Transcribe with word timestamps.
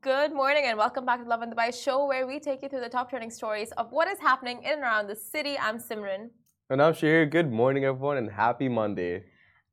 Good 0.00 0.32
morning 0.32 0.64
and 0.66 0.76
welcome 0.76 1.06
back 1.06 1.22
to 1.22 1.28
Lovin 1.28 1.50
Dubai 1.50 1.72
show 1.72 2.06
where 2.06 2.26
we 2.26 2.38
take 2.40 2.62
you 2.62 2.68
through 2.68 2.80
the 2.80 2.88
top 2.88 3.08
trending 3.08 3.30
stories 3.30 3.70
of 3.72 3.90
what 3.90 4.06
is 4.08 4.18
happening 4.18 4.62
in 4.62 4.72
and 4.72 4.82
around 4.82 5.06
the 5.06 5.16
city. 5.16 5.58
I'm 5.58 5.78
Simran. 5.78 6.30
And 6.68 6.82
I'm 6.82 6.92
Shahir. 6.92 7.30
Good 7.30 7.50
morning, 7.50 7.84
everyone, 7.84 8.18
and 8.18 8.30
happy 8.30 8.68
Monday. 8.68 9.24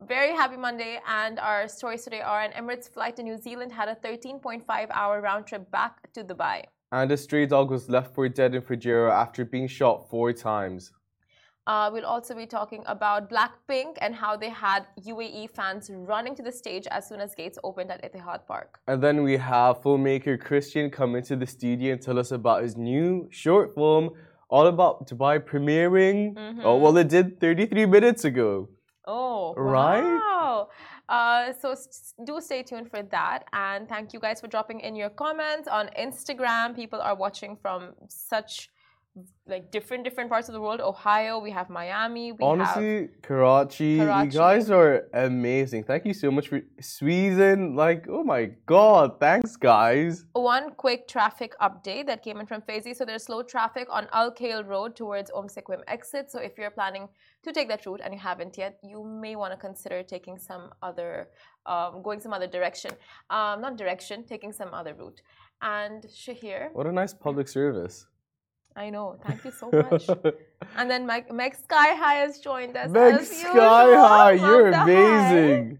Very 0.01 0.31
happy 0.31 0.57
Monday. 0.57 0.99
And 1.07 1.39
our 1.39 1.67
stories 1.67 2.03
today 2.03 2.21
are 2.21 2.41
an 2.41 2.51
Emirates 2.51 2.87
flight 2.87 3.15
to 3.17 3.23
New 3.23 3.37
Zealand 3.37 3.71
had 3.71 3.89
a 3.89 3.95
13.5 3.95 4.63
hour 4.91 5.21
round 5.21 5.47
trip 5.47 5.69
back 5.71 5.93
to 6.13 6.23
Dubai. 6.23 6.63
And 6.91 7.11
a 7.11 7.17
stray 7.17 7.45
dog 7.45 7.71
was 7.71 7.89
left 7.89 8.13
for 8.15 8.29
dead 8.29 8.55
in 8.55 8.61
Fujairah 8.61 9.11
after 9.11 9.43
being 9.43 9.67
shot 9.67 10.09
four 10.09 10.31
times. 10.33 10.91
Uh, 11.67 11.89
we'll 11.91 12.05
also 12.05 12.35
be 12.35 12.45
talking 12.45 12.83
about 12.85 13.27
Blackpink 13.27 13.97
and 13.99 14.13
how 14.13 14.37
they 14.37 14.49
had 14.49 14.85
UAE 15.01 15.49
fans 15.49 15.89
running 15.91 16.35
to 16.35 16.43
the 16.43 16.51
stage 16.51 16.85
as 16.91 17.07
soon 17.07 17.19
as 17.19 17.33
gates 17.33 17.57
opened 17.63 17.89
at 17.91 18.03
Etihad 18.03 18.45
Park. 18.45 18.79
And 18.87 19.01
then 19.01 19.23
we 19.23 19.37
have 19.37 19.81
filmmaker 19.81 20.39
Christian 20.39 20.91
come 20.91 21.15
into 21.15 21.35
the 21.35 21.47
studio 21.47 21.93
and 21.93 22.01
tell 22.01 22.19
us 22.19 22.31
about 22.31 22.61
his 22.61 22.77
new 22.77 23.27
short 23.31 23.73
film, 23.73 24.11
all 24.47 24.67
about 24.67 25.07
Dubai 25.07 25.39
premiering. 25.39 26.35
Mm 26.35 26.55
-hmm. 26.55 26.65
Oh, 26.65 26.77
well, 26.77 26.97
it 26.97 27.09
did 27.09 27.39
33 27.39 27.85
minutes 27.87 28.25
ago. 28.25 28.69
Oh, 29.07 29.53
right? 29.55 30.03
Wow. 30.03 30.69
Uh, 31.09 31.53
so 31.61 31.75
do 32.25 32.39
stay 32.41 32.63
tuned 32.63 32.89
for 32.89 33.03
that. 33.03 33.39
And 33.53 33.87
thank 33.87 34.13
you 34.13 34.19
guys 34.19 34.39
for 34.41 34.47
dropping 34.47 34.81
in 34.81 34.95
your 34.95 35.09
comments 35.09 35.67
on 35.67 35.89
Instagram. 35.97 36.75
People 36.75 36.99
are 37.01 37.15
watching 37.15 37.57
from 37.57 37.93
such 38.07 38.69
like 39.47 39.71
different 39.71 40.03
different 40.03 40.29
parts 40.29 40.49
of 40.49 40.53
the 40.53 40.59
world. 40.59 40.81
Ohio, 40.81 41.39
we 41.39 41.51
have 41.51 41.69
Miami. 41.69 42.31
We 42.31 42.39
Honestly, 42.43 43.01
have 43.01 43.21
Karachi, 43.21 43.97
Karachi, 43.99 44.25
you 44.25 44.31
guys 44.31 44.69
are 44.69 45.07
amazing. 45.13 45.83
Thank 45.83 46.05
you 46.05 46.13
so 46.13 46.31
much 46.31 46.47
for 46.49 46.61
squeezing. 46.79 47.75
Like, 47.75 48.07
oh 48.09 48.23
my 48.23 48.51
god, 48.65 49.19
thanks 49.19 49.55
guys. 49.55 50.25
One 50.33 50.71
quick 50.71 51.07
traffic 51.07 51.55
update 51.61 52.07
that 52.07 52.23
came 52.23 52.39
in 52.39 52.45
from 52.45 52.61
Faizi. 52.61 52.95
So 52.95 53.05
there's 53.05 53.23
slow 53.23 53.41
traffic 53.43 53.87
on 53.89 54.07
Al 54.11 54.31
Khail 54.31 54.67
Road 54.67 54.95
towards 54.95 55.31
Umm 55.31 55.47
Suqeim 55.47 55.81
exit. 55.87 56.31
So 56.31 56.39
if 56.39 56.57
you're 56.57 56.71
planning 56.71 57.07
to 57.43 57.53
take 57.53 57.69
that 57.69 57.85
route 57.85 58.01
and 58.03 58.13
you 58.13 58.19
haven't 58.19 58.57
yet, 58.57 58.79
you 58.83 59.03
may 59.03 59.35
want 59.35 59.53
to 59.53 59.57
consider 59.57 60.03
taking 60.03 60.37
some 60.37 60.71
other, 60.81 61.29
um, 61.65 62.01
going 62.03 62.19
some 62.19 62.33
other 62.33 62.47
direction. 62.47 62.91
Um, 63.29 63.61
not 63.61 63.77
direction, 63.77 64.25
taking 64.25 64.51
some 64.51 64.73
other 64.73 64.93
route. 64.93 65.21
And 65.61 66.03
Shahir. 66.03 66.73
What 66.73 66.87
a 66.87 66.91
nice 66.91 67.13
public 67.13 67.47
service. 67.47 68.07
I 68.75 68.89
know. 68.89 69.17
Thank 69.25 69.45
you 69.45 69.51
so 69.51 69.69
much. 69.91 70.09
and 70.75 70.89
then 70.89 71.05
Meg, 71.05 71.31
Meg 71.31 71.55
Sky 71.55 71.93
High 71.95 72.15
has 72.15 72.39
joined 72.39 72.75
us. 72.75 72.89
Meg 72.89 73.21
Sky 73.23 73.95
High, 73.95 74.33
you're 74.33 74.71
amazing. 74.71 75.79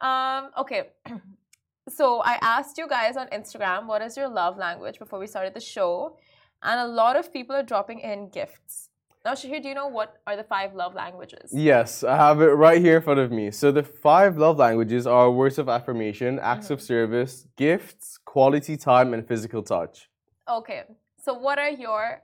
Um, 0.00 0.50
okay. 0.58 0.90
so 1.88 2.20
I 2.20 2.38
asked 2.40 2.78
you 2.78 2.88
guys 2.88 3.16
on 3.16 3.26
Instagram 3.28 3.86
what 3.86 4.00
is 4.02 4.16
your 4.16 4.28
love 4.28 4.56
language 4.56 4.98
before 4.98 5.18
we 5.18 5.26
started 5.26 5.54
the 5.54 5.60
show, 5.60 6.16
and 6.62 6.80
a 6.80 6.86
lot 6.86 7.16
of 7.16 7.32
people 7.32 7.56
are 7.56 7.64
dropping 7.64 8.00
in 8.00 8.28
gifts. 8.28 8.90
Now, 9.22 9.32
Shahir, 9.32 9.62
do 9.62 9.68
you 9.68 9.74
know 9.74 9.88
what 9.88 10.16
are 10.26 10.34
the 10.34 10.44
five 10.44 10.74
love 10.74 10.94
languages? 10.94 11.50
Yes, 11.52 12.02
I 12.02 12.16
have 12.16 12.40
it 12.40 12.46
right 12.46 12.80
here 12.80 12.96
in 12.96 13.02
front 13.02 13.20
of 13.20 13.30
me. 13.30 13.50
So 13.50 13.70
the 13.70 13.82
five 13.82 14.38
love 14.38 14.56
languages 14.56 15.06
are 15.06 15.30
words 15.30 15.58
of 15.58 15.68
affirmation, 15.68 16.38
acts 16.38 16.66
mm 16.66 16.68
-hmm. 16.68 16.74
of 16.74 16.80
service, 16.80 17.46
gifts, 17.56 18.18
quality 18.24 18.76
time, 18.76 19.12
and 19.14 19.26
physical 19.26 19.62
touch. 19.62 20.08
Okay. 20.48 20.84
So 21.22 21.34
what 21.34 21.58
are 21.58 21.70
your 21.70 22.22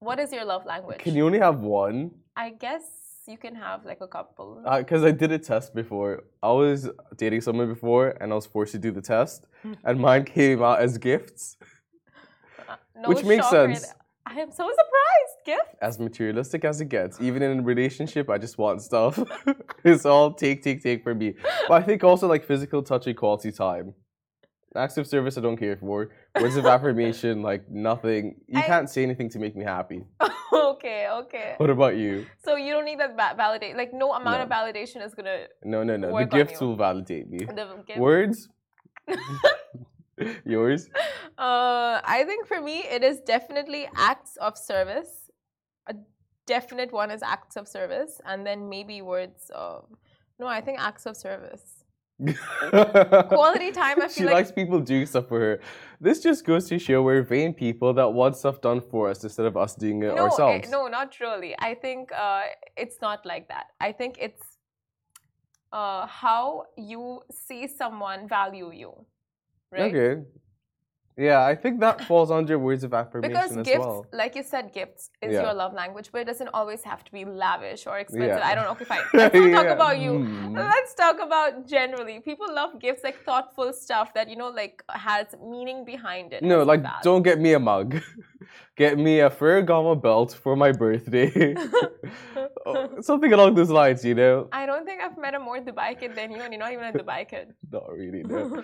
what 0.00 0.18
is 0.18 0.30
your 0.32 0.44
love 0.44 0.66
language? 0.66 0.98
Can 0.98 1.14
you 1.14 1.24
only 1.24 1.38
have 1.38 1.60
one? 1.60 2.10
I 2.36 2.50
guess 2.50 2.82
you 3.26 3.38
can 3.38 3.54
have 3.54 3.84
like 3.84 4.00
a 4.02 4.06
couple. 4.06 4.62
Because 4.78 5.02
uh, 5.02 5.06
I 5.06 5.10
did 5.10 5.32
a 5.32 5.38
test 5.38 5.74
before. 5.74 6.24
I 6.42 6.52
was 6.52 6.90
dating 7.16 7.40
someone 7.40 7.68
before, 7.68 8.10
and 8.20 8.32
I 8.32 8.34
was 8.34 8.46
forced 8.46 8.72
to 8.72 8.78
do 8.78 8.90
the 8.90 9.00
test, 9.00 9.46
and 9.84 9.98
mine 9.98 10.24
came 10.24 10.62
out 10.62 10.80
as 10.80 10.98
gifts, 10.98 11.56
uh, 12.68 12.76
no 13.00 13.08
which 13.08 13.24
makes 13.24 13.48
sense. 13.48 13.86
I 14.26 14.34
am 14.40 14.50
so 14.50 14.64
surprised. 14.64 14.92
Gift. 15.46 15.76
As 15.80 16.00
materialistic 16.00 16.64
as 16.64 16.80
it 16.80 16.88
gets, 16.88 17.20
even 17.20 17.40
in 17.40 17.60
a 17.60 17.62
relationship, 17.62 18.28
I 18.28 18.36
just 18.36 18.58
want 18.58 18.82
stuff. 18.82 19.16
it's 19.84 20.04
all 20.04 20.34
take, 20.34 20.64
take, 20.64 20.82
take 20.82 21.04
for 21.04 21.14
me. 21.14 21.34
But 21.68 21.82
I 21.82 21.84
think 21.84 22.02
also 22.02 22.26
like 22.26 22.44
physical 22.44 22.82
touch 22.82 23.06
and 23.06 23.16
quality 23.16 23.52
time 23.52 23.94
acts 24.76 24.96
of 24.98 25.06
service 25.06 25.36
I 25.38 25.40
don't 25.40 25.56
care 25.56 25.76
for. 25.76 26.10
Words 26.40 26.56
of 26.56 26.66
affirmation, 26.66 27.42
like 27.42 27.70
nothing. 27.70 28.36
You 28.46 28.60
I... 28.60 28.62
can't 28.62 28.90
say 28.90 29.02
anything 29.02 29.30
to 29.30 29.38
make 29.38 29.56
me 29.56 29.64
happy. 29.64 30.04
okay, 30.52 31.08
okay. 31.10 31.54
What 31.56 31.70
about 31.70 31.96
you? 31.96 32.26
So 32.44 32.56
you 32.56 32.72
don't 32.72 32.84
need 32.84 33.00
that 33.00 33.16
validate. 33.36 33.76
Like 33.76 33.92
no 33.92 34.12
amount 34.12 34.38
no. 34.38 34.44
of 34.44 34.48
validation 34.50 35.04
is 35.04 35.14
gonna. 35.14 35.46
No, 35.64 35.82
no, 35.82 35.96
no. 35.96 36.16
The 36.18 36.24
gifts 36.24 36.60
will 36.60 36.76
validate 36.76 37.30
me. 37.30 37.46
Words. 37.96 38.48
Yours? 40.44 40.88
Uh, 41.38 42.00
I 42.04 42.24
think 42.26 42.46
for 42.46 42.60
me, 42.60 42.80
it 42.80 43.02
is 43.04 43.20
definitely 43.20 43.88
acts 43.94 44.36
of 44.38 44.56
service. 44.56 45.30
A 45.88 45.94
definite 46.46 46.92
one 46.92 47.10
is 47.10 47.22
acts 47.22 47.56
of 47.56 47.68
service, 47.68 48.20
and 48.24 48.46
then 48.46 48.68
maybe 48.68 49.02
words 49.02 49.50
of. 49.54 49.84
No, 50.38 50.46
I 50.46 50.60
think 50.60 50.78
acts 50.80 51.06
of 51.06 51.16
service. 51.16 51.75
Quality 52.18 53.72
time. 53.82 54.00
I 54.00 54.08
feel 54.08 54.08
she 54.08 54.24
like... 54.24 54.34
likes 54.34 54.52
people 54.52 54.80
doing 54.80 55.06
stuff 55.06 55.28
for 55.28 55.40
her. 55.40 55.60
This 56.00 56.22
just 56.22 56.44
goes 56.44 56.68
to 56.68 56.78
show 56.78 57.02
we're 57.02 57.22
vain 57.22 57.52
people 57.52 57.92
that 57.94 58.08
want 58.08 58.36
stuff 58.36 58.60
done 58.60 58.80
for 58.80 59.10
us 59.10 59.22
instead 59.22 59.46
of 59.46 59.56
us 59.56 59.74
doing 59.74 60.02
it 60.02 60.14
no, 60.14 60.24
ourselves. 60.24 60.70
No, 60.70 60.86
not 60.88 61.18
really. 61.20 61.54
I 61.58 61.74
think 61.74 62.10
uh, 62.12 62.42
it's 62.76 62.96
not 63.00 63.24
like 63.26 63.48
that. 63.48 63.66
I 63.80 63.92
think 63.92 64.16
it's 64.20 64.42
uh, 65.72 66.06
how 66.06 66.64
you 66.76 67.20
see 67.30 67.66
someone 67.66 68.28
value 68.28 68.72
you. 68.72 68.92
Right? 69.70 69.94
Okay. 69.94 70.22
Yeah, 71.18 71.46
I 71.46 71.54
think 71.54 71.80
that 71.80 72.04
falls 72.04 72.30
under 72.30 72.58
words 72.58 72.84
of 72.84 72.92
affirmation 72.92 73.32
because 73.32 73.56
as 73.56 73.64
gifts, 73.64 73.78
well. 73.78 74.06
like 74.12 74.36
you 74.36 74.42
said, 74.42 74.74
gifts 74.74 75.10
is 75.22 75.32
yeah. 75.32 75.44
your 75.44 75.54
love 75.54 75.72
language, 75.72 76.10
but 76.12 76.20
it 76.20 76.26
doesn't 76.26 76.48
always 76.52 76.82
have 76.82 77.04
to 77.04 77.12
be 77.12 77.24
lavish 77.24 77.86
or 77.86 77.98
expensive. 77.98 78.36
Yeah. 78.36 78.46
I 78.46 78.54
don't 78.54 78.64
know. 78.64 78.72
Okay, 78.72 78.84
fine. 78.84 79.00
Let's 79.14 79.34
not 79.34 79.48
yeah. 79.48 79.62
talk 79.62 79.68
about 79.68 79.98
you. 79.98 80.10
Mm. 80.10 80.54
Let's 80.54 80.94
talk 80.94 81.18
about 81.18 81.66
generally. 81.66 82.20
People 82.20 82.48
love 82.54 82.78
gifts, 82.78 83.02
like 83.02 83.24
thoughtful 83.24 83.72
stuff 83.72 84.12
that 84.12 84.28
you 84.28 84.36
know, 84.36 84.50
like 84.50 84.82
has 84.90 85.26
meaning 85.42 85.86
behind 85.86 86.34
it. 86.34 86.42
No, 86.42 86.62
like 86.64 86.82
that. 86.82 87.02
don't 87.02 87.22
get 87.22 87.40
me 87.40 87.54
a 87.54 87.58
mug. 87.58 88.02
get 88.76 88.98
me 88.98 89.20
a 89.20 89.30
Ferragamo 89.30 90.00
belt 90.00 90.32
for 90.34 90.54
my 90.54 90.70
birthday. 90.70 91.54
Something 93.00 93.32
along 93.32 93.54
those 93.54 93.70
lines, 93.70 94.04
you 94.04 94.14
know. 94.14 94.48
I 94.52 94.66
don't 94.66 94.84
think 94.84 95.00
I've 95.00 95.16
met 95.16 95.34
a 95.34 95.38
more 95.38 95.60
Dubai 95.60 95.98
kid 95.98 96.14
than 96.14 96.30
you, 96.30 96.42
and 96.42 96.52
you're 96.52 96.60
not 96.60 96.72
even 96.72 96.84
a 96.84 96.92
Dubai 96.92 97.26
kid. 97.26 97.54
not 97.72 97.90
really. 97.90 98.22
No 98.22 98.62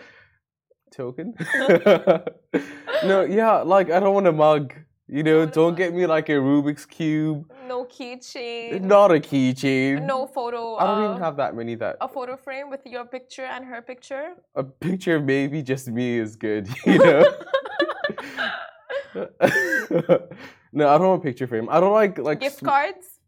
token. 0.93 1.35
no, 3.05 3.25
yeah, 3.25 3.63
like 3.63 3.91
I 3.91 3.99
don't 4.01 4.15
want 4.15 4.27
a 4.27 4.33
mug. 4.33 4.75
You 5.09 5.23
know, 5.23 5.45
don't 5.45 5.77
get 5.77 5.93
me 5.93 6.07
like 6.07 6.29
a 6.31 6.33
Rubik's 6.33 6.87
cube. 6.87 7.53
No 7.69 7.85
keychain. 7.85 8.81
Not 8.81 9.11
a 9.11 9.21
keychain. 9.21 10.07
No 10.07 10.27
photo. 10.27 10.77
I 10.77 10.87
don't 10.87 11.03
uh, 11.03 11.11
even 11.11 11.23
have 11.23 11.37
that 11.37 11.55
many. 11.55 11.75
That 11.75 11.97
a 12.01 12.09
photo 12.09 12.37
frame 12.37 12.71
with 12.71 12.81
your 12.87 13.05
picture 13.05 13.45
and 13.45 13.65
her 13.65 13.83
picture. 13.83 14.35
A 14.55 14.65
picture, 14.65 15.21
maybe 15.21 15.63
just 15.63 15.89
me 15.89 16.19
is 16.19 16.37
good. 16.37 16.69
You 16.87 16.99
know. 16.99 17.25
no, 20.73 20.89
I 20.89 20.97
don't 20.97 21.09
want 21.09 21.23
a 21.23 21.25
picture 21.25 21.47
frame. 21.47 21.69
I 21.71 21.79
don't 21.81 21.93
like 21.93 22.17
like 22.19 22.41
gift 22.41 22.63
cards. 22.65 23.19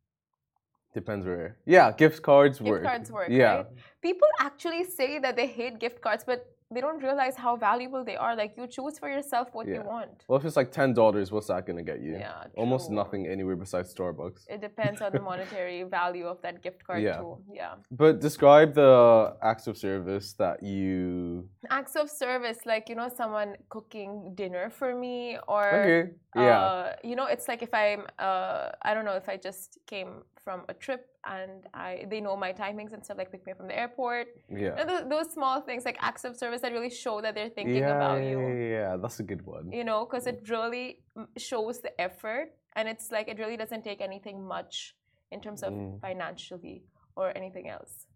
Depends 0.94 1.26
where. 1.26 1.58
Yeah, 1.66 1.92
gift 1.92 2.22
cards 2.22 2.58
gift 2.58 2.70
work. 2.70 2.82
Gift 2.82 2.92
cards 2.92 3.10
work. 3.10 3.28
Yeah. 3.28 3.56
Right? 3.56 3.66
People 4.00 4.28
actually 4.38 4.84
say 4.84 5.18
that 5.18 5.36
they 5.36 5.48
hate 5.48 5.80
gift 5.80 6.00
cards, 6.00 6.24
but 6.24 6.53
they 6.74 6.80
don't 6.80 7.02
realize 7.02 7.36
how 7.36 7.56
valuable 7.56 8.04
they 8.04 8.16
are. 8.16 8.34
Like 8.36 8.54
you 8.56 8.66
choose 8.66 8.98
for 8.98 9.08
yourself 9.08 9.48
what 9.52 9.66
yeah. 9.66 9.74
you 9.76 9.82
want. 9.82 10.24
Well, 10.28 10.38
if 10.38 10.44
it's 10.44 10.56
like 10.56 10.70
ten 10.72 10.92
dollars, 10.92 11.30
what's 11.32 11.48
that 11.48 11.66
gonna 11.66 11.82
get 11.82 12.00
you? 12.00 12.12
Yeah, 12.12 12.44
almost 12.56 12.90
nothing 12.90 13.26
anywhere 13.26 13.56
besides 13.56 13.94
Starbucks. 13.94 14.40
It 14.48 14.60
depends 14.60 15.00
on 15.00 15.12
the 15.12 15.20
monetary 15.20 15.82
value 15.98 16.26
of 16.26 16.42
that 16.42 16.62
gift 16.62 16.84
card 16.86 17.02
yeah. 17.02 17.18
too. 17.18 17.38
Yeah. 17.52 17.74
But 17.90 18.20
describe 18.20 18.74
the 18.74 19.36
acts 19.42 19.66
of 19.66 19.76
service 19.78 20.34
that 20.34 20.62
you. 20.62 21.48
Acts 21.70 21.96
of 21.96 22.10
service, 22.10 22.58
like 22.66 22.88
you 22.88 22.96
know, 22.96 23.10
someone 23.14 23.56
cooking 23.68 24.32
dinner 24.34 24.70
for 24.70 24.94
me, 24.94 25.38
or 25.48 25.64
okay. 25.74 26.10
yeah, 26.36 26.60
uh, 26.60 26.96
you 27.02 27.16
know, 27.16 27.26
it's 27.26 27.48
like 27.48 27.62
if 27.62 27.72
I'm, 27.72 28.02
uh, 28.18 28.70
I 28.82 28.94
don't 28.94 29.04
know, 29.04 29.16
if 29.16 29.28
I 29.28 29.36
just 29.36 29.78
came 29.86 30.22
from 30.44 30.62
a 30.68 30.74
trip 30.74 31.13
and 31.26 31.66
I 31.72 32.06
they 32.10 32.20
know 32.20 32.36
my 32.36 32.52
timings 32.52 32.92
and 32.92 33.04
stuff 33.04 33.18
like 33.18 33.30
pick 33.32 33.44
me 33.46 33.52
up 33.52 33.58
from 33.58 33.68
the 33.68 33.78
airport. 33.78 34.28
Yeah. 34.50 34.84
those, 34.84 35.08
those, 35.08 35.32
small 35.32 35.60
things 35.60 35.84
like 35.84 35.96
acts 36.00 36.24
of 36.24 36.36
service 36.36 36.60
that 36.62 36.72
really 36.72 36.90
show 36.90 37.20
that 37.20 37.34
they're 37.34 37.48
thinking 37.48 37.76
yeah, 37.76 37.96
about 37.96 38.22
you. 38.22 38.40
Yeah, 38.40 38.68
yeah, 38.76 38.96
that's 38.96 39.20
a 39.20 39.22
good 39.22 39.44
one. 39.46 39.72
You 39.72 39.84
know, 39.84 40.04
because 40.04 40.26
it 40.26 40.48
really 40.48 41.00
shows 41.36 41.80
the 41.80 41.98
effort 42.00 42.52
and 42.76 42.88
it's 42.88 43.10
like 43.10 43.28
it 43.28 43.38
really 43.38 43.56
doesn't 43.56 43.82
take 43.82 44.00
anything 44.00 44.46
much 44.46 44.94
in 45.30 45.40
terms 45.40 45.62
of 45.62 45.72
mm. 45.72 46.00
financially 46.00 46.82
or 47.16 47.36
anything 47.36 47.68
else. 47.68 48.06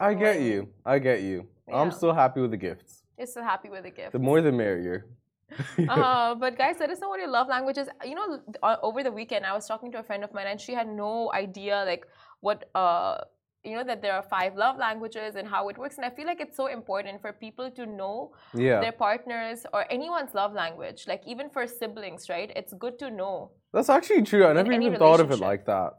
I 0.00 0.14
get 0.14 0.40
you. 0.40 0.68
I 0.86 0.98
get 0.98 1.22
you. 1.22 1.46
Yeah. 1.68 1.76
I'm 1.80 1.90
still 1.90 2.14
happy 2.14 2.40
with 2.40 2.52
the 2.52 2.56
gifts. 2.56 3.02
You're 3.16 3.26
still 3.26 3.42
happy 3.42 3.68
with 3.68 3.82
the 3.82 3.90
gifts. 3.90 4.12
The 4.12 4.18
more 4.18 4.40
the 4.40 4.52
merrier. 4.52 5.06
uh, 5.88 6.34
but 6.42 6.56
guys, 6.56 6.76
let 6.78 6.90
us 6.90 7.00
know 7.00 7.08
what 7.08 7.18
your 7.18 7.28
love 7.28 7.48
language 7.48 7.78
is. 7.78 7.88
You 8.04 8.14
know, 8.14 8.40
uh, 8.62 8.76
over 8.82 9.02
the 9.02 9.10
weekend, 9.10 9.44
I 9.44 9.54
was 9.54 9.66
talking 9.66 9.90
to 9.92 9.98
a 9.98 10.02
friend 10.02 10.22
of 10.22 10.32
mine, 10.32 10.46
and 10.46 10.60
she 10.60 10.72
had 10.72 10.88
no 10.88 11.32
idea 11.32 11.84
like 11.86 12.06
what 12.40 12.68
uh 12.74 13.16
you 13.64 13.74
know 13.76 13.84
that 13.84 14.00
there 14.02 14.14
are 14.14 14.22
five 14.22 14.56
love 14.56 14.76
languages 14.78 15.34
and 15.34 15.46
how 15.48 15.68
it 15.68 15.76
works 15.76 15.96
and 15.96 16.04
i 16.06 16.10
feel 16.10 16.26
like 16.26 16.40
it's 16.40 16.56
so 16.56 16.66
important 16.68 17.20
for 17.20 17.32
people 17.32 17.70
to 17.78 17.84
know 17.86 18.32
Yeah. 18.54 18.80
their 18.80 18.92
partners 18.92 19.66
or 19.72 19.84
anyone's 19.90 20.32
love 20.34 20.52
language 20.54 21.06
like 21.08 21.22
even 21.26 21.50
for 21.50 21.66
siblings 21.66 22.28
right 22.28 22.50
it's 22.54 22.72
good 22.84 22.98
to 23.00 23.10
know 23.10 23.50
That's 23.74 23.90
actually 23.90 24.22
true. 24.22 24.46
I 24.46 24.52
never 24.52 24.72
even 24.72 24.96
thought 24.96 25.20
of 25.20 25.30
it 25.30 25.40
like 25.50 25.64
that. 25.66 25.92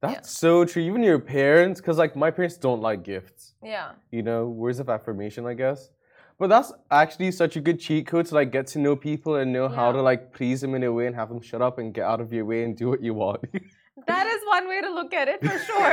That's 0.00 0.30
so 0.30 0.64
true. 0.64 0.82
Even 0.90 1.02
your 1.02 1.18
parents, 1.18 1.80
because 1.80 1.98
like 1.98 2.14
my 2.14 2.30
parents 2.30 2.56
don't 2.66 2.80
like 2.88 3.00
gifts. 3.02 3.54
yeah 3.74 3.88
You 4.16 4.22
know, 4.28 4.40
words 4.62 4.78
of 4.78 4.88
affirmation, 4.88 5.42
I 5.52 5.54
guess. 5.54 5.90
But 6.38 6.48
that's 6.54 6.70
actually 7.02 7.32
such 7.32 7.56
a 7.56 7.60
good 7.60 7.78
cheat 7.80 8.06
code 8.06 8.26
to 8.26 8.34
like 8.40 8.52
get 8.52 8.66
to 8.74 8.78
know 8.78 8.94
people 8.94 9.32
and 9.40 9.52
know 9.52 9.66
how 9.78 9.90
to 9.90 10.00
like 10.10 10.22
please 10.36 10.60
them 10.60 10.74
in 10.78 10.84
a 10.84 10.92
way 10.92 11.06
and 11.08 11.16
have 11.16 11.28
them 11.32 11.40
shut 11.50 11.60
up 11.68 11.78
and 11.80 11.92
get 11.92 12.04
out 12.12 12.20
of 12.20 12.32
your 12.32 12.44
way 12.44 12.62
and 12.62 12.76
do 12.82 12.86
what 12.92 13.02
you 13.02 13.14
want. 13.14 13.40
that 14.06 14.26
is 14.26 14.40
one 14.46 14.68
way 14.68 14.80
to 14.80 14.90
look 14.90 15.12
at 15.14 15.28
it 15.28 15.40
for 15.44 15.58
sure 15.68 15.90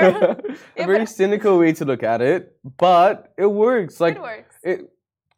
a 0.77 0.85
very 0.85 1.05
cynical 1.05 1.57
way 1.59 1.73
to 1.73 1.85
look 1.85 2.03
at 2.03 2.21
it, 2.21 2.57
but 2.77 3.33
it 3.37 3.47
works. 3.47 3.99
Like 3.99 4.15
it 4.17 4.21
works 4.21 4.55
it 4.63 4.91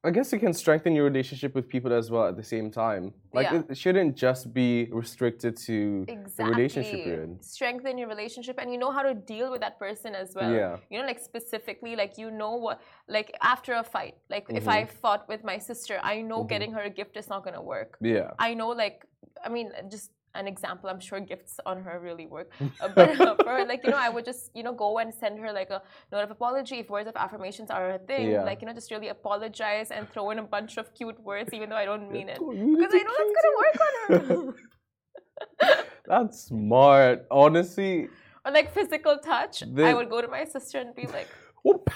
I 0.03 0.11
guess 0.11 0.31
it 0.31 0.39
can 0.39 0.53
strengthen 0.53 0.93
your 0.95 1.03
relationship 1.03 1.53
with 1.55 1.67
people 1.67 1.91
as 1.91 2.09
well 2.09 2.27
at 2.27 2.37
the 2.37 2.43
same 2.43 2.71
time. 2.71 3.13
Like 3.33 3.47
Yeah. 3.51 3.63
it, 3.69 3.77
shouldn't 3.77 4.15
just 4.15 4.53
be 4.53 4.87
restricted 4.91 5.57
to 5.67 6.05
exactly 6.07 6.45
the 6.45 6.49
relationship 6.55 7.05
you're 7.05 7.23
in. 7.23 7.41
strengthen 7.41 7.97
your 7.97 8.07
relationship 8.07 8.55
and 8.61 8.71
you 8.71 8.77
know 8.77 8.91
how 8.91 9.01
to 9.01 9.13
deal 9.13 9.51
with 9.51 9.61
that 9.61 9.77
person 9.79 10.15
as 10.15 10.33
well 10.35 10.51
Yeah. 10.53 10.77
you 10.89 10.97
know 10.99 11.05
like 11.05 11.19
specifically 11.19 11.95
like 11.97 12.13
you 12.17 12.29
know 12.31 12.53
what 12.55 12.79
like 13.09 13.29
after 13.41 13.73
a 13.73 13.83
fight 13.83 14.15
like 14.29 14.45
if 14.49 14.65
Mhm. 14.65 14.75
i 14.77 14.85
fought 14.85 15.27
with 15.27 15.43
my 15.43 15.57
sister 15.69 15.95
i 16.03 16.21
know 16.29 16.39
Mhm. 16.43 16.49
getting 16.53 16.71
her 16.77 16.83
a 16.91 16.93
gift 16.99 17.17
is 17.17 17.27
not 17.33 17.39
going 17.43 17.55
to 17.61 17.65
work 17.75 17.91
Yeah. 17.99 18.31
I 18.47 18.53
know, 18.59 18.69
like, 18.69 18.97
I 19.45 19.49
mean, 19.49 19.67
just 19.95 20.11
an 20.35 20.47
example. 20.47 20.89
I'm 20.89 21.00
sure 21.00 21.19
gifts 21.19 21.59
on 21.65 21.81
her 21.83 22.00
really 22.00 22.25
work, 22.25 22.51
Uh, 22.81 22.89
but 22.94 23.19
uh, 23.19 23.35
for 23.44 23.65
like, 23.65 23.83
you 23.83 23.91
know, 23.91 23.97
I 23.97 24.09
would 24.09 24.25
just, 24.25 24.51
you 24.53 24.63
know, 24.63 24.74
go 24.74 25.00
and 25.00 25.13
send 25.13 25.39
her 25.39 25.51
like 25.51 25.69
a 25.69 25.81
note 26.12 26.24
of 26.24 26.31
apology 26.31 26.79
if 26.79 26.89
words 26.89 27.07
of 27.07 27.15
affirmations 27.15 27.71
are 27.71 27.91
a 27.91 28.00
thing. 28.00 28.31
Yeah. 28.31 28.44
Like, 28.44 28.62
you 28.62 28.68
know, 28.68 28.74
just 28.74 28.91
really 28.91 29.09
apologize 29.09 29.91
and 29.91 30.09
throw 30.12 30.29
in 30.31 30.39
a 30.39 30.44
bunch 30.44 30.77
of 30.77 30.94
cute 30.94 31.19
words, 31.24 31.53
even 31.53 31.69
though 31.69 31.75
I 31.75 31.85
don't 31.85 32.12
mean 32.12 32.29
it, 32.29 32.39
because 32.39 32.94
I 32.94 33.03
know 33.06 33.13
that's 33.18 33.33
little 33.35 33.38
gonna 33.38 33.57
work 33.63 33.77
on 33.85 34.47
her. 34.50 34.53
That's 36.07 36.44
smart. 36.45 37.27
Honestly, 37.30 38.07
or 38.45 38.51
like 38.51 38.73
physical 38.73 39.18
touch, 39.18 39.62
I 39.77 39.94
would 39.94 40.09
go 40.09 40.21
to 40.21 40.27
my 40.27 40.45
sister 40.45 40.80
and 40.80 40.95
be 40.95 41.06
like, 41.07 41.27
whoop. 41.63 41.89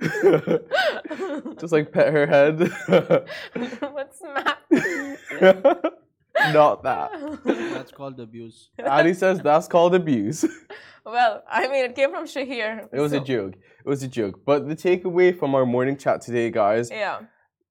just 1.60 1.72
like 1.72 1.92
pet 1.92 2.12
her 2.12 2.26
head. 2.26 2.72
"What's 3.92 4.18
smack?" 4.20 4.58
Not 6.52 6.84
that. 6.84 7.10
That's 7.44 7.90
called 7.90 8.20
abuse. 8.20 8.70
Ali 8.86 9.12
says 9.14 9.40
that's 9.40 9.66
called 9.66 9.94
abuse. 9.94 10.44
well, 11.04 11.42
I 11.50 11.66
mean, 11.66 11.84
it 11.86 11.96
came 11.96 12.10
from 12.12 12.26
Shahir. 12.26 12.86
It 12.92 13.00
was 13.00 13.12
a 13.12 13.18
joke. 13.20 13.54
It 13.54 13.88
was 13.88 14.02
a 14.04 14.08
joke. 14.08 14.40
But 14.46 14.68
the 14.68 14.76
takeaway 14.76 15.36
from 15.36 15.54
our 15.56 15.66
morning 15.66 15.96
chat 15.96 16.20
today, 16.20 16.50
guys, 16.50 16.90
Yeah. 16.90 17.20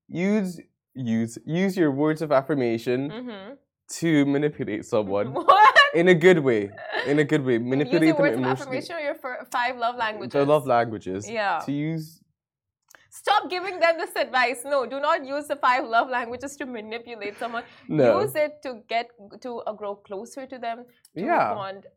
use 0.10 0.60
use 0.94 1.38
use 1.46 1.78
your 1.78 1.92
words 1.92 2.22
of 2.22 2.32
affirmation 2.32 3.10
Mm-hmm. 3.10 3.54
to 4.00 4.26
manipulate 4.26 4.84
someone 4.86 5.34
What? 5.34 5.77
In 6.02 6.08
a 6.10 6.18
good 6.26 6.40
way. 6.48 6.62
In 7.12 7.18
a 7.20 7.24
good 7.32 7.44
way, 7.48 7.58
manipulate 7.74 8.02
Using 8.04 8.16
them 8.16 8.22
words 8.24 8.34
of 8.34 8.40
emotionally. 8.40 8.78
affirmation 8.78 8.96
or 8.98 9.00
your 9.08 9.16
fir- 9.24 9.48
five 9.52 9.76
love 9.78 9.96
languages? 10.06 10.34
The 10.34 10.46
love 10.54 10.66
languages. 10.76 11.30
Yeah. 11.30 11.60
To 11.66 11.72
use. 11.72 12.08
Stop 13.10 13.50
giving 13.50 13.80
them 13.80 13.98
this 13.98 14.16
advice. 14.16 14.60
No, 14.74 14.86
do 14.86 15.00
not 15.00 15.26
use 15.26 15.48
the 15.48 15.56
five 15.56 15.84
love 15.96 16.08
languages 16.18 16.56
to 16.58 16.66
manipulate 16.66 17.38
someone. 17.40 17.64
No. 17.88 18.22
Use 18.22 18.36
it 18.36 18.54
to 18.66 18.82
get 18.88 19.08
to 19.42 19.52
uh, 19.62 19.74
grow 19.74 19.96
closer 19.96 20.46
to 20.46 20.58
them, 20.66 20.86
to 21.16 21.22
Yeah. 21.30 21.54
bond 21.56 21.88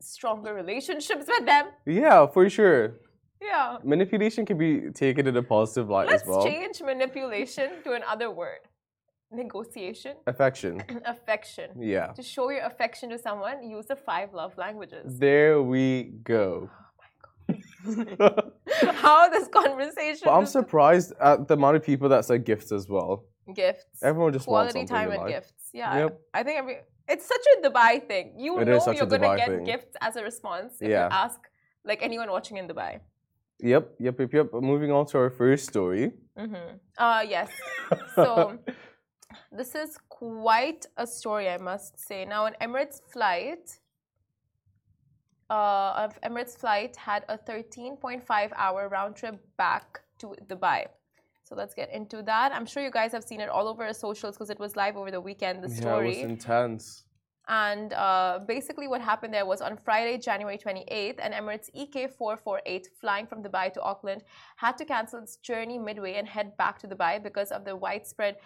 stronger 0.00 0.52
relationships 0.62 1.26
with 1.26 1.46
them. 1.46 1.66
Yeah, 1.86 2.26
for 2.26 2.48
sure. 2.50 2.82
Yeah. 3.40 3.78
Manipulation 3.82 4.44
can 4.46 4.58
be 4.58 4.90
taken 5.04 5.26
in 5.26 5.36
a 5.36 5.42
positive 5.42 5.88
light 5.88 6.08
Let's 6.08 6.22
as 6.22 6.28
well. 6.28 6.44
change 6.44 6.80
manipulation 6.82 7.70
to 7.84 7.92
another 8.00 8.30
word. 8.30 8.60
Negotiation, 9.32 10.16
Affection. 10.26 10.82
affection. 11.06 11.70
Yeah. 11.80 12.08
To 12.18 12.22
show 12.22 12.50
your 12.50 12.64
affection 12.64 13.08
to 13.10 13.18
someone, 13.18 13.56
use 13.68 13.86
the 13.86 13.96
five 13.96 14.34
love 14.34 14.56
languages. 14.58 15.18
There 15.18 15.62
we 15.62 16.12
go. 16.24 16.68
Oh 17.84 17.94
my 17.96 18.04
god. 18.04 18.52
How 19.04 19.28
this 19.28 19.48
conversation 19.48 20.22
But 20.26 20.34
I'm 20.36 20.44
is- 20.44 20.52
surprised 20.52 21.12
at 21.20 21.48
the 21.48 21.54
amount 21.54 21.74
of 21.76 21.82
people 21.82 22.08
that 22.10 22.24
said 22.24 22.44
gifts 22.44 22.70
as 22.70 22.88
well. 22.88 23.24
gifts. 23.52 23.84
Everyone 24.02 24.32
just 24.32 24.46
wants 24.46 24.72
quality 24.72 24.86
something 24.86 24.96
time 24.96 25.10
and 25.10 25.22
life. 25.22 25.30
gifts. 25.34 25.52
Yeah, 25.72 25.90
I- 25.90 25.98
Yep. 26.02 26.20
I, 26.38 26.42
think 26.44 26.58
every 26.62 26.76
it's 27.08 27.26
such 27.26 27.44
a 27.54 27.68
Dubai 27.68 28.06
thing. 28.06 28.26
You 28.38 28.60
It 28.60 28.66
know 28.68 28.76
is 28.76 28.84
such 28.84 28.94
a 28.94 28.98
you're 28.98 29.06
gonna 29.14 29.26
Dubai 29.26 29.36
get 29.38 29.48
thing. 29.48 29.64
gifts 29.64 29.94
as 30.00 30.14
a 30.16 30.22
response 30.22 30.70
if 30.80 30.88
Yeah. 30.88 31.06
you 31.06 31.12
ask 31.24 31.40
like 31.84 32.00
anyone 32.08 32.30
watching 32.30 32.56
in 32.58 32.68
Dubai. 32.68 33.00
Yep, 33.60 33.84
yep, 33.98 34.16
yep, 34.20 34.32
yep. 34.32 34.46
Moving 34.72 34.90
on 34.92 35.04
to 35.06 35.18
our 35.18 35.30
first 35.30 35.66
story. 35.72 36.12
Mm-hmm. 36.38 36.68
Uh 37.06 37.22
yes. 37.34 37.50
So 38.14 38.58
this 39.50 39.74
is 39.74 39.98
quite 40.08 40.86
a 40.96 41.06
story, 41.06 41.48
I 41.48 41.58
must 41.58 41.98
say. 41.98 42.24
Now, 42.24 42.46
an 42.46 42.54
Emirates 42.60 43.00
flight. 43.12 43.78
Uh, 45.50 46.08
Emirates 46.24 46.56
flight 46.56 46.96
had 46.96 47.24
a 47.28 47.36
13.5 47.36 48.52
hour 48.56 48.88
round 48.88 49.16
trip 49.16 49.36
back 49.56 50.00
to 50.20 50.34
Dubai. 50.46 50.86
So 51.44 51.56
let's 51.56 51.74
get 51.74 51.92
into 51.92 52.22
that. 52.22 52.52
I'm 52.52 52.64
sure 52.64 52.82
you 52.82 52.90
guys 52.90 53.12
have 53.12 53.24
seen 53.24 53.40
it 53.40 53.48
all 53.48 53.68
over 53.68 53.84
our 53.84 53.92
socials 53.92 54.36
because 54.36 54.48
it 54.48 54.58
was 54.58 54.76
live 54.76 54.96
over 54.96 55.10
the 55.10 55.20
weekend. 55.20 55.62
The 55.62 55.68
story. 55.68 56.16
Yeah, 56.16 56.20
it 56.20 56.22
was 56.22 56.30
intense. 56.30 57.04
And 57.48 57.92
uh, 57.92 58.38
basically, 58.46 58.86
what 58.86 59.00
happened 59.00 59.34
there 59.34 59.44
was 59.44 59.60
on 59.60 59.76
Friday, 59.76 60.16
January 60.16 60.56
28th, 60.56 61.18
an 61.20 61.32
Emirates 61.32 61.68
EK448 61.76 62.86
flying 63.00 63.26
from 63.26 63.42
Dubai 63.42 63.72
to 63.74 63.82
Auckland 63.82 64.22
had 64.56 64.78
to 64.78 64.84
cancel 64.84 65.18
its 65.20 65.36
journey 65.36 65.76
midway 65.76 66.14
and 66.14 66.28
head 66.28 66.56
back 66.56 66.78
to 66.80 66.86
Dubai 66.86 67.20
because 67.20 67.50
of 67.50 67.64
the 67.64 67.74
widespread 67.74 68.36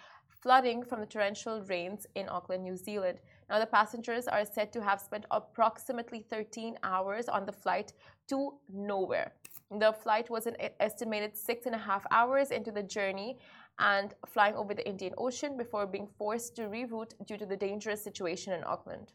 flooding 0.47 0.81
from 0.81 1.01
the 1.01 1.05
torrential 1.05 1.61
rains 1.63 2.07
in 2.15 2.29
Auckland, 2.29 2.63
New 2.63 2.77
Zealand. 2.77 3.19
Now, 3.49 3.59
the 3.59 3.65
passengers 3.65 4.29
are 4.29 4.45
said 4.45 4.71
to 4.71 4.81
have 4.81 5.01
spent 5.01 5.25
approximately 5.29 6.21
13 6.29 6.77
hours 6.83 7.27
on 7.27 7.45
the 7.45 7.51
flight 7.51 7.91
to 8.29 8.53
nowhere. 8.73 9.33
The 9.69 9.91
flight 9.91 10.29
was 10.29 10.47
an 10.47 10.55
estimated 10.79 11.35
six 11.35 11.65
and 11.65 11.75
a 11.75 11.77
half 11.77 12.05
hours 12.11 12.51
into 12.51 12.71
the 12.71 12.81
journey 12.81 13.39
and 13.77 14.13
flying 14.25 14.55
over 14.55 14.73
the 14.73 14.87
Indian 14.87 15.13
Ocean 15.17 15.57
before 15.57 15.85
being 15.85 16.07
forced 16.17 16.55
to 16.55 16.61
reroute 16.61 17.11
due 17.27 17.37
to 17.37 17.45
the 17.45 17.57
dangerous 17.57 18.01
situation 18.01 18.53
in 18.53 18.63
Auckland. 18.63 19.11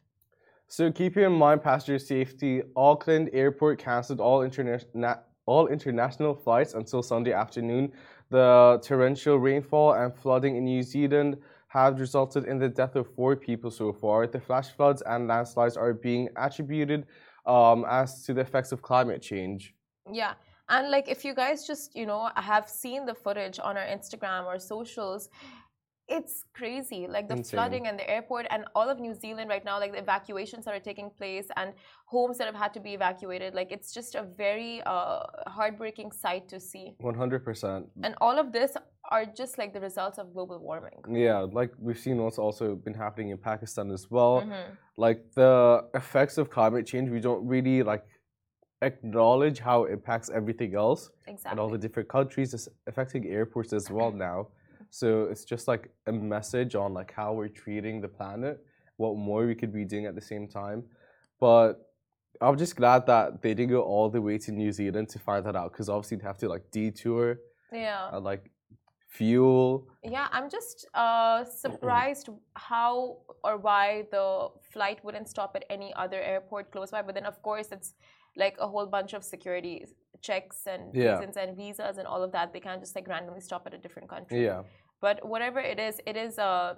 So 0.69 0.93
keeping 0.93 1.25
in 1.25 1.33
mind 1.33 1.63
passenger 1.63 1.99
safety, 1.99 2.61
Auckland 2.77 3.31
Airport 3.33 3.79
cancelled 3.79 4.21
all, 4.21 4.41
interna- 4.41 5.21
all 5.47 5.69
international 5.69 6.35
flights 6.35 6.75
until 6.75 7.03
Sunday 7.03 7.33
afternoon. 7.33 7.91
The 8.33 8.81
torrential 8.83 9.37
rainfall 9.37 9.93
and 9.93 10.11
flooding 10.15 10.57
in 10.57 10.65
New 10.65 10.83
Zealand 10.83 11.37
have 11.69 12.01
resulted 12.01 12.47
in 12.47 12.59
the 12.59 12.69
death 12.69 12.97
of 12.97 13.07
four 13.15 13.37
people 13.37 13.71
so 13.71 13.93
far. 13.93 14.27
The 14.27 14.41
flash 14.41 14.71
floods 14.71 15.03
and 15.03 15.29
landslides 15.29 15.77
are 15.77 15.93
being 15.93 16.31
attributed 16.37 17.05
um, 17.45 17.85
as 17.87 18.25
to 18.25 18.33
the 18.33 18.41
effects 18.41 18.73
of 18.73 18.81
climate 18.81 19.21
change. 19.21 19.75
Yeah. 20.11 20.33
And 20.71 20.91
like 20.91 21.11
if 21.11 21.27
you 21.27 21.35
guys 21.35 21.67
just, 21.67 21.95
you 21.95 22.07
know, 22.07 22.31
have 22.37 22.71
seen 22.71 23.05
the 23.05 23.15
footage 23.15 23.61
on 23.63 23.77
our 23.77 23.85
Instagram 23.85 24.47
or 24.47 24.59
socials, 24.59 25.29
it's 26.19 26.45
crazy. 26.61 27.03
Like 27.17 27.27
the 27.29 27.37
Insane. 27.39 27.57
flooding 27.57 27.85
and 27.89 27.97
the 27.99 28.09
airport 28.17 28.45
and 28.51 28.65
all 28.75 28.89
of 28.95 28.97
New 29.07 29.15
Zealand 29.15 29.49
right 29.55 29.65
now, 29.65 29.77
like 29.85 29.93
the 29.93 30.03
evacuations 30.07 30.63
that 30.67 30.75
are 30.79 30.85
taking 30.91 31.09
place 31.21 31.49
and 31.57 31.73
homes 32.15 32.37
that 32.39 32.47
have 32.51 32.55
had 32.65 32.73
to 32.75 32.81
be 32.81 32.93
evacuated. 33.01 33.55
Like 33.61 33.71
it's 33.77 33.91
just 33.99 34.15
a 34.15 34.25
very 34.45 34.83
uh, 34.85 35.21
heartbreaking 35.47 36.11
sight 36.13 36.49
to 36.53 36.61
see. 36.61 36.87
100%. 37.03 37.87
And 38.07 38.15
all 38.21 38.39
of 38.39 38.53
this 38.53 38.77
are 39.11 39.25
just 39.25 39.59
like 39.59 39.73
the 39.73 39.81
results 39.81 40.19
of 40.19 40.33
global 40.35 40.59
warming. 40.59 41.01
Yeah, 41.27 41.41
like 41.61 41.73
we've 41.79 41.99
seen 42.07 42.17
what's 42.23 42.39
also 42.39 42.75
been 42.87 42.95
happening 42.95 43.31
in 43.31 43.39
Pakistan 43.39 43.91
as 43.91 44.05
well. 44.11 44.35
Mhm. 44.43 44.65
Like 44.97 45.21
the 45.41 45.53
effects 45.95 46.37
of 46.39 46.51
climate 46.51 46.85
change, 46.87 47.07
we 47.11 47.21
don't 47.29 47.45
really 47.55 47.83
like 47.93 48.05
acknowledge 48.83 49.59
how 49.61 49.85
it 49.85 49.93
impacts 49.93 50.29
everything 50.31 50.75
else 50.75 51.11
Exactly. 51.27 51.51
and 51.51 51.61
all 51.61 51.69
the 51.69 51.79
different 51.79 52.09
countries. 52.09 52.53
It's 52.57 52.69
affecting 52.87 53.27
airports 53.27 53.73
as 53.73 53.91
well 53.91 54.11
now. 54.29 54.49
So 54.93 55.25
it's 55.31 55.47
just 55.47 55.69
like 55.69 55.89
a 56.07 56.13
message 56.13 56.75
on 56.75 56.93
like 56.93 57.13
how 57.15 57.33
we're 57.33 57.49
treating 57.49 58.03
the 58.03 58.09
planet, 58.09 58.63
what 58.99 59.17
more 59.17 59.47
we 59.47 59.55
could 59.55 59.73
be 59.73 59.87
doing 59.87 60.05
at 60.05 60.15
the 60.15 60.21
same 60.21 60.47
time. 60.47 60.85
But 61.41 61.73
I'm 62.43 62.59
just 62.59 62.77
glad 62.77 63.07
that 63.07 63.41
they 63.41 63.55
didn't 63.55 63.71
go 63.71 63.81
all 63.81 64.11
the 64.11 64.21
way 64.21 64.37
to 64.37 64.53
New 64.53 64.71
Zealand 64.71 65.09
to 65.09 65.19
find 65.19 65.47
that 65.47 65.57
out 65.57 65.73
because 65.73 65.89
obviously 65.89 66.19
they 66.19 66.25
have 66.25 66.37
to 66.45 66.49
like 66.55 66.71
detour 66.71 67.39
yeah. 67.73 68.11
and 68.13 68.23
like 68.23 68.51
fuel. 69.09 69.89
Yeah, 70.05 70.29
I'm 70.31 70.51
just 70.51 70.87
uh, 70.93 71.45
surprised 71.45 72.29
how 72.55 73.17
or 73.43 73.57
why 73.57 74.05
the 74.11 74.49
flight 74.75 75.03
wouldn't 75.03 75.27
stop 75.27 75.57
at 75.57 75.65
any 75.71 75.95
other 75.95 76.21
airport 76.21 76.71
close 76.71 76.91
by. 76.91 77.01
But 77.01 77.15
then, 77.15 77.25
of 77.25 77.41
course, 77.41 77.69
it's 77.73 77.95
like 78.37 78.57
a 78.61 78.69
whole 78.69 78.87
bunch 78.87 79.15
of 79.15 79.25
security 79.25 79.87
checks 80.21 80.67
and 80.67 80.95
Yeah. 80.95 81.19
reasons 81.19 81.37
and 81.37 81.57
visas 81.57 81.99
and 81.99 82.07
all 82.07 82.23
of 82.23 82.33
that. 82.33 82.53
They 82.53 82.61
can't 82.61 82.81
just 82.81 82.95
like 82.95 83.09
randomly 83.09 83.41
stop 83.41 83.67
at 83.67 83.75
a 83.75 83.79
different 83.79 84.09
country. 84.09 84.45
Yeah. 84.45 84.63
But 85.03 85.17
whatever 85.33 85.61
it 85.73 85.79
is, 85.89 86.01
it 86.07 86.17
is 86.17 86.39
uh, 86.39 86.77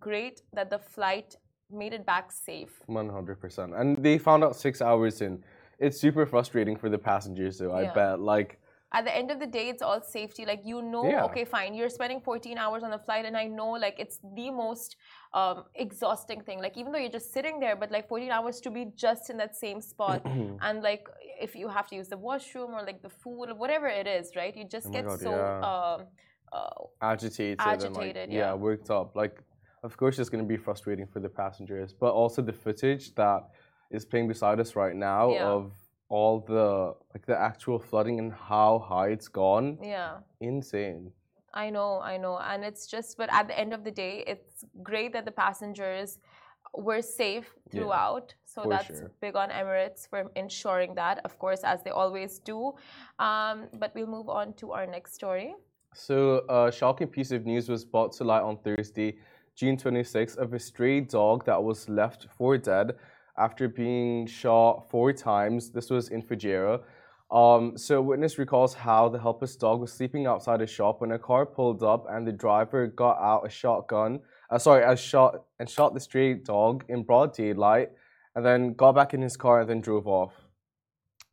great 0.00 0.42
that 0.54 0.68
the 0.70 0.78
flight 0.94 1.36
made 1.70 1.92
it 1.92 2.04
back 2.04 2.32
safe. 2.32 2.72
One 2.86 3.08
hundred 3.08 3.38
percent. 3.44 3.70
And 3.80 3.88
they 4.06 4.16
found 4.18 4.42
out 4.42 4.56
six 4.56 4.82
hours 4.82 5.20
in. 5.20 5.44
It's 5.78 5.98
super 6.00 6.24
frustrating 6.26 6.76
for 6.76 6.88
the 6.94 6.98
passengers, 6.98 7.58
though. 7.58 7.72
I 7.80 7.84
bet. 8.00 8.18
Like, 8.34 8.50
At 8.92 9.04
the 9.08 9.14
end 9.20 9.30
of 9.34 9.38
the 9.38 9.46
day, 9.58 9.66
it's 9.72 9.82
all 9.88 10.00
safety. 10.02 10.42
Like 10.52 10.62
you 10.70 10.78
know, 10.94 11.06
Yeah. 11.12 11.26
okay, 11.28 11.44
fine, 11.56 11.70
you're 11.78 11.94
spending 11.98 12.20
14 12.20 12.58
hours 12.64 12.82
on 12.86 12.90
the 12.96 13.02
flight, 13.06 13.24
and 13.28 13.36
I 13.44 13.46
know 13.58 13.70
like 13.84 13.96
it's 14.04 14.18
the 14.38 14.48
most 14.50 14.96
um, 15.40 15.58
exhausting 15.84 16.40
thing. 16.46 16.58
Like 16.66 16.76
even 16.80 16.90
though 16.92 17.02
you're 17.04 17.16
just 17.20 17.30
sitting 17.36 17.56
there, 17.64 17.76
but 17.82 17.88
like 17.96 18.08
14 18.08 18.30
hours 18.36 18.56
to 18.64 18.70
be 18.78 18.82
just 19.06 19.30
in 19.30 19.36
that 19.42 19.54
same 19.64 19.80
spot, 19.92 20.18
and 20.66 20.76
like 20.82 21.04
if 21.46 21.54
you 21.60 21.68
have 21.76 21.86
to 21.90 21.94
use 22.00 22.08
the 22.08 22.20
washroom 22.28 22.70
or 22.76 22.82
like 22.90 23.00
the 23.08 23.14
food 23.22 23.46
or 23.50 23.54
whatever 23.62 23.86
it 24.00 24.08
is, 24.18 24.24
right? 24.40 24.54
You 24.56 24.64
just 24.76 24.88
Oh 24.88 24.92
get 24.96 25.04
God, 25.06 25.20
so 25.26 25.30
yeah. 25.30 25.70
um, 25.70 25.98
uh, 26.52 26.68
agitated, 27.02 27.60
and 27.60 27.94
like, 27.96 28.16
yeah. 28.28 28.52
worked 28.54 28.90
up. 28.90 29.14
Like, 29.16 29.42
of 29.82 29.96
course, 29.96 30.18
it's 30.18 30.28
going 30.28 30.44
to 30.44 30.48
be 30.48 30.56
frustrating 30.56 31.06
for 31.06 31.20
the 31.20 31.28
passengers, 31.28 31.92
but 31.92 32.12
also 32.12 32.42
the 32.42 32.52
footage 32.52 33.14
that 33.14 33.42
is 33.90 34.04
playing 34.04 34.28
beside 34.28 34.60
us 34.60 34.76
right 34.76 34.94
now 34.94 35.32
Yeah. 35.32 35.46
of 35.46 35.72
all 36.08 36.40
the 36.40 36.94
like 37.14 37.24
the 37.26 37.38
actual 37.50 37.78
flooding 37.78 38.18
and 38.18 38.32
how 38.32 38.80
high 38.80 39.08
it's 39.08 39.28
gone. 39.28 39.78
yeah. 39.82 40.18
Insane. 40.40 41.12
I 41.52 41.70
know, 41.70 42.00
I 42.00 42.16
know. 42.16 42.38
And 42.38 42.64
it's 42.64 42.86
just, 42.86 43.16
but 43.16 43.28
at 43.32 43.48
the 43.48 43.58
end 43.58 43.72
of 43.74 43.82
the 43.82 43.90
day, 43.90 44.22
it's 44.26 44.64
great 44.84 45.12
that 45.14 45.24
the 45.24 45.32
passengers 45.32 46.18
were 46.74 47.02
safe 47.02 47.48
Yeah, 47.56 47.72
throughout. 47.72 48.34
so 48.44 48.62
for 48.62 48.68
that's 48.70 48.86
sure. 48.86 49.10
big 49.20 49.34
on 49.34 49.48
Emirates 49.50 50.08
for 50.08 50.30
ensuring 50.36 50.94
that, 50.94 51.20
of 51.24 51.38
course, 51.40 51.62
as 51.64 51.82
they 51.82 51.90
always 51.90 52.38
do. 52.38 52.74
Um, 53.18 53.66
but 53.80 53.92
we'll 53.96 54.06
move 54.06 54.28
on 54.28 54.52
to 54.60 54.70
our 54.72 54.86
next 54.86 55.14
story. 55.14 55.54
So, 55.94 56.44
a 56.48 56.70
shocking 56.70 57.08
piece 57.08 57.32
of 57.32 57.46
news 57.46 57.68
was 57.68 57.84
brought 57.84 58.12
to 58.12 58.24
light 58.24 58.42
on 58.42 58.58
Thursday, 58.58 59.18
June 59.56 59.76
26th, 59.76 60.36
of 60.36 60.54
a 60.54 60.58
stray 60.58 61.00
dog 61.00 61.44
that 61.46 61.64
was 61.64 61.88
left 61.88 62.28
for 62.38 62.56
dead 62.56 62.94
after 63.36 63.68
being 63.68 64.26
shot 64.26 64.88
four 64.88 65.12
times. 65.12 65.70
This 65.70 65.90
was 65.90 66.08
in 66.10 66.22
Fujairah. 66.22 66.80
Um, 67.32 67.76
so, 67.76 68.00
witness 68.00 68.38
recalls 68.38 68.72
how 68.72 69.08
the 69.08 69.18
helpless 69.18 69.56
dog 69.56 69.80
was 69.80 69.92
sleeping 69.92 70.28
outside 70.28 70.62
a 70.62 70.66
shop 70.66 71.00
when 71.00 71.10
a 71.10 71.18
car 71.18 71.44
pulled 71.44 71.82
up 71.82 72.06
and 72.08 72.24
the 72.24 72.32
driver 72.32 72.86
got 72.86 73.18
out 73.18 73.44
a 73.44 73.50
shotgun. 73.50 74.20
Uh, 74.48 74.58
sorry, 74.58 74.84
a 74.84 74.96
shot 74.96 75.42
and 75.58 75.68
shot 75.68 75.92
the 75.92 76.00
stray 76.00 76.34
dog 76.34 76.84
in 76.88 77.02
broad 77.02 77.34
daylight, 77.34 77.90
and 78.36 78.46
then 78.46 78.74
got 78.74 78.92
back 78.92 79.12
in 79.12 79.22
his 79.22 79.36
car 79.36 79.62
and 79.62 79.68
then 79.68 79.80
drove 79.80 80.06
off. 80.06 80.39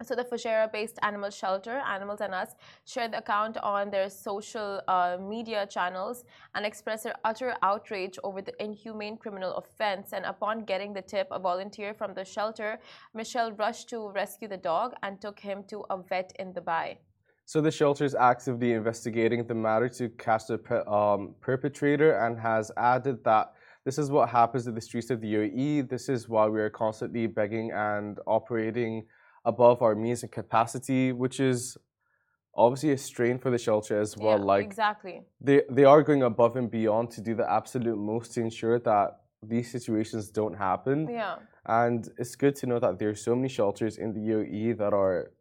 So 0.04 0.14
the 0.14 0.24
Fujairah-based 0.24 1.00
animal 1.02 1.32
shelter, 1.32 1.82
Animals 1.88 2.22
and 2.22 2.32
Us, 2.32 2.54
shared 2.86 3.14
the 3.14 3.18
account 3.18 3.58
on 3.58 3.90
their 3.90 4.12
social 4.12 4.80
uh, 4.88 5.18
media 5.20 5.66
channels 5.66 6.24
and 6.54 6.68
expressed 6.68 7.06
their 7.06 7.16
utter 7.24 7.56
outrage 7.64 8.20
over 8.24 8.44
the 8.44 8.54
inhumane 8.64 9.18
criminal 9.18 9.56
offense. 9.56 10.14
And 10.14 10.24
upon 10.26 10.66
getting 10.66 10.94
the 10.94 11.02
tip, 11.02 11.28
a 11.32 11.40
volunteer 11.40 11.96
from 11.96 12.14
the 12.14 12.24
shelter, 12.24 12.80
Michelle, 13.16 13.52
rushed 13.54 13.90
to 13.90 14.10
rescue 14.10 14.48
the 14.48 14.58
dog 14.58 14.94
and 15.02 15.20
took 15.20 15.40
him 15.40 15.64
to 15.70 15.84
a 15.90 15.98
vet 15.98 16.32
in 16.38 16.54
Dubai. 16.54 16.98
So 17.46 17.60
the 17.60 17.72
shelter 17.72 18.06
is 18.06 18.14
actively 18.14 18.74
investigating 18.74 19.48
the 19.48 19.56
matter 19.56 19.90
to 19.90 20.10
catch 20.10 20.46
the 20.46 20.60
um, 20.88 21.34
perpetrator 21.42 22.20
and 22.20 22.40
has 22.40 22.72
added 22.78 23.24
that 23.24 23.54
this 23.84 23.98
is 23.98 24.12
what 24.12 24.30
happens 24.30 24.68
in 24.68 24.76
the 24.76 24.82
streets 24.82 25.10
of 25.10 25.22
the 25.22 25.34
UAE. 25.34 25.90
This 25.90 26.08
is 26.08 26.30
why 26.30 26.46
we 26.48 26.60
are 26.60 26.70
constantly 26.70 27.26
begging 27.26 27.72
and 27.72 28.20
operating 28.28 29.06
above 29.46 29.82
our 29.82 29.96
means 29.96 30.24
and 30.24 30.32
capacity, 30.32 31.12
which 31.12 31.40
is 31.40 31.78
obviously 32.56 32.92
a 32.92 32.98
strain 32.98 33.38
for 33.38 33.52
the 33.52 33.58
shelter 33.58 34.00
as 34.00 34.18
well. 34.18 34.40
yeah, 34.40 34.46
like 34.46 34.66
exactly. 34.66 35.22
they 35.40 35.62
they 35.70 35.86
are 35.86 36.02
going 36.04 36.24
above 36.24 36.56
and 36.56 36.70
beyond 36.72 37.12
to 37.12 37.22
do 37.22 37.36
the 37.36 37.50
absolute 37.50 37.98
most 37.98 38.34
to 38.34 38.42
ensure 38.42 38.80
that 38.80 39.20
these 39.44 39.72
situations 39.72 40.30
don't 40.30 40.56
happen. 40.56 41.08
Yeah, 41.10 41.36
And 41.66 42.10
it's 42.18 42.36
good 42.36 42.56
to 42.58 42.68
know 42.68 42.80
that 42.80 42.98
there 43.00 43.10
are 43.10 43.16
so 43.16 43.36
many 43.36 43.50
shelters 43.50 43.98
in 43.98 44.14
the 44.14 44.20
UAE 44.20 44.78
that 44.80 44.94
are 44.94 45.32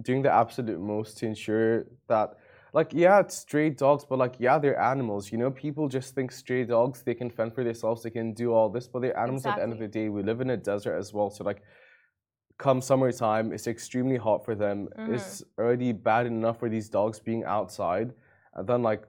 doing 0.00 0.22
the 0.22 0.32
absolute 0.32 0.80
most 0.80 1.18
to 1.18 1.26
ensure 1.26 1.86
that, 2.08 2.36
like, 2.72 2.92
yeah, 2.92 3.20
it's 3.20 3.36
stray 3.36 3.70
dogs, 3.70 4.04
but 4.08 4.18
like, 4.18 4.34
yeah, 4.38 4.58
they're 4.58 4.80
animals. 4.80 5.32
You 5.32 5.38
know, 5.38 5.50
people 5.50 5.88
just 5.88 6.14
think 6.14 6.32
stray 6.32 6.64
dogs, 6.64 7.02
they 7.02 7.14
can 7.14 7.30
fend 7.30 7.54
for 7.54 7.64
themselves, 7.64 8.02
they 8.02 8.10
can 8.10 8.32
do 8.32 8.52
all 8.52 8.68
this, 8.68 8.86
but 8.88 9.02
they're 9.02 9.18
animals 9.18 9.46
at 9.46 9.56
the 9.56 9.62
end 9.62 9.72
of 9.72 9.78
the 9.78 9.88
day. 9.88 10.08
We 10.08 10.22
live 10.22 10.40
in 10.40 10.50
a 10.50 10.56
desert 10.56 10.96
as 10.96 11.12
well. 11.12 11.30
So, 11.30 11.44
like, 11.44 11.62
come 12.58 12.80
summertime, 12.80 13.52
it's 13.52 13.66
extremely 13.66 14.16
hot 14.16 14.44
for 14.44 14.54
them. 14.54 14.88
Mhm. 14.96 15.14
It's 15.14 15.42
already 15.58 15.92
bad 15.92 16.26
enough 16.26 16.58
for 16.58 16.68
these 16.68 16.88
dogs 16.88 17.20
being 17.20 17.44
outside. 17.44 18.14
And 18.54 18.66
then, 18.66 18.82
like, 18.82 19.06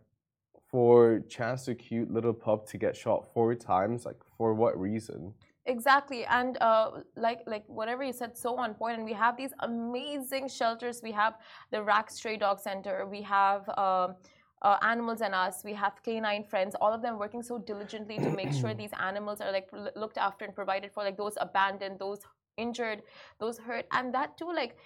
for 0.69 1.21
Chance 1.29 1.65
the 1.65 1.75
cute 1.75 2.11
little 2.11 2.33
pup 2.33 2.67
to 2.67 2.77
get 2.77 2.95
shot 2.95 3.25
four 3.33 3.55
times, 3.55 4.05
like, 4.05 4.21
for 4.37 4.53
what 4.53 4.77
reason? 4.79 5.33
Exactly, 5.65 6.25
and 6.25 6.57
uh, 6.61 7.01
like 7.17 7.41
like 7.45 7.65
whatever 7.67 8.01
you 8.01 8.13
said, 8.13 8.37
so 8.37 8.55
on 8.57 8.73
point. 8.73 8.95
And 8.97 9.03
we 9.03 9.11
have 9.11 9.35
these 9.35 9.51
amazing 9.59 10.47
shelters. 10.47 11.01
We 11.03 11.11
have 11.11 11.33
the 11.71 11.83
RAK 11.83 12.09
Stray 12.09 12.37
Dog 12.37 12.61
Center. 12.61 13.05
We 13.05 13.21
have 13.23 13.67
um, 13.77 14.15
uh, 14.61 14.77
Animals 14.81 15.19
and 15.19 15.35
Us. 15.35 15.63
We 15.65 15.73
have 15.73 16.01
Canine 16.03 16.45
Friends. 16.45 16.73
All 16.79 16.93
of 16.93 17.01
them 17.01 17.19
working 17.19 17.43
so 17.43 17.57
diligently 17.57 18.17
to 18.17 18.29
make 18.29 18.53
sure 18.53 18.73
these 18.83 18.91
animals 18.97 19.41
are 19.41 19.51
like 19.51 19.69
looked 19.97 20.17
after 20.17 20.45
and 20.45 20.55
provided 20.55 20.93
for. 20.93 21.03
Like 21.03 21.17
those 21.17 21.37
abandoned, 21.41 21.99
those 21.99 22.21
injured, 22.57 23.03
those 23.39 23.57
hurt, 23.57 23.85
and 23.91 24.13
that 24.13 24.37
too. 24.37 24.51
Like 24.53 24.77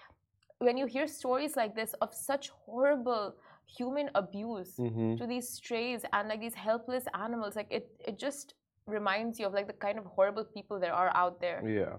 when 0.60 0.78
you 0.78 0.86
hear 0.86 1.08
stories 1.08 1.56
like 1.56 1.76
this 1.76 1.94
of 2.02 2.14
such 2.14 2.50
horrible 2.50 3.36
human 3.78 4.10
abuse 4.16 4.76
hmm 4.76 5.16
to 5.16 5.26
these 5.26 5.48
strays 5.48 6.02
and 6.14 6.28
like 6.28 6.42
these 6.42 6.54
helpless 6.54 7.06
animals, 7.14 7.56
like 7.56 7.68
it 7.72 7.90
it 8.08 8.20
just 8.20 8.54
reminds 8.86 9.40
you 9.40 9.46
of 9.48 9.54
like 9.54 9.68
the 9.68 9.74
kind 9.86 9.98
of 9.98 10.06
horrible 10.06 10.44
people 10.44 10.80
there 10.80 10.94
are 10.94 11.12
out 11.16 11.40
there. 11.42 11.60
Yeah. 11.66 11.96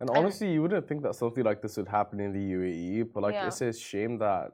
And 0.00 0.08
And- 0.08 0.18
honestly, 0.18 0.52
you 0.52 0.62
wouldn't 0.62 0.86
think 0.88 1.02
that 1.02 1.14
something 1.16 1.44
like 1.44 1.60
this 1.60 1.76
would 1.76 1.88
happen 1.88 2.20
in 2.20 2.32
the 2.32 2.44
UAE, 2.56 3.02
but 3.12 3.22
like 3.24 3.34
Yeah. 3.34 3.48
it's 3.48 3.60
a 3.60 3.72
shame 3.72 4.18
that 4.18 4.52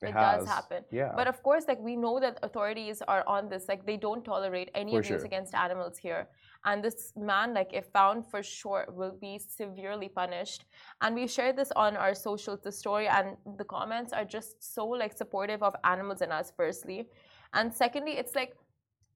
it, 0.00 0.10
It 0.10 0.12
does 0.14 0.46
happen. 0.46 0.84
Yeah. 0.92 1.12
But 1.20 1.26
of 1.26 1.42
course, 1.42 1.64
like 1.66 1.80
we 1.80 1.96
know 1.96 2.20
that 2.20 2.38
authorities 2.44 3.02
are 3.12 3.24
on 3.26 3.48
this, 3.48 3.66
like 3.68 3.84
they 3.84 3.96
don't 3.96 4.24
tolerate 4.24 4.68
any 4.82 4.92
For 4.92 4.98
abuse 5.00 5.08
sure. 5.22 5.26
against 5.30 5.52
animals 5.66 5.98
here. 5.98 6.28
And 6.64 6.82
this 6.84 7.12
man, 7.16 7.54
like 7.54 7.70
if 7.72 7.86
found 7.86 8.26
for 8.30 8.42
sure, 8.42 8.86
will 8.90 9.16
be 9.20 9.38
severely 9.38 10.08
punished. 10.08 10.64
And 11.00 11.14
we 11.14 11.26
shared 11.26 11.56
this 11.56 11.70
on 11.76 11.96
our 11.96 12.14
socials, 12.14 12.60
the 12.62 12.72
story, 12.72 13.08
and 13.08 13.36
the 13.56 13.64
comments 13.64 14.12
are 14.12 14.24
just 14.24 14.62
so 14.74 14.86
like 14.86 15.16
supportive 15.16 15.62
of 15.62 15.74
animals 15.84 16.20
and 16.20 16.32
us, 16.32 16.52
firstly. 16.56 17.08
And 17.54 17.72
secondly, 17.72 18.12
it's 18.18 18.34
like, 18.34 18.56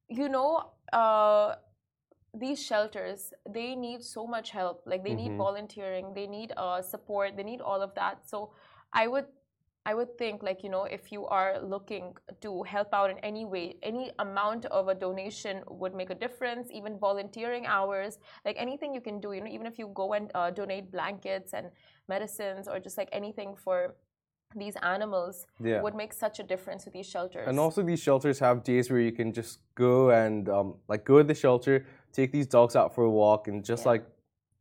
you 0.08 0.28
know, 0.28 0.70
uh 0.92 1.56
these 2.34 2.62
shelters 2.64 3.32
they 3.50 3.74
need 3.74 4.02
so 4.02 4.26
much 4.26 4.50
help 4.50 4.82
like 4.86 5.04
they 5.04 5.14
need 5.14 5.32
Mhm. 5.32 5.36
volunteering 5.36 6.14
they 6.14 6.26
need 6.26 6.52
uh, 6.56 6.80
support 6.80 7.36
they 7.36 7.42
need 7.42 7.60
all 7.60 7.82
of 7.82 7.94
that 7.94 8.26
so 8.26 8.52
i 8.92 9.06
would 9.06 9.26
i 9.86 9.94
would 9.94 10.16
think 10.18 10.42
like 10.42 10.62
you 10.62 10.68
know 10.68 10.84
if 10.84 11.10
you 11.10 11.26
are 11.26 11.60
looking 11.60 12.14
to 12.40 12.62
help 12.62 12.88
out 12.92 13.10
in 13.10 13.18
any 13.18 13.44
way 13.44 13.76
any 13.82 14.10
amount 14.18 14.64
of 14.66 14.88
a 14.88 14.94
donation 14.94 15.62
would 15.68 15.94
make 15.94 16.10
a 16.10 16.14
difference 16.14 16.68
even 16.72 16.98
volunteering 16.98 17.66
hours 17.66 18.18
like 18.44 18.56
anything 18.58 18.94
you 18.94 19.00
can 19.00 19.20
do 19.20 19.32
you 19.32 19.40
know 19.40 19.50
even 19.50 19.66
if 19.66 19.78
you 19.78 19.90
go 19.94 20.12
and 20.12 20.30
uh, 20.34 20.50
donate 20.50 20.90
blankets 20.90 21.52
and 21.52 21.70
medicines 22.08 22.68
or 22.68 22.78
just 22.78 22.96
like 22.96 23.08
anything 23.12 23.54
for 23.56 23.94
these 24.56 24.74
animals 24.82 25.46
yeah. 25.62 25.80
would 25.80 25.94
make 25.94 26.12
such 26.12 26.38
a 26.38 26.42
difference 26.42 26.84
to 26.84 26.90
these 26.90 27.08
shelters 27.08 27.48
And 27.48 27.58
also, 27.58 27.82
these 27.82 28.00
shelters 28.00 28.38
have 28.38 28.62
days 28.62 28.90
where 28.90 29.00
you 29.00 29.12
can 29.12 29.32
just 29.32 29.60
go 29.74 30.10
and 30.10 30.48
um, 30.48 30.74
like 30.88 31.04
go 31.04 31.18
to 31.18 31.24
the 31.24 31.34
shelter, 31.34 31.86
take 32.12 32.32
these 32.32 32.46
dogs 32.46 32.76
out 32.76 32.94
for 32.94 33.04
a 33.04 33.10
walk, 33.10 33.48
and 33.48 33.64
just 33.64 33.84
Yeah. 33.84 33.92
like 33.92 34.04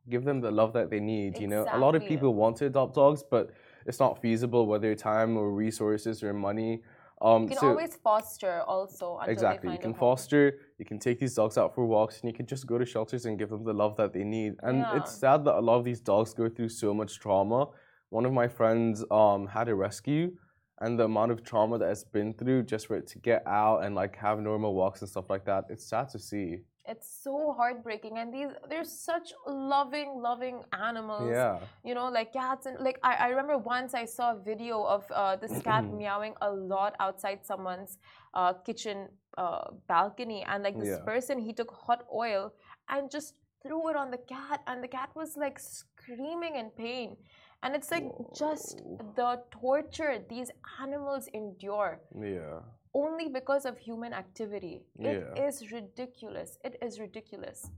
give 0.09 0.23
them 0.23 0.41
the 0.41 0.51
love 0.51 0.73
that 0.73 0.89
they 0.89 0.99
need. 0.99 1.39
You 1.39 1.47
know, 1.47 1.67
a 1.71 1.77
lot 1.77 1.95
of 1.95 2.05
people 2.05 2.33
want 2.33 2.57
to 2.57 2.65
adopt 2.65 2.95
dogs, 2.95 3.23
but 3.23 3.51
it's 3.85 3.99
not 3.99 4.21
feasible, 4.21 4.65
whether 4.65 4.93
time 4.95 5.37
or 5.37 5.51
resources 5.51 6.23
or 6.23 6.33
money. 6.33 6.81
Um, 7.21 7.43
you 7.43 7.49
can 7.49 7.57
so 7.59 7.69
always 7.69 7.95
foster 7.97 8.61
also 8.63 9.19
exactly, 9.27 9.71
you 9.71 9.77
can 9.77 9.93
foster, 9.93 10.57
you 10.79 10.85
can 10.85 10.97
take 10.97 11.19
these 11.19 11.35
dogs 11.35 11.55
out 11.55 11.75
for 11.75 11.85
walks, 11.85 12.19
and 12.21 12.31
you 12.31 12.35
can 12.35 12.47
just 12.47 12.65
go 12.65 12.79
to 12.79 12.85
shelters 12.85 13.25
and 13.27 13.37
give 13.37 13.49
them 13.49 13.63
the 13.63 13.73
love 13.73 13.95
that 13.97 14.11
they 14.11 14.23
need. 14.23 14.53
And 14.63 14.83
it's 14.95 15.11
sad 15.11 15.45
that 15.45 15.55
a 15.55 15.61
lot 15.61 15.77
of 15.77 15.83
these 15.83 16.01
dogs 16.01 16.33
go 16.33 16.49
through 16.49 16.69
so 16.69 16.93
much 16.95 17.19
trauma. 17.19 17.67
One 18.09 18.25
of 18.25 18.33
my 18.33 18.47
friends 18.47 19.05
um, 19.11 19.45
had 19.47 19.69
a 19.69 19.75
rescue, 19.75 20.31
and 20.79 20.97
the 20.97 21.03
amount 21.03 21.31
of 21.31 21.43
trauma 21.43 21.77
that 21.77 21.89
it's 21.91 22.03
been 22.03 22.33
through 22.33 22.63
just 22.63 22.87
for 22.87 22.97
it 22.97 23.05
to 23.07 23.19
get 23.19 23.45
out 23.45 23.83
and 23.83 23.93
like 23.93 24.15
have 24.15 24.39
normal 24.39 24.73
walks 24.73 25.01
and 25.01 25.09
stuff 25.09 25.29
like 25.29 25.45
that, 25.45 25.65
it's 25.69 25.85
sad 25.85 26.09
to 26.09 26.19
see. 26.19 26.61
It's 26.87 27.07
so 27.23 27.53
heartbreaking, 27.57 28.17
and 28.17 28.33
these 28.33 28.49
they're 28.69 28.83
such 28.83 29.33
loving, 29.47 30.19
loving 30.21 30.63
animals. 30.73 31.31
Yeah. 31.31 31.59
You 31.83 31.93
know, 31.95 32.09
like 32.09 32.33
cats 32.33 32.65
and 32.65 32.79
like 32.79 32.99
I, 33.03 33.13
I 33.15 33.27
remember 33.29 33.57
once 33.57 33.93
I 33.93 34.05
saw 34.05 34.31
a 34.33 34.39
video 34.39 34.83
of 34.83 35.05
uh, 35.13 35.35
this 35.35 35.61
cat 35.67 35.85
meowing 35.93 36.33
a 36.41 36.51
lot 36.51 36.95
outside 36.99 37.45
someone's 37.45 37.97
uh, 38.33 38.53
kitchen 38.53 39.09
uh, 39.37 39.71
balcony, 39.87 40.43
and 40.47 40.63
like 40.63 40.79
this 40.79 40.97
Yeah. 40.97 41.05
person 41.05 41.39
he 41.39 41.53
took 41.53 41.71
hot 41.71 42.05
oil 42.13 42.53
and 42.89 43.11
just 43.11 43.35
threw 43.63 43.89
it 43.89 43.95
on 43.95 44.09
the 44.11 44.17
cat, 44.17 44.61
and 44.67 44.83
the 44.83 44.87
cat 44.87 45.09
was 45.15 45.37
like 45.37 45.59
screaming 45.59 46.55
in 46.55 46.69
pain. 46.71 47.15
And 47.63 47.75
it's 47.75 47.91
like 47.91 48.05
just 48.35 48.81
the 49.15 49.39
torture 49.51 50.17
these 50.27 50.49
animals 50.81 51.27
endure 51.33 52.01
Yeah. 52.19 52.61
Only 52.93 53.29
because 53.29 53.65
of 53.65 53.77
human 53.77 54.13
activity. 54.13 54.85
It 54.99 55.23
Yeah. 55.35 55.45
is 55.47 55.71
ridiculous. 55.71 56.57
It 56.63 56.77
is 56.81 56.99
ridiculous. 56.99 57.69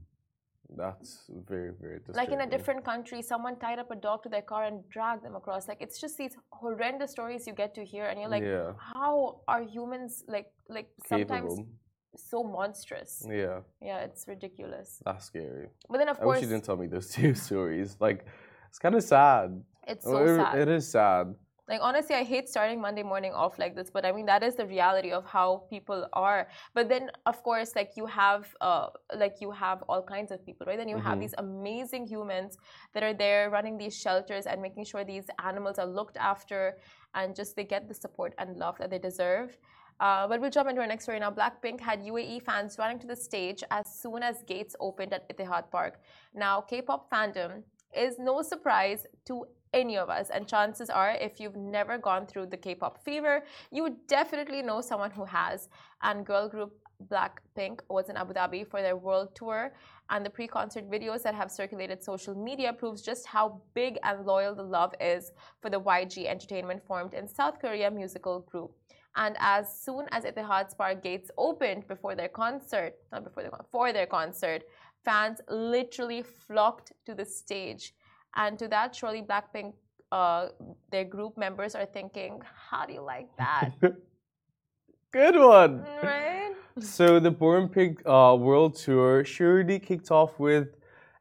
That's 0.76 1.30
very, 1.50 1.70
very 1.80 1.98
disturbing. 2.00 2.16
Like 2.16 2.30
in 2.32 2.40
a 2.40 2.50
different 2.50 2.84
country, 2.84 3.22
someone 3.22 3.56
tied 3.58 3.78
up 3.78 3.90
a 3.90 3.96
dog 3.96 4.22
to 4.24 4.28
their 4.28 4.42
car 4.42 4.64
and 4.64 4.76
dragged 4.88 5.22
them 5.22 5.36
across. 5.36 5.68
Like 5.68 5.80
it's 5.80 6.00
just 6.00 6.16
these 6.18 6.36
horrendous 6.52 7.10
stories 7.12 7.46
you 7.46 7.52
get 7.54 7.74
to 7.74 7.84
hear, 7.84 8.06
and 8.06 8.18
you're 8.18 8.28
like, 8.30 8.42
yeah, 8.42 8.72
how 8.94 9.40
are 9.46 9.62
humans 9.62 10.24
like 10.26 10.48
like 10.68 10.88
sometimes 11.06 11.54
capable. 11.54 11.68
so 12.16 12.42
monstrous? 12.42 13.24
Yeah, 13.28 13.60
Yeah, 13.80 13.98
it's 14.06 14.26
ridiculous. 14.26 15.00
that's 15.04 15.26
scary. 15.26 15.68
But 15.88 15.98
then 15.98 16.08
of 16.08 16.18
I 16.18 16.24
wish 16.24 16.26
course, 16.26 16.42
you 16.42 16.48
didn't 16.48 16.64
tell 16.64 16.76
me 16.76 16.86
those 16.88 17.08
two 17.18 17.34
stories. 17.34 17.96
Like, 18.00 18.26
it's 18.68 18.78
kind 18.80 18.94
of 18.96 19.04
sad. 19.04 19.62
it's 19.86 20.04
so 20.04 20.16
It- 20.24 20.36
sad. 20.36 20.58
It 20.58 20.68
is 20.68 20.88
sad. 20.90 21.34
Like 21.68 21.80
honestly 21.82 22.14
i 22.14 22.22
hate 22.22 22.48
starting 22.48 22.80
monday 22.80 23.02
morning 23.02 23.32
off 23.32 23.58
like 23.58 23.74
this 23.74 23.90
but 23.90 24.04
i 24.04 24.12
mean 24.12 24.26
that 24.26 24.42
is 24.42 24.54
the 24.54 24.66
reality 24.66 25.10
of 25.12 25.24
how 25.24 25.64
people 25.70 26.06
are 26.12 26.48
but 26.74 26.88
then 26.88 27.10
of 27.26 27.42
course 27.42 27.74
like 27.74 27.90
you 27.96 28.06
have 28.06 28.54
uh 28.60 28.88
like 29.16 29.36
you 29.40 29.50
have 29.50 29.82
all 29.88 30.02
kinds 30.02 30.30
of 30.30 30.44
people 30.44 30.66
right 30.66 30.78
then 30.78 30.88
you 30.88 30.98
have 30.98 31.16
Mhm. 31.16 31.20
these 31.20 31.34
amazing 31.38 32.06
humans 32.06 32.58
that 32.92 33.02
are 33.02 33.14
there 33.14 33.50
running 33.50 33.78
these 33.78 33.96
shelters 33.96 34.46
and 34.46 34.60
making 34.60 34.84
sure 34.84 35.04
these 35.04 35.28
animals 35.42 35.78
are 35.78 35.86
looked 35.86 36.16
after 36.18 36.76
and 37.14 37.34
just 37.34 37.56
they 37.56 37.64
get 37.64 37.88
the 37.88 37.94
support 37.94 38.34
and 38.38 38.56
love 38.56 38.76
that 38.78 38.90
they 38.90 38.98
deserve 38.98 39.56
uh, 40.00 40.26
but 40.26 40.40
we'll 40.40 40.50
jump 40.50 40.68
into 40.68 40.80
our 40.80 40.88
next 40.88 41.04
story 41.04 41.20
now. 41.20 41.30
Blackpink 41.30 41.78
had 41.80 42.00
UAE 42.02 42.42
fans 42.42 42.76
running 42.80 42.98
to 42.98 43.06
the 43.06 43.14
stage 43.14 43.62
as 43.70 43.84
soon 44.02 44.24
as 44.24 44.42
gates 44.42 44.74
opened 44.80 45.12
at 45.12 45.28
Etihad 45.28 45.70
Park. 45.70 46.00
Now, 46.34 46.60
K-pop 46.62 47.08
fandom 47.08 47.62
is 47.96 48.18
no 48.18 48.42
surprise 48.42 49.06
to 49.26 49.46
any 49.82 49.98
of 49.98 50.08
us, 50.08 50.30
and 50.30 50.46
chances 50.46 50.88
are, 50.88 51.12
if 51.28 51.40
you've 51.40 51.56
never 51.56 51.98
gone 51.98 52.24
through 52.26 52.46
the 52.46 52.56
K-pop 52.56 53.04
fever, 53.04 53.44
you 53.70 53.82
would 53.82 54.06
definitely 54.06 54.62
know 54.62 54.80
someone 54.80 55.10
who 55.10 55.24
has. 55.24 55.68
And 56.02 56.24
girl 56.24 56.48
group 56.48 56.72
Blackpink 57.10 57.80
was 57.88 58.08
in 58.08 58.16
Abu 58.16 58.32
Dhabi 58.34 58.66
for 58.66 58.80
their 58.80 58.96
world 58.96 59.34
tour, 59.34 59.74
and 60.10 60.24
the 60.24 60.30
pre-concert 60.30 60.90
videos 60.90 61.22
that 61.22 61.34
have 61.34 61.50
circulated 61.50 62.02
social 62.02 62.34
media 62.34 62.72
proves 62.72 63.02
just 63.02 63.26
how 63.26 63.60
big 63.74 63.98
and 64.04 64.24
loyal 64.24 64.54
the 64.54 64.62
love 64.78 64.94
is 65.00 65.32
for 65.60 65.70
the 65.70 65.80
YG 65.80 66.26
Entertainment 66.26 66.80
formed 66.86 67.14
in 67.14 67.26
South 67.26 67.58
Korea 67.60 67.90
musical 67.90 68.40
group. 68.40 68.70
And 69.16 69.36
as 69.38 69.64
soon 69.86 70.06
as 70.10 70.24
Etihad's 70.24 70.74
Park 70.74 71.02
gates 71.02 71.30
opened 71.38 71.86
before 71.86 72.14
their 72.14 72.28
concert, 72.28 72.94
not 73.12 73.24
before 73.24 73.42
their 73.42 73.52
for 73.70 73.92
their 73.92 74.06
concert, 74.06 74.62
fans 75.04 75.40
literally 75.48 76.22
flocked 76.22 76.92
to 77.06 77.14
the 77.14 77.24
stage. 77.24 77.94
And 78.36 78.58
to 78.58 78.68
that, 78.68 78.94
surely 78.94 79.22
Blackpink, 79.22 79.72
uh, 80.12 80.48
their 80.90 81.04
group 81.04 81.36
members 81.38 81.74
are 81.74 81.86
thinking, 81.86 82.42
"How 82.70 82.86
do 82.86 82.92
you 82.92 83.02
like 83.02 83.28
that?" 83.38 83.72
Good 85.12 85.36
one. 85.36 85.84
right? 86.02 86.50
So 86.80 87.20
the 87.20 87.30
Born 87.30 87.68
Pink 87.68 88.02
uh, 88.04 88.36
World 88.36 88.74
Tour 88.74 89.24
surely 89.24 89.78
kicked 89.78 90.10
off 90.10 90.40
with 90.40 90.74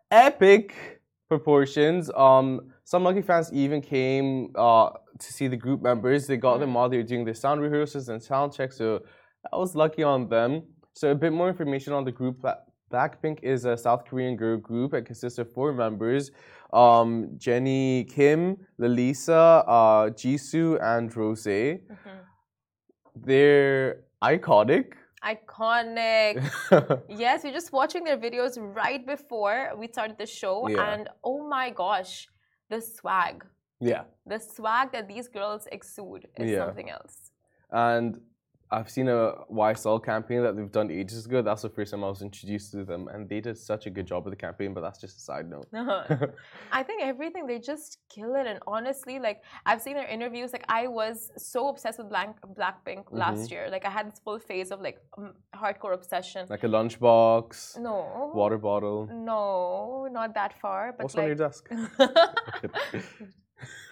epic 0.09 0.99
proportions. 1.29 2.09
Um, 2.15 2.71
some 2.85 3.03
lucky 3.03 3.21
fans 3.21 3.53
even 3.53 3.79
came 3.79 4.51
uh, 4.55 4.89
to 5.19 5.33
see 5.33 5.47
the 5.47 5.55
group 5.55 5.83
members. 5.83 6.25
They 6.25 6.37
got 6.37 6.59
them 6.59 6.73
while 6.73 6.89
they 6.89 6.97
were 6.97 7.03
doing 7.03 7.23
their 7.23 7.35
sound 7.35 7.61
rehearsals 7.61 8.09
and 8.09 8.21
sound 8.21 8.53
checks. 8.53 8.77
So 8.77 9.03
that 9.43 9.57
was 9.57 9.75
lucky 9.75 10.01
on 10.01 10.27
them. 10.27 10.63
So 10.93 11.11
a 11.11 11.15
bit 11.15 11.33
more 11.33 11.49
information 11.49 11.93
on 11.93 12.03
the 12.03 12.11
group. 12.11 12.43
Blackpink 12.91 13.39
is 13.43 13.65
a 13.65 13.75
South 13.77 14.05
Korean 14.05 14.35
girl 14.35 14.57
group. 14.57 14.93
It 14.93 15.05
consists 15.05 15.39
of 15.39 15.51
four 15.51 15.73
members: 15.73 16.31
um, 16.73 17.29
Jennie 17.37 18.03
Kim, 18.05 18.57
Lalisa, 18.79 19.63
uh, 19.67 20.09
Jisoo, 20.09 20.79
and 20.81 21.15
Rose. 21.15 21.45
Mhm. 21.45 21.79
They're 23.15 24.01
iconic. 24.23 24.93
Iconic. 25.23 26.41
Yes, 27.09 27.43
we're 27.43 27.53
just 27.53 27.71
watching 27.71 28.03
their 28.03 28.17
videos 28.17 28.57
right 28.59 29.05
before 29.05 29.71
we 29.77 29.87
started 29.87 30.17
the 30.17 30.25
show, 30.25 30.67
Yeah. 30.67 30.93
and 30.93 31.09
oh 31.23 31.47
my 31.47 31.69
gosh, 31.69 32.27
the 32.69 32.81
swag. 32.81 33.45
yeah. 33.79 34.03
The 34.25 34.39
swag 34.39 34.91
that 34.93 35.07
these 35.07 35.27
girls 35.27 35.67
exude 35.71 36.27
is 36.37 36.49
Yeah. 36.51 36.65
something 36.65 36.89
else. 36.89 37.31
And 37.71 38.19
I've 38.73 38.89
seen 38.89 39.07
a 39.07 39.33
YSL 39.51 40.03
campaign 40.03 40.41
that 40.43 40.55
they've 40.55 40.71
done 40.71 40.89
ages 40.89 41.25
ago. 41.27 41.41
That's 41.43 41.61
the 41.61 41.69
first 41.69 41.91
time 41.91 42.03
I 42.03 42.09
was 42.09 42.23
introduced 42.23 42.71
to 42.71 42.83
them, 42.83 43.07
and 43.07 43.29
they 43.29 43.39
did 43.39 43.57
such 43.57 43.85
a 43.85 43.91
good 43.91 44.07
job 44.07 44.25
with 44.25 44.33
the 44.33 44.41
campaign. 44.47 44.73
But 44.73 44.81
that's 44.81 44.99
just 44.99 45.17
a 45.17 45.21
side 45.21 45.47
note. 45.49 45.67
I 46.71 46.81
think 46.81 47.03
everything 47.03 47.45
they 47.45 47.59
just 47.59 47.99
kill 48.09 48.33
it, 48.35 48.47
and 48.47 48.59
honestly, 48.65 49.19
like 49.19 49.43
I've 49.67 49.81
seen 49.81 49.95
their 49.95 50.07
interviews. 50.07 50.53
Like 50.53 50.65
I 50.67 50.87
was 50.87 51.31
so 51.37 51.67
obsessed 51.69 51.99
with 51.99 52.09
Blank 52.09 52.37
Blackpink 52.57 53.03
last 53.11 53.51
year. 53.51 53.69
Like 53.69 53.85
I 53.85 53.91
had 53.91 54.11
this 54.11 54.19
full 54.25 54.39
phase 54.39 54.71
of 54.71 54.81
like 54.81 54.99
um, 55.17 55.33
hardcore 55.55 55.93
obsession. 55.93 56.47
like 56.49 56.63
a 56.63 56.67
lunchbox, 56.67 57.79
no, 57.79 58.31
water 58.33 58.57
bottle. 58.57 59.07
no, 59.11 60.07
not 60.11 60.33
that 60.33 60.59
far. 60.59 60.93
But 60.97 61.03
What's 61.03 61.15
like, 61.15 61.23
on 61.23 61.27
your 61.29 61.35
desk? 61.35 61.69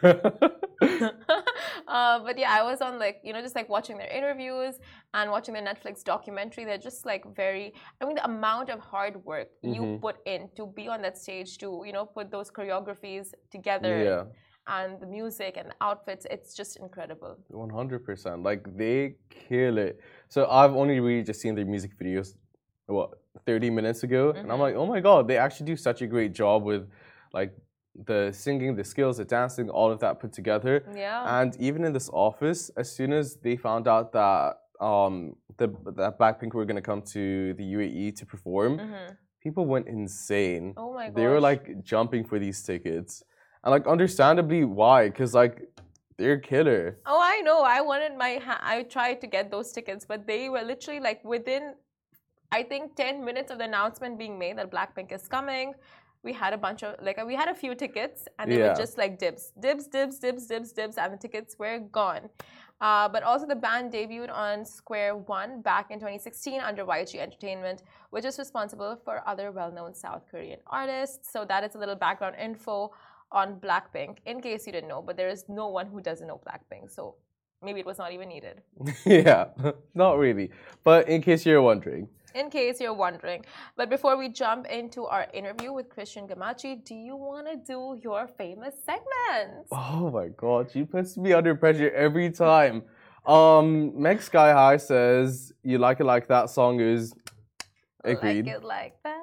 uh, 1.88 2.20
but 2.20 2.38
yeah, 2.38 2.52
I 2.52 2.63
was 2.63 2.82
on 2.82 3.00
like 3.00 3.22
you 3.24 3.34
know 3.34 3.41
just 3.41 3.56
like 3.56 3.70
watching 3.70 3.98
their 3.98 4.08
interviews 4.10 4.80
and 5.13 5.32
watching 5.32 5.54
their 5.54 5.63
Netflix 5.63 6.04
documentary. 6.04 6.65
They're 6.65 6.78
just 6.78 7.06
like 7.06 7.24
very. 7.36 7.74
I 8.00 8.06
mean, 8.06 8.15
the 8.15 8.26
amount 8.26 8.70
of 8.70 8.80
hard 8.80 9.24
work 9.26 9.50
you 9.63 9.82
Mhm. 9.82 10.02
put 10.02 10.17
in 10.26 10.50
to 10.56 10.65
be 10.67 10.88
on 10.88 11.02
that 11.02 11.17
stage 11.17 11.58
to 11.60 11.84
you 11.86 11.94
know 11.94 12.06
put 12.06 12.32
those 12.32 12.50
choreographies 12.52 13.34
together 13.52 14.04
yeah, 14.04 14.24
and 14.67 15.00
the 15.00 15.08
music 15.08 15.58
and 15.58 15.70
the 15.70 15.76
outfits. 15.82 16.26
It's 16.30 16.54
just 16.54 16.78
incredible. 16.78 17.38
one 17.50 17.70
hundred 17.70 18.06
percent. 18.06 18.44
Like 18.44 18.63
they 18.78 19.15
kill 19.30 19.78
it. 19.78 20.00
So 20.30 20.48
I've 20.50 20.76
only 20.76 21.00
really 21.00 21.24
just 21.24 21.41
seen 21.41 21.56
their 21.56 21.65
music 21.65 21.98
videos. 22.00 22.36
What 22.88 23.12
thirty 23.46 23.70
minutes 23.70 24.04
ago, 24.04 24.32
and 24.32 24.52
I'm 24.52 24.58
Mhm. 24.58 24.65
like, 24.67 24.76
oh 24.76 24.86
my 24.86 25.00
god, 25.00 25.28
they 25.28 25.38
actually 25.38 25.67
do 25.67 25.76
such 25.78 26.02
a 26.02 26.08
great 26.08 26.34
job 26.34 26.63
with 26.63 26.89
like 27.34 27.54
the 27.95 28.32
singing, 28.32 28.75
the 28.75 28.84
skills, 28.84 29.17
the 29.17 29.25
dancing, 29.25 29.69
all 29.69 29.91
of 29.91 29.99
that 29.99 30.19
put 30.19 30.32
together. 30.34 30.84
Yeah. 30.95 31.41
And 31.41 31.56
even 31.60 31.84
in 31.84 31.93
this 31.93 32.10
office, 32.13 32.69
as 32.77 32.91
soon 32.91 33.12
as 33.13 33.36
they 33.36 33.56
found 33.58 33.88
out 33.88 34.12
that 34.13 34.58
um 34.80 35.36
the 35.58 35.67
that 35.97 36.17
Blackpink 36.17 36.54
were 36.54 36.65
gonna 36.65 36.82
come 36.82 37.01
to 37.17 37.54
the 37.54 37.63
UAE 37.63 38.12
to 38.19 38.25
perform, 38.25 38.77
Mhm. 38.80 39.17
people 39.43 39.65
went 39.65 39.88
insane. 39.88 40.73
Oh 40.77 40.93
my 40.93 41.08
god. 41.08 41.15
They 41.15 41.27
were 41.27 41.39
like 41.41 41.84
jumping 41.84 42.23
for 42.23 42.39
these 42.39 42.63
tickets, 42.63 43.23
and 43.63 43.71
like 43.71 43.86
understandably 43.88 44.63
why, 44.63 45.10
because 45.10 45.34
like 45.36 45.56
they're 46.17 46.39
killer. 46.39 46.97
Oh, 47.06 47.19
I 47.21 47.41
know. 47.41 47.62
I 47.62 47.82
wanted 47.82 48.15
my. 48.17 48.36
Ha- 48.45 48.62
I 48.63 48.84
tried 48.84 49.21
to 49.21 49.27
get 49.27 49.51
those 49.51 49.71
tickets, 49.71 50.06
but 50.06 50.25
they 50.27 50.49
were 50.49 50.62
literally 50.62 50.99
like 50.99 51.23
within, 51.25 51.73
I 52.51 52.63
think, 52.63 52.95
ten 52.95 53.23
minutes 53.25 53.51
of 53.51 53.58
the 53.58 53.65
announcement 53.65 54.17
being 54.19 54.38
made 54.39 54.58
that 54.60 54.69
Blackpink 54.71 55.12
is 55.12 55.27
coming. 55.27 55.73
We 56.23 56.34
had 56.34 56.53
a 56.53 56.57
bunch 56.57 56.84
of 56.84 56.95
like 57.01 57.23
we 57.25 57.36
had 57.36 57.47
a 57.47 57.55
few 57.55 57.73
tickets, 57.73 58.27
and 58.38 58.51
they 58.51 58.57
were 58.57 58.75
just 58.75 58.97
like 58.97 59.17
dibs, 59.17 59.53
dibs, 59.60 59.88
dibs, 59.88 60.19
dibs, 60.19 60.45
dibs, 60.45 60.71
dibs, 60.71 60.97
and 60.97 61.13
the 61.13 61.17
tickets 61.17 61.57
were 61.57 61.79
gone. 61.79 62.29
Uh, 62.81 63.07
but 63.07 63.21
also, 63.21 63.45
the 63.45 63.55
band 63.55 63.93
debuted 63.93 64.31
on 64.34 64.65
Square 64.65 65.15
One 65.17 65.62
back 65.62 65.91
in 65.91 65.99
2016 65.99 66.60
under 66.60 66.84
YG 66.84 67.19
Entertainment, 67.19 67.84
which 68.10 68.25
is 68.25 68.39
responsible 68.39 68.99
for 69.05 69.21
other 69.27 69.51
well-known 69.51 69.93
South 69.93 70.23
Korean 70.29 70.60
artists. 70.65 71.31
So 71.31 71.45
that 71.45 71.63
is 71.63 71.75
a 71.75 71.77
little 71.77 71.95
background 71.95 72.36
info 72.41 72.91
on 73.31 73.60
Blackpink, 73.60 74.17
in 74.25 74.41
case 74.41 74.65
you 74.65 74.73
didn't 74.73 74.89
know. 74.89 75.01
But 75.01 75.15
there 75.15 75.29
is 75.29 75.45
no 75.47 75.67
one 75.67 75.86
who 75.86 76.01
doesn't 76.01 76.27
know 76.27 76.41
Blackpink, 76.47 76.89
so 76.89 77.15
maybe 77.62 77.79
it 77.79 77.86
was 77.86 77.99
not 77.99 78.13
even 78.13 78.29
needed. 78.29 78.62
yeah, 79.05 79.45
not 79.93 80.17
really. 80.17 80.49
But 80.84 81.07
in 81.07 81.21
case 81.21 81.45
you're 81.45 81.62
wondering, 81.62 82.10
In 82.34 82.50
case 82.50 82.80
you're 82.80 82.94
wondering. 82.94 83.44
But 83.76 83.89
before 83.89 84.17
we 84.17 84.30
jump 84.30 84.65
into 84.67 85.06
our 85.06 85.28
interview 85.34 85.74
with 85.74 85.89
Christian 85.89 86.28
Ghammachi, 86.28 86.84
do 86.86 86.96
you 86.96 87.15
want 87.15 87.48
to 87.48 87.56
do 87.58 88.00
your 88.02 88.28
famous 88.28 88.76
segments? 88.86 89.67
oh 89.72 90.10
my 90.12 90.28
god, 90.30 90.72
she 90.72 90.84
puts 90.84 91.17
me 91.17 91.34
under 91.34 91.56
pressure 91.56 91.91
every 91.91 92.30
time. 92.32 92.84
Um, 93.26 93.91
Meg 94.02 94.22
Sky 94.22 94.52
High 94.54 94.78
says, 94.78 95.52
"You 95.63 95.78
like 95.78 96.00
it 96.00 96.06
like 96.06 96.28
that." 96.30 96.50
Song 96.50 96.80
is 96.80 97.13
agreed. 98.04 98.46
Like 98.48 98.56
it 98.56 98.63
like 98.63 98.96
that. 99.04 99.17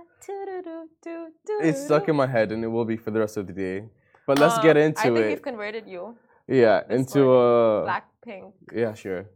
It's 1.60 1.84
stuck 1.84 2.08
in 2.08 2.16
my 2.16 2.26
head, 2.26 2.52
and 2.52 2.62
it 2.64 2.68
will 2.68 2.84
be 2.84 2.96
for 2.96 3.10
the 3.10 3.20
rest 3.20 3.36
of 3.36 3.46
the 3.46 3.52
day. 3.52 3.88
But 4.26 4.38
let's 4.38 4.58
Uh, 4.58 4.62
get 4.62 4.76
into 4.76 5.00
it. 5.00 5.00
I 5.00 5.14
think 5.14 5.18
it. 5.18 5.28
we've 5.28 5.42
converted 5.42 5.86
you. 5.88 6.16
Yeah, 6.46 6.82
into 6.90 7.24
morning. 7.24 7.84
black 7.84 8.06
pink. 8.22 8.54
yeah, 8.72 8.94
sure, 8.94 9.26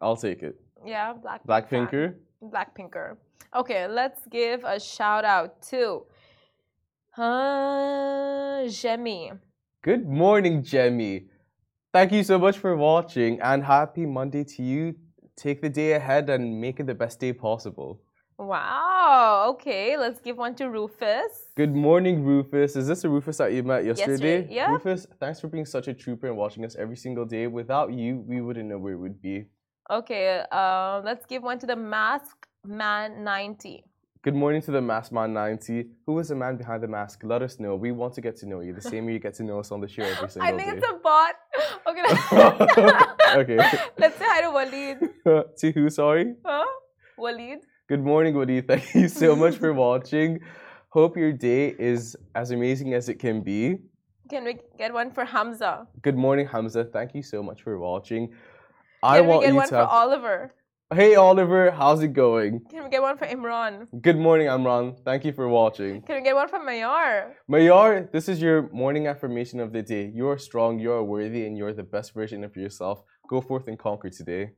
I'll 0.00 0.16
take 0.16 0.42
it. 0.42 0.56
Yeah, 0.84 1.14
Blackpink. 1.14 1.68
fan. 1.68 1.86
Blackpinker. 1.86 2.14
Blackpinker. 2.42 3.16
Okay, 3.54 3.86
let's 3.86 4.20
give 4.26 4.64
a 4.64 4.78
shout 4.78 5.24
out 5.24 5.60
to 5.62 6.04
uh, 7.16 8.68
Jemmy. 8.68 9.32
Good 9.82 10.08
morning, 10.08 10.62
Jemmy. 10.62 11.26
Thank 11.92 12.12
you 12.12 12.22
so 12.22 12.38
much 12.38 12.58
for 12.58 12.76
watching, 12.76 13.40
and 13.40 13.64
happy 13.64 14.06
Monday 14.06 14.44
to 14.44 14.62
you. 14.62 14.94
Take 15.36 15.62
the 15.62 15.68
day 15.70 15.92
ahead 15.92 16.28
and 16.30 16.60
make 16.60 16.80
it 16.80 16.86
the 16.86 16.94
best 16.94 17.18
day 17.20 17.32
possible. 17.32 18.00
Wow. 18.38 19.46
Okay, 19.50 19.96
let's 19.96 20.20
give 20.20 20.36
one 20.36 20.54
to 20.56 20.68
Rufus. 20.70 21.50
Good 21.56 21.74
morning, 21.74 22.22
Rufus. 22.22 22.76
Is 22.76 22.86
this 22.86 23.02
the 23.02 23.08
Rufus 23.08 23.38
that 23.38 23.52
you 23.52 23.62
met 23.62 23.84
yesterday? 23.84 24.12
Yesterday, 24.12 24.54
yeah. 24.54 24.70
Rufus, 24.70 25.06
thanks 25.18 25.40
for 25.40 25.48
being 25.48 25.66
such 25.66 25.88
a 25.88 25.94
trooper 25.94 26.28
and 26.28 26.36
watching 26.36 26.64
us 26.64 26.76
every 26.76 26.96
single 26.96 27.24
day. 27.24 27.46
Without 27.48 27.92
you, 27.92 28.22
we 28.26 28.40
wouldn't 28.40 28.68
know 28.68 28.78
where 28.78 28.96
we'd 28.96 29.20
be. 29.20 29.46
Okay, 29.90 30.42
uh, 30.52 31.00
let's 31.02 31.24
give 31.24 31.42
one 31.42 31.58
to 31.60 31.66
the 31.66 31.74
Mask 31.76 32.46
Man 32.62 33.24
90. 33.24 33.84
Good 34.20 34.34
morning 34.34 34.60
to 34.62 34.70
the 34.70 34.82
Mask 34.82 35.12
Man 35.12 35.32
90. 35.32 35.86
Who 36.04 36.18
is 36.18 36.28
the 36.28 36.34
man 36.34 36.58
behind 36.58 36.82
the 36.82 36.88
mask? 36.88 37.20
Let 37.24 37.40
us 37.40 37.58
know. 37.58 37.74
We 37.74 37.92
want 37.92 38.12
to 38.14 38.20
get 38.20 38.36
to 38.38 38.46
know 38.46 38.60
you. 38.60 38.74
The 38.74 38.82
same 38.82 39.06
way 39.06 39.14
you 39.14 39.18
get 39.18 39.32
to 39.34 39.44
know 39.44 39.60
us 39.60 39.72
on 39.72 39.80
the 39.80 39.88
show 39.88 40.02
every 40.02 40.28
single 40.34 40.46
day. 40.50 40.54
I 40.54 40.56
think 40.58 40.72
day. 40.72 40.76
it's 40.76 40.90
a 40.90 40.94
bot. 41.02 41.34
Okay. 41.86 42.02
let's- 42.02 43.12
okay. 43.36 43.56
Let's 43.98 44.18
say 44.18 44.24
hi 44.28 44.42
to 44.42 44.48
Waleed. 44.48 45.56
to 45.56 45.72
who, 45.72 45.88
sorry? 45.88 46.34
Huh? 46.44 46.66
Waleed? 47.18 47.60
Good 47.88 48.04
morning, 48.04 48.34
Woody. 48.34 48.60
Thank 48.60 48.94
you 48.94 49.08
so 49.08 49.34
much 49.34 49.56
for 49.56 49.72
watching. 49.72 50.40
Hope 50.90 51.16
your 51.16 51.32
day 51.32 51.74
is 51.78 52.14
as 52.34 52.50
amazing 52.50 52.92
as 52.92 53.08
it 53.08 53.18
can 53.18 53.40
be. 53.40 53.78
Can 54.28 54.44
we 54.44 54.58
get 54.76 54.92
one 54.92 55.10
for 55.10 55.24
Hamza? 55.24 55.86
Good 56.02 56.16
morning, 56.16 56.46
Hamza. 56.46 56.84
Thank 56.84 57.14
you 57.14 57.22
so 57.22 57.42
much 57.42 57.62
for 57.62 57.78
watching. 57.78 58.34
I 59.02 59.18
Can 59.18 59.26
we 59.26 59.30
want 59.30 59.42
get 59.42 59.48
you 59.50 59.54
one 59.56 59.68
to 59.68 59.74
for. 59.74 59.82
Oliver? 59.82 60.54
Hey, 60.92 61.14
Oliver, 61.14 61.70
how's 61.70 62.02
it 62.02 62.14
going? 62.14 62.60
Can 62.70 62.82
we 62.84 62.90
get 62.90 63.02
one 63.02 63.16
for 63.18 63.26
Imran? 63.26 63.86
Good 64.00 64.16
morning, 64.18 64.46
Imran. 64.46 64.96
Thank 65.04 65.24
you 65.24 65.32
for 65.32 65.46
watching. 65.48 66.00
Can 66.02 66.16
we 66.16 66.22
get 66.22 66.34
one 66.34 66.48
for 66.48 66.58
Mayar? 66.58 67.32
Mayar, 67.48 68.10
this 68.10 68.28
is 68.28 68.40
your 68.40 68.68
morning 68.72 69.06
affirmation 69.06 69.60
of 69.60 69.72
the 69.72 69.82
day. 69.82 70.10
You 70.12 70.28
are 70.28 70.38
strong, 70.38 70.78
you 70.80 70.90
are 70.92 71.04
worthy, 71.04 71.46
and 71.46 71.56
you're 71.58 71.74
the 71.74 71.82
best 71.82 72.14
version 72.14 72.42
of 72.42 72.56
yourself. 72.56 73.02
Go 73.28 73.40
forth 73.42 73.68
and 73.68 73.78
conquer 73.78 74.08
today. 74.08 74.52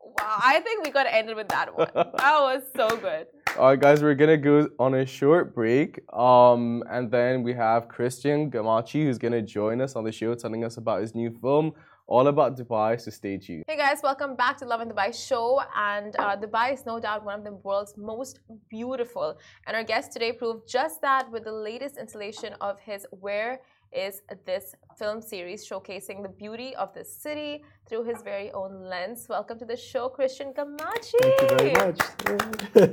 Wow, 0.00 0.38
I 0.42 0.60
think 0.60 0.84
we 0.84 0.90
got 0.90 1.04
to 1.04 1.14
end 1.14 1.28
it 1.28 1.36
with 1.36 1.48
that 1.48 1.76
one. 1.76 1.88
That 1.94 2.40
was 2.40 2.62
so 2.74 2.88
good. 2.96 3.26
All 3.58 3.68
right, 3.68 3.80
guys, 3.80 4.02
we're 4.02 4.14
gonna 4.14 4.36
go 4.36 4.68
on 4.78 4.94
a 4.94 5.06
short 5.06 5.54
break, 5.54 6.00
um, 6.12 6.82
and 6.90 7.10
then 7.10 7.42
we 7.42 7.52
have 7.54 7.88
Christian 7.88 8.50
Ghammachi 8.50 9.04
who's 9.04 9.18
gonna 9.18 9.40
join 9.42 9.80
us 9.80 9.96
on 9.96 10.04
the 10.04 10.12
show, 10.12 10.34
telling 10.34 10.64
us 10.64 10.76
about 10.78 11.00
his 11.00 11.14
new 11.14 11.30
film, 11.30 11.72
all 12.08 12.26
about 12.28 12.56
Dubai. 12.56 13.00
So 13.00 13.10
stay 13.10 13.36
tuned. 13.38 13.64
Hey 13.66 13.76
guys, 13.76 14.00
welcome 14.02 14.36
back 14.36 14.56
to 14.58 14.64
Lovin 14.64 14.88
Dubai 14.88 15.12
show. 15.14 15.60
And 15.76 16.14
uh, 16.18 16.36
Dubai 16.36 16.72
is 16.72 16.86
no 16.86 17.00
doubt 17.00 17.24
one 17.24 17.38
of 17.40 17.44
the 17.44 17.54
world's 17.64 17.94
most 17.96 18.40
beautiful. 18.70 19.38
And 19.66 19.76
our 19.76 19.84
guest 19.84 20.12
today 20.12 20.32
proved 20.32 20.68
just 20.68 21.02
that 21.02 21.30
with 21.30 21.44
the 21.44 21.52
latest 21.52 21.96
installation 21.98 22.54
of 22.60 22.78
his 22.78 23.06
Where 23.10 23.60
is 23.92 24.22
This 24.44 24.74
film 24.98 25.22
series, 25.22 25.66
showcasing 25.68 26.22
the 26.22 26.28
beauty 26.28 26.74
of 26.76 26.92
the 26.92 27.04
city 27.04 27.64
through 27.88 28.04
his 28.04 28.22
very 28.22 28.50
own 28.52 28.82
lens. 28.82 29.26
Welcome 29.28 29.58
to 29.60 29.64
the 29.64 29.76
show, 29.76 30.08
Christian 30.08 30.52
Ghammachi. 30.52 31.20
Thank 31.22 31.42
you 31.42 31.56
very 31.56 31.72
much. 31.72 32.00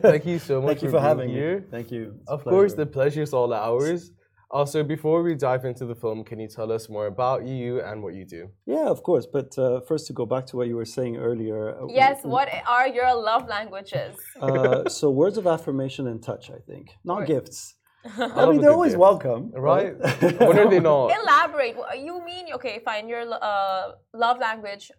Thank 0.01 0.25
you 0.25 0.39
so 0.39 0.61
much 0.61 0.67
Thank 0.67 0.81
you 0.83 0.89
for, 0.89 0.97
for 0.97 1.01
having 1.01 1.29
me. 1.29 1.33
here. 1.33 1.65
Thank 1.69 1.91
you. 1.91 2.15
It's 2.21 2.29
Of 2.29 2.43
course, 2.43 2.73
the 2.73 2.85
pleasure. 2.85 3.21
is 3.21 3.33
all 3.33 3.53
ours. 3.53 4.11
Also, 4.53 4.83
before 4.83 5.23
we 5.23 5.33
dive 5.33 5.65
into 5.65 5.83
the 5.83 5.95
film, 5.95 6.23
can 6.23 6.39
you 6.39 6.47
tell 6.47 6.71
us 6.71 6.87
more 6.87 7.07
about 7.07 7.43
you 7.43 7.81
and 7.81 8.03
what 8.03 8.13
you 8.13 8.23
do? 8.23 8.49
yeah, 8.67 8.85
of 8.95 9.01
course. 9.01 9.25
But 9.25 9.57
uh, 9.57 9.81
first, 9.89 10.05
to 10.07 10.13
go 10.13 10.25
back 10.27 10.45
to 10.49 10.57
what 10.57 10.67
you 10.67 10.75
were 10.75 10.85
saying 10.97 11.17
earlier. 11.17 11.61
uh, 11.81 11.87
Yes, 11.89 12.17
w- 12.17 12.33
what 12.35 12.49
are 12.75 12.87
your 12.87 13.11
love 13.29 13.47
languages? 13.47 14.15
Uh, 14.39 14.87
so, 14.89 15.09
words 15.09 15.37
of 15.41 15.47
affirmation 15.47 16.03
and 16.11 16.21
touch, 16.21 16.51
I 16.51 16.59
think, 16.69 16.85
not 17.03 17.19
Right. 17.19 17.27
gifts. 17.33 17.59
I, 18.05 18.09
love 18.27 18.49
a 18.49 18.51
mean, 18.51 18.61
they're 18.61 18.77
always 18.79 18.91
gift. 18.93 18.99
welcome, 19.09 19.51
Right? 19.71 19.93
when 20.47 20.55
are 20.59 20.69
they 20.69 20.79
not? 20.91 21.05
Elaborate. 21.21 21.75
You 22.07 22.23
mean, 22.23 22.45
okay, 22.57 22.75
fine, 22.85 23.09
your 23.09 23.23
uh, 23.51 23.93
love 24.13 24.37
language 24.37 24.91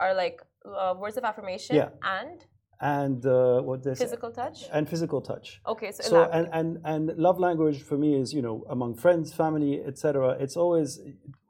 are 0.00 0.14
like 0.14 0.40
uh, 0.64 0.94
words 0.98 1.18
of 1.18 1.24
affirmation 1.24 1.76
Yeah. 1.76 1.90
and 2.20 2.36
and 2.82 3.24
uh, 3.24 3.60
what 3.62 3.82
this 3.84 3.98
physical 4.00 4.30
touch? 4.32 4.64
and 4.72 4.88
physical 4.88 5.20
touch. 5.20 5.60
Okay, 5.66 5.92
so, 5.92 6.02
So, 6.02 6.16
and, 6.36 6.48
and 6.52 6.68
and 6.84 7.16
love 7.16 7.38
language 7.38 7.80
for 7.82 7.96
me 7.96 8.10
is 8.20 8.34
you 8.34 8.42
know 8.42 8.64
among 8.68 8.96
friends, 8.96 9.32
family, 9.32 9.80
etc. 9.86 10.36
It's 10.44 10.56
always 10.56 11.00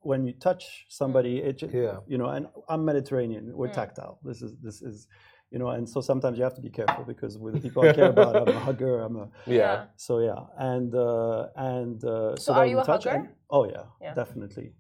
when 0.03 0.27
you 0.27 0.35
touch 0.49 0.85
somebody, 0.89 1.35
it 1.39 1.63
Yeah. 1.63 2.01
you 2.07 2.19
know. 2.19 2.29
And 2.37 2.47
I'm 2.69 2.85
Mediterranean. 2.85 3.45
We're 3.59 3.69
Mm. 3.69 3.81
tactile. 3.83 4.19
This 4.23 4.43
is 4.43 4.53
this 4.67 4.83
is. 4.83 5.09
You 5.55 5.59
know, 5.59 5.69
and 5.77 5.87
so 5.87 6.01
sometimes 6.01 6.39
you 6.39 6.45
have 6.45 6.55
to 6.55 6.63
be 6.63 6.71
careful 6.71 7.05
because 7.05 7.37
with 7.39 7.53
the 7.55 7.61
people 7.61 7.83
I 7.87 7.93
care 7.93 8.09
about, 8.17 8.37
I'm 8.43 8.49
a 8.57 8.61
hugger. 8.69 8.95
I'm 9.05 9.17
a 9.25 9.29
Yeah. 9.47 9.85
So 9.97 10.13
yeah, 10.29 10.41
and 10.73 10.95
uh, 10.95 11.49
and 11.73 12.03
uh, 12.05 12.37
So 12.37 12.55
are 12.55 12.67
you 12.73 12.79
a 12.81 12.85
touch 12.85 13.05
hugger? 13.05 13.29
And- 13.53 13.59
oh 13.61 13.65
yeah, 13.75 13.85
Yeah. 14.01 14.15
definitely. 14.15 14.73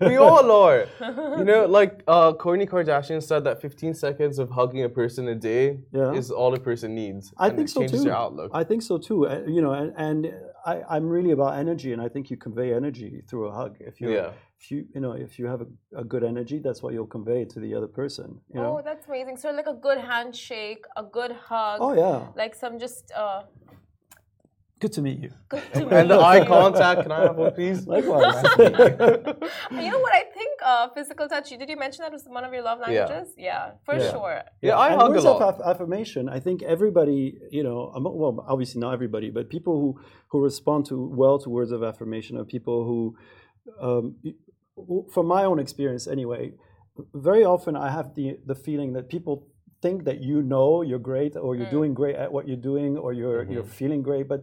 We 0.00 0.16
all 0.16 0.50
are. 0.66 0.86
You 1.38 1.44
know, 1.44 1.66
like 1.66 2.02
uh, 2.06 2.32
Kourtney 2.34 2.68
Kardashian 2.68 3.22
said 3.22 3.44
that 3.44 3.60
15 3.60 3.94
seconds 3.94 4.38
of 4.38 4.50
hugging 4.50 4.84
a 4.84 4.88
person 4.88 5.28
a 5.28 5.34
day 5.34 5.78
Yeah. 5.92 6.12
is 6.12 6.30
all 6.30 6.54
a 6.54 6.60
person 6.60 6.94
needs. 6.94 7.32
I 7.38 7.48
and 7.48 7.56
think 7.56 7.68
it 7.68 7.72
so 7.72 7.80
changes 7.80 8.00
too. 8.02 8.08
your 8.08 8.16
outlook. 8.16 8.50
I 8.54 8.64
think 8.64 8.82
so 8.82 8.98
too. 8.98 9.26
Uh, 9.28 9.42
you 9.46 9.60
know, 9.62 9.72
and, 9.72 9.92
and 9.96 10.32
I, 10.64 10.82
I'm 10.88 11.08
really 11.08 11.32
about 11.32 11.58
energy, 11.58 11.92
and 11.92 12.00
I 12.00 12.08
think 12.08 12.30
you 12.30 12.36
convey 12.36 12.72
energy 12.74 13.22
through 13.28 13.46
a 13.48 13.52
hug. 13.52 13.76
If 13.80 14.00
you, 14.00 14.12
Yeah. 14.12 14.30
if 14.60 14.70
you, 14.70 14.78
you 14.94 15.00
know, 15.00 15.12
if 15.12 15.38
you 15.38 15.46
have 15.46 15.60
a, 15.62 15.68
a 16.02 16.04
good 16.04 16.22
energy, 16.22 16.58
that's 16.60 16.80
what 16.82 16.92
you'll 16.94 17.06
convey 17.18 17.44
to 17.46 17.58
the 17.60 17.74
other 17.74 17.88
person. 17.88 18.40
You 18.54 18.60
know. 18.60 18.78
Oh, 18.78 18.82
that's 18.84 19.06
amazing. 19.08 19.36
So 19.38 19.50
like 19.50 19.66
a 19.66 19.74
good 19.74 19.98
handshake, 19.98 20.84
a 20.96 21.02
good 21.18 21.32
hug, 21.32 21.78
Oh 21.80 21.94
yeah. 21.94 22.18
like 22.36 22.54
some 22.54 22.78
just 22.78 23.10
uh, 23.16 23.42
Good 24.82 24.92
to 24.98 25.02
meet 25.08 25.20
you. 25.24 25.30
good 25.48 25.62
to 25.74 25.78
meet 25.86 25.92
and 25.98 26.10
the 26.10 26.16
meet 26.16 26.24
eye 26.30 26.44
contact, 26.44 27.02
can 27.04 27.12
I 27.12 27.20
have 27.26 27.36
one, 27.36 27.52
please? 27.58 27.86
Likewise. 27.94 28.34
You 29.84 29.90
know 29.92 30.00
what 30.06 30.14
I 30.22 30.24
think? 30.38 30.52
Uh, 30.70 30.88
physical 30.96 31.26
touch. 31.28 31.48
Did 31.50 31.68
you 31.72 31.78
mention 31.84 32.00
that 32.04 32.12
was 32.16 32.24
one 32.38 32.44
of 32.48 32.52
your 32.52 32.64
love 32.70 32.78
languages? 32.80 33.28
Yeah, 33.36 33.44
yeah 33.44 33.70
for 33.86 33.94
Yeah. 33.94 34.10
sure. 34.14 34.36
Yeah, 34.60 34.76
I 34.76 34.88
and 34.92 35.00
hug 35.00 35.10
a 35.10 35.12
words 35.14 35.24
lot. 35.24 35.40
of 35.42 35.60
affirmation. 35.72 36.22
I 36.28 36.40
think 36.46 36.62
everybody, 36.74 37.20
you 37.58 37.62
know, 37.68 37.92
um, 37.94 38.04
well, 38.20 38.44
obviously 38.52 38.80
not 38.84 38.92
everybody, 38.98 39.28
but 39.30 39.48
people 39.56 39.74
who 39.82 39.90
who 40.30 40.38
respond 40.50 40.80
to 40.90 40.96
well 41.20 41.36
to 41.44 41.48
words 41.58 41.70
of 41.76 41.80
affirmation 41.90 42.32
are 42.40 42.44
people 42.56 42.78
who, 42.88 43.00
um, 43.86 44.04
from 45.14 45.26
my 45.36 45.42
own 45.50 45.58
experience 45.66 46.04
anyway, 46.16 46.42
very 47.28 47.44
often 47.54 47.72
I 47.76 47.88
have 47.98 48.06
the 48.18 48.26
the 48.50 48.56
feeling 48.66 48.90
that 48.96 49.04
people 49.16 49.34
think 49.84 49.98
that 50.08 50.18
you 50.28 50.36
know 50.52 50.82
you're 50.88 51.04
great 51.12 51.32
or 51.44 51.50
you're 51.56 51.66
Mm. 51.72 51.78
doing 51.78 51.92
great 52.00 52.16
at 52.24 52.28
what 52.34 52.44
you're 52.48 52.64
doing 52.72 52.92
or 53.04 53.10
you're 53.20 53.42
you're 53.52 53.68
feeling 53.80 54.02
great, 54.10 54.26
but 54.34 54.40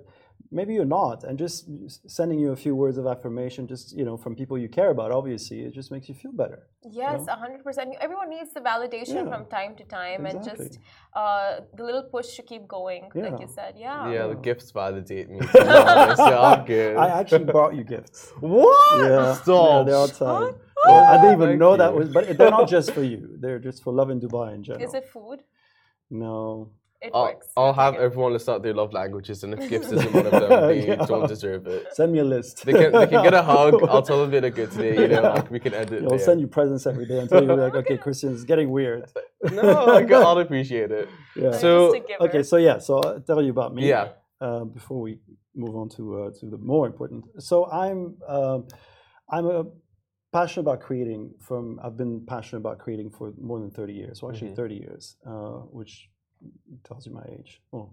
maybe 0.51 0.73
you're 0.73 0.93
not 1.01 1.23
and 1.23 1.37
just 1.37 1.67
sending 2.09 2.39
you 2.39 2.51
a 2.51 2.55
few 2.55 2.75
words 2.75 2.97
of 2.97 3.05
affirmation 3.05 3.67
just 3.67 3.95
you 3.95 4.03
know 4.03 4.17
from 4.17 4.35
people 4.35 4.57
you 4.57 4.67
care 4.67 4.89
about 4.89 5.11
obviously 5.11 5.57
it 5.67 5.73
just 5.73 5.91
makes 5.91 6.09
you 6.09 6.15
feel 6.15 6.31
better 6.31 6.59
Yes, 6.91 7.27
a 7.27 7.35
hundred 7.35 7.61
percent. 7.65 7.93
Everyone 7.99 8.29
needs 8.29 8.53
the 8.53 8.61
validation 8.61 9.15
Yeah. 9.25 9.29
from 9.31 9.41
time 9.57 9.75
to 9.79 9.83
time, 9.83 10.25
and 10.25 10.41
just 10.49 10.79
uh, 11.13 11.59
the 11.75 11.83
little 11.83 12.03
push 12.03 12.29
to 12.37 12.41
keep 12.51 12.63
going, 12.69 13.03
like 13.13 13.37
you 13.43 13.49
said. 13.53 13.71
Yeah. 13.77 14.09
Yeah, 14.13 14.27
the 14.27 14.35
gifts 14.35 14.71
validate 14.71 15.29
me. 15.29 15.39
To. 15.39 15.49
Yeah, 15.55 16.39
I'm 16.49 16.63
good. 16.65 16.95
i 16.95 17.07
actually 17.19 17.43
brought 17.55 17.75
you 17.75 17.83
gifts 17.83 18.31
what? 18.39 18.97
Yeah, 19.09 19.33
Stop. 19.41 19.67
yeah, 19.69 19.83
they're 19.85 20.01
outside. 20.05 20.53
Oh, 20.55 20.87
Yeah, 20.87 21.11
I 21.13 21.15
didn't 21.21 21.33
even 21.37 21.49
thank 21.49 21.59
know 21.63 21.73
that 21.83 21.93
was, 21.99 22.07
but 22.17 22.23
they're 22.37 22.55
not 22.59 22.69
just 22.69 22.91
for 22.97 23.03
you. 23.11 23.19
They're 23.41 23.59
just 23.59 23.83
for 23.83 23.91
Lovin 23.99 24.17
Dubai 24.25 24.47
in 24.55 24.63
general. 24.67 24.87
Is 24.87 24.93
it 24.93 25.05
food? 25.15 25.39
No. 26.09 26.39
It 27.01 27.11
I'll, 27.13 27.23
works. 27.27 27.47
I'll 27.55 27.73
have 27.73 27.95
everyone 27.95 28.33
list 28.33 28.49
out 28.49 28.61
their 28.61 28.73
love 28.73 28.91
languages, 28.91 29.43
and 29.43 29.53
if 29.53 29.69
gifts 29.69 29.89
isn't 29.95 30.13
one 30.13 30.25
of 30.25 30.31
them, 30.33 30.49
they 30.67 30.87
Yeah. 30.87 31.05
don't 31.05 31.27
deserve 31.29 31.65
it. 31.67 31.87
Send 31.93 32.11
me 32.11 32.19
a 32.19 32.25
list. 32.25 32.65
They 32.65 32.73
can, 32.73 32.91
they 32.91 33.07
can 33.07 33.23
get 33.23 33.33
a 33.33 33.41
hug. 33.41 33.75
I'll 33.89 34.01
tell 34.01 34.19
them 34.21 34.31
they're 34.31 34.49
good 34.49 34.71
today. 34.71 35.01
You 35.03 35.07
know, 35.07 35.21
Yeah. 35.21 35.29
like 35.33 35.49
we 35.49 35.59
can 35.61 35.73
end 35.73 35.91
it. 35.93 36.03
I'll 36.03 36.09
there. 36.09 36.19
send 36.19 36.41
you 36.41 36.47
presents 36.47 36.85
every 36.85 37.05
day 37.05 37.19
until 37.19 37.43
you're 37.43 37.55
like, 37.55 37.73
okay, 37.75 37.97
Christian, 37.97 38.33
it's 38.33 38.43
getting 38.43 38.69
weird. 38.69 39.09
No, 39.53 39.61
I'll 39.61 40.39
appreciate 40.39 40.91
it. 40.91 41.07
Yeah. 41.37 41.51
So- 41.51 41.93
just 41.93 42.03
a 42.03 42.07
giver. 42.07 42.23
okay, 42.29 42.43
so 42.43 42.57
yeah, 42.57 42.79
so 42.79 42.99
I'll 42.99 43.21
tell 43.21 43.41
you 43.41 43.51
about 43.51 43.73
me. 43.73 43.87
Yeah. 43.87 44.09
Uh, 44.41 44.63
before 44.65 45.01
we 45.01 45.19
move 45.55 45.75
on 45.75 45.89
to 45.89 46.03
uh, 46.23 46.29
to 46.39 46.45
the 46.49 46.57
more 46.57 46.85
important. 46.87 47.25
So 47.39 47.69
I'm 47.69 48.15
um, 48.27 48.67
I'm 49.29 49.45
a 49.47 49.65
passionate 50.31 50.61
about 50.61 50.79
creating. 50.81 51.31
From 51.41 51.77
I've 51.83 51.97
been 51.97 52.25
passionate 52.25 52.59
about 52.61 52.77
creating 52.79 53.09
for 53.09 53.33
more 53.39 53.59
than 53.59 53.69
thirty 53.69 53.91
years. 53.93 54.21
Well, 54.21 54.31
actually, 54.31 54.51
Mhm. 54.51 54.55
thirty 54.55 54.75
years, 54.75 55.17
uh, 55.27 55.59
which 55.77 56.09
tells 56.83 57.05
you 57.05 57.13
my 57.13 57.25
age. 57.37 57.61
Oh. 57.73 57.89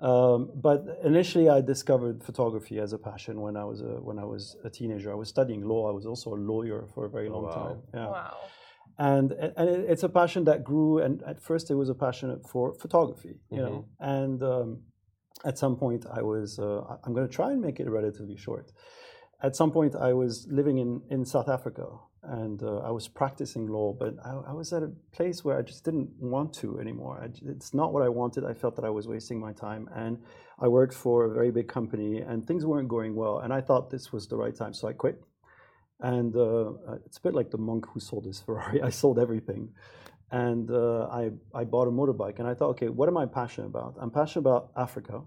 Um, 0.00 0.50
but 0.54 0.80
initially, 1.04 1.48
I 1.48 1.60
discovered 1.60 2.22
photography 2.22 2.78
as 2.78 2.92
a 2.92 2.98
passion 2.98 3.40
when 3.40 3.56
I 3.56 3.64
was 3.64 3.80
a 3.80 3.94
when 4.08 4.18
I 4.18 4.24
was 4.24 4.56
a 4.64 4.70
teenager. 4.70 5.10
I 5.12 5.14
was 5.14 5.28
studying 5.28 5.62
law. 5.72 5.88
I 5.88 5.92
was 5.92 6.06
also 6.06 6.34
a 6.34 6.40
lawyer 6.52 6.86
for 6.94 7.04
a 7.06 7.10
very 7.10 7.28
Oh, 7.28 7.34
long 7.34 7.44
wow. 7.44 7.52
time. 7.52 7.78
Yeah 7.94 8.08
Wow. 8.18 8.36
and 8.98 9.32
and 9.60 9.68
it's 9.92 10.04
a 10.10 10.12
passion 10.20 10.42
that 10.44 10.58
grew 10.70 10.90
and 11.04 11.22
at 11.32 11.38
first 11.48 11.64
it 11.72 11.76
was 11.82 11.88
a 11.96 11.98
passion 12.06 12.28
for 12.52 12.64
photography 12.82 13.34
you 13.56 13.62
know 13.66 13.78
and 14.00 14.38
um, 14.42 14.68
at 15.50 15.58
some 15.62 15.74
point 15.76 16.02
i 16.20 16.22
was 16.32 16.48
uh, 16.58 16.80
i'm 17.04 17.12
going 17.16 17.28
to 17.30 17.34
try 17.40 17.48
and 17.54 17.60
make 17.60 17.78
it 17.82 17.88
relatively 18.00 18.36
short 18.46 18.66
at 19.42 19.56
some 19.56 19.70
point 19.70 19.94
i 19.96 20.12
was 20.12 20.46
living 20.50 20.78
in 20.78 21.00
in 21.10 21.24
south 21.24 21.48
africa 21.48 21.86
and 22.22 22.62
uh, 22.62 22.78
i 22.78 22.90
was 22.90 23.06
practicing 23.08 23.66
law 23.68 23.92
but 23.92 24.14
I, 24.24 24.50
I 24.50 24.52
was 24.52 24.72
at 24.72 24.82
a 24.82 24.90
place 25.12 25.44
where 25.44 25.58
i 25.58 25.62
just 25.62 25.84
didn't 25.84 26.10
want 26.18 26.52
to 26.54 26.80
anymore 26.80 27.20
I 27.22 27.28
it's 27.48 27.74
not 27.74 27.92
what 27.92 28.02
i 28.02 28.08
wanted 28.08 28.44
i 28.44 28.54
felt 28.54 28.76
that 28.76 28.84
i 28.84 28.90
was 28.90 29.06
wasting 29.06 29.38
my 29.40 29.52
time 29.52 29.88
and 29.94 30.18
i 30.58 30.68
worked 30.68 30.94
for 30.94 31.24
a 31.26 31.30
very 31.32 31.50
big 31.50 31.68
company 31.68 32.18
and 32.20 32.46
things 32.46 32.66
weren't 32.66 32.88
going 32.88 33.14
well 33.14 33.40
and 33.40 33.52
i 33.52 33.60
thought 33.60 33.90
this 33.90 34.12
was 34.12 34.26
the 34.26 34.36
right 34.36 34.56
time 34.56 34.74
so 34.74 34.88
i 34.88 34.92
quit 34.92 35.22
and 36.00 36.36
uh, 36.36 36.40
uh, 36.88 36.98
it's 37.06 37.18
a 37.18 37.22
bit 37.22 37.34
like 37.34 37.50
the 37.50 37.58
monk 37.58 37.86
who 37.88 38.00
sold 38.00 38.26
his 38.26 38.40
Ferrari. 38.46 38.82
I 38.82 38.90
sold 38.90 39.18
everything, 39.18 39.70
and 40.30 40.70
uh, 40.70 41.08
I 41.10 41.30
I 41.54 41.64
bought 41.64 41.88
a 41.88 41.90
motorbike. 41.90 42.38
And 42.38 42.48
I 42.48 42.54
thought, 42.54 42.70
okay, 42.70 42.88
what 42.88 43.08
am 43.08 43.16
I 43.16 43.26
passionate 43.26 43.68
about? 43.68 43.94
I'm 44.00 44.10
passionate 44.10 44.48
about 44.48 44.70
Africa. 44.76 45.22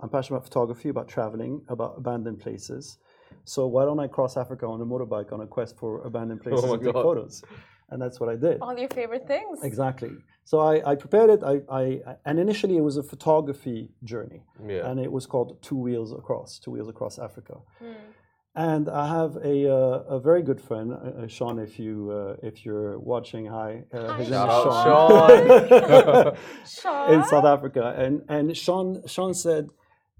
I'm 0.00 0.08
passionate 0.08 0.38
about 0.38 0.44
photography, 0.44 0.90
about 0.90 1.08
traveling, 1.08 1.62
about 1.68 1.94
abandoned 1.98 2.38
places. 2.38 2.98
So 3.44 3.66
why 3.66 3.84
don't 3.84 4.00
I 4.00 4.06
cross 4.08 4.36
Africa 4.36 4.66
on 4.66 4.80
a 4.80 4.86
motorbike 4.86 5.32
on 5.32 5.40
a 5.40 5.46
quest 5.46 5.76
for 5.78 6.00
abandoned 6.06 6.42
places 6.42 6.64
my 6.64 6.74
and 6.74 6.82
take 6.82 6.92
God. 6.94 7.02
photos? 7.02 7.42
and 7.90 8.02
that's 8.02 8.20
what 8.20 8.28
I 8.28 8.36
did. 8.36 8.60
All 8.60 8.76
your 8.78 8.88
favorite 8.90 9.26
things. 9.26 9.60
Exactly. 9.62 10.10
So 10.44 10.60
I, 10.60 10.90
I 10.92 10.94
prepared 10.94 11.30
it. 11.30 11.40
I, 11.42 11.54
I 11.80 11.82
and 12.26 12.38
initially 12.38 12.76
it 12.76 12.82
was 12.90 12.96
a 12.98 13.02
photography 13.02 13.90
journey, 14.04 14.42
Yeah. 14.66 14.88
and 14.90 15.00
it 15.00 15.10
was 15.10 15.24
called 15.26 15.62
Two 15.62 15.76
Wheels 15.76 16.12
Across, 16.12 16.58
Two 16.60 16.70
Wheels 16.72 16.88
Across 16.88 17.18
Africa. 17.18 17.56
Hmm. 17.78 17.92
And 18.54 18.88
I 18.88 19.06
have 19.18 19.36
a, 19.36 19.70
uh, 19.72 20.16
a 20.16 20.18
very 20.18 20.42
good 20.42 20.60
friend, 20.60 20.92
uh, 20.92 20.96
uh, 20.96 21.26
Sean. 21.28 21.58
If 21.58 21.78
you 21.78 21.94
uh, 22.10 22.46
if 22.48 22.64
you're 22.64 22.98
watching, 22.98 23.46
hi. 23.46 23.84
Uh, 23.92 24.08
Hi, 24.08 24.18
his 24.18 24.30
name 24.30 24.40
is 24.40 24.54
out 24.54 24.64
Sean. 24.84 26.36
Sean. 26.66 27.12
in 27.14 27.24
South 27.24 27.44
Africa, 27.44 27.94
and 27.96 28.22
and 28.28 28.56
Sean 28.56 29.06
Sean 29.06 29.32
said, 29.34 29.68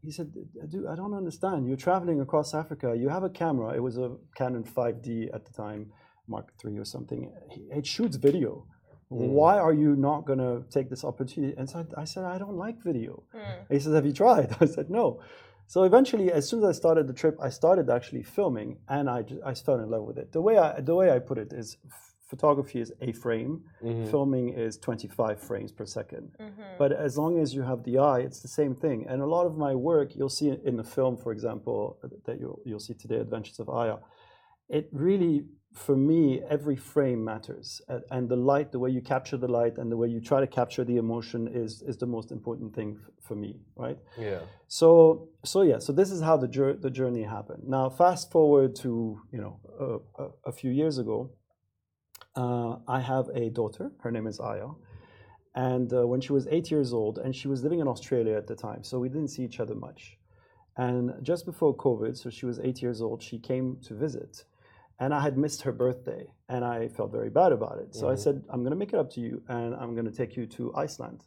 he 0.04 0.10
said, 0.12 0.32
dude, 0.68 0.86
I 0.86 0.94
don't 0.94 1.14
understand. 1.14 1.66
You're 1.66 1.76
traveling 1.76 2.20
across 2.20 2.54
Africa. 2.54 2.94
You 2.96 3.08
have 3.08 3.24
a 3.24 3.30
camera. 3.30 3.74
It 3.74 3.82
was 3.82 3.98
a 3.98 4.16
Canon 4.34 4.64
5D 4.64 5.34
at 5.34 5.44
the 5.44 5.52
time, 5.52 5.92
Mark 6.28 6.52
III 6.64 6.78
or 6.78 6.84
something. 6.84 7.30
It 7.70 7.86
shoots 7.86 8.16
video. 8.16 8.66
Why 9.08 9.58
are 9.58 9.72
you 9.72 9.96
not 9.96 10.26
gonna 10.26 10.62
take 10.70 10.90
this 10.90 11.02
opportunity? 11.02 11.54
And 11.56 11.68
so 11.68 11.86
I 11.96 12.04
said, 12.04 12.24
I 12.24 12.36
don't 12.38 12.56
like 12.56 12.82
video. 12.82 13.22
Hmm. 13.34 13.72
He 13.72 13.80
says, 13.80 13.94
Have 13.94 14.04
you 14.04 14.12
tried? 14.12 14.54
I 14.60 14.66
said, 14.66 14.90
No. 14.90 15.20
So 15.66 15.84
eventually, 15.84 16.32
as 16.32 16.48
soon 16.48 16.62
as 16.62 16.68
I 16.68 16.72
started 16.72 17.06
the 17.06 17.12
trip, 17.12 17.38
I 17.42 17.50
started 17.50 17.90
actually 17.90 18.22
filming, 18.22 18.78
and 18.88 19.08
I, 19.08 19.22
just, 19.22 19.40
I 19.44 19.52
fell 19.54 19.78
in 19.80 19.90
love 19.90 20.04
with 20.04 20.16
it. 20.16 20.32
The 20.32 20.40
way 20.40 20.56
I 20.58 20.80
the 20.80 20.94
way 20.94 21.10
I 21.10 21.18
put 21.18 21.38
it 21.38 21.52
is, 21.52 21.76
f- 21.86 22.07
photography 22.28 22.80
is 22.80 22.92
a 23.00 23.12
frame, 23.12 23.62
mm-hmm. 23.82 24.10
filming 24.10 24.50
is 24.50 24.76
25 24.78 25.40
frames 25.40 25.72
per 25.72 25.84
2nd 25.84 26.28
mm-hmm. 26.38 26.62
But 26.78 26.92
as 26.92 27.16
long 27.16 27.40
as 27.40 27.54
you 27.54 27.62
have 27.62 27.82
the 27.84 27.98
eye, 27.98 28.20
it's 28.20 28.40
the 28.40 28.48
same 28.48 28.74
thing. 28.74 29.06
And 29.08 29.22
a 29.22 29.26
lot 29.26 29.46
of 29.46 29.56
my 29.56 29.74
work, 29.74 30.14
you'll 30.14 30.36
see 30.40 30.48
in 30.64 30.76
the 30.76 30.84
film, 30.84 31.16
for 31.16 31.32
example, 31.32 31.98
that 32.26 32.38
you'll 32.38 32.60
you'll 32.64 32.86
see 32.88 32.94
today, 32.94 33.16
Adventures 33.16 33.58
of 33.58 33.68
Aya. 33.68 33.96
It 34.68 34.88
really, 34.92 35.46
for 35.72 35.96
me, 35.96 36.42
every 36.56 36.76
frame 36.76 37.24
matters, 37.24 37.80
and 38.10 38.28
the 38.28 38.36
light, 38.36 38.72
the 38.72 38.78
way 38.78 38.90
you 38.90 39.00
capture 39.00 39.38
the 39.38 39.48
light, 39.48 39.78
and 39.78 39.90
the 39.90 39.96
way 39.96 40.08
you 40.08 40.20
try 40.20 40.40
to 40.40 40.46
capture 40.46 40.84
the 40.84 40.98
emotion 40.98 41.48
is 41.62 41.82
is 41.82 41.96
the 41.96 42.10
most 42.16 42.30
important 42.30 42.74
thing 42.74 42.98
for 43.26 43.34
me, 43.34 43.56
right? 43.76 43.98
Yeah. 44.18 44.40
So 44.66 45.28
so 45.44 45.62
yeah, 45.62 45.78
so 45.78 45.92
this 45.92 46.10
is 46.10 46.20
how 46.20 46.36
the 46.36 46.76
the 46.86 46.90
journey 46.90 47.22
happened. 47.22 47.62
Now 47.66 47.88
fast 47.88 48.30
forward 48.30 48.76
to 48.84 49.20
you 49.32 49.40
know 49.44 49.54
a, 49.86 50.22
a, 50.22 50.26
a 50.50 50.52
few 50.52 50.70
years 50.70 50.98
ago, 50.98 51.30
I 52.36 53.00
have 53.00 53.28
a 53.34 53.50
daughter. 53.50 53.90
Her 54.00 54.10
name 54.10 54.26
is 54.26 54.40
Aya, 54.40 54.68
and 55.54 55.92
uh, 55.92 56.06
when 56.06 56.20
she 56.20 56.32
was 56.32 56.46
eight 56.48 56.70
years 56.70 56.92
old, 56.92 57.18
and 57.18 57.34
she 57.34 57.48
was 57.48 57.62
living 57.62 57.80
in 57.80 57.88
Australia 57.88 58.36
at 58.36 58.46
the 58.46 58.54
time, 58.54 58.84
so 58.84 58.98
we 58.98 59.08
didn't 59.08 59.28
see 59.28 59.42
each 59.42 59.60
other 59.60 59.74
much. 59.74 60.18
And 60.76 61.14
just 61.22 61.44
before 61.44 61.76
COVID, 61.76 62.16
so 62.16 62.30
she 62.30 62.46
was 62.46 62.60
eight 62.60 62.80
years 62.80 63.02
old, 63.02 63.22
she 63.22 63.38
came 63.38 63.78
to 63.82 63.94
visit, 63.94 64.44
and 65.00 65.12
I 65.12 65.20
had 65.20 65.36
missed 65.36 65.62
her 65.62 65.72
birthday, 65.72 66.32
and 66.48 66.64
I 66.64 66.88
felt 66.88 67.10
very 67.10 67.30
bad 67.30 67.50
about 67.52 67.78
it. 67.78 67.94
So 67.94 68.08
I 68.08 68.14
said, 68.14 68.44
I'm 68.50 68.60
going 68.60 68.70
to 68.70 68.76
make 68.76 68.92
it 68.92 68.98
up 68.98 69.10
to 69.14 69.20
you, 69.20 69.42
and 69.48 69.74
I'm 69.74 69.94
going 69.94 70.06
to 70.06 70.16
take 70.16 70.36
you 70.36 70.46
to 70.46 70.72
Iceland. 70.76 71.24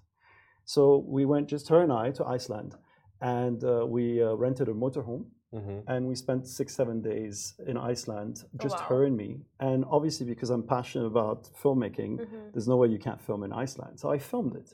So 0.64 1.04
we 1.06 1.26
went, 1.26 1.50
just 1.50 1.68
her 1.68 1.82
and 1.82 1.92
I, 1.92 2.12
to 2.12 2.26
Iceland, 2.26 2.76
and 3.20 3.62
uh, 3.64 3.86
we 3.86 4.24
uh, 4.24 4.34
rented 4.34 4.70
a 4.70 4.74
motorhome, 4.74 5.26
Mm-hmm. 5.54 5.80
and 5.92 6.08
we 6.08 6.16
spent 6.16 6.48
six, 6.48 6.74
seven 6.74 7.02
days 7.02 7.56
in 7.68 7.76
Iceland, 7.76 8.46
just 8.62 8.78
wow. 8.78 8.86
her 8.88 9.04
and 9.04 9.18
me. 9.18 9.42
And 9.60 9.84
obviously, 9.92 10.26
because 10.26 10.50
I'm 10.50 10.64
passionate 10.64 11.08
about 11.08 11.50
filmmaking, 11.62 12.26
there's 12.54 12.70
no 12.70 12.78
way 12.78 12.88
you 12.88 12.98
can't 12.98 13.22
film 13.22 13.44
in 13.44 13.52
Iceland. 13.52 14.00
So 14.00 14.10
I 14.10 14.18
filmed 14.18 14.56
it. 14.56 14.74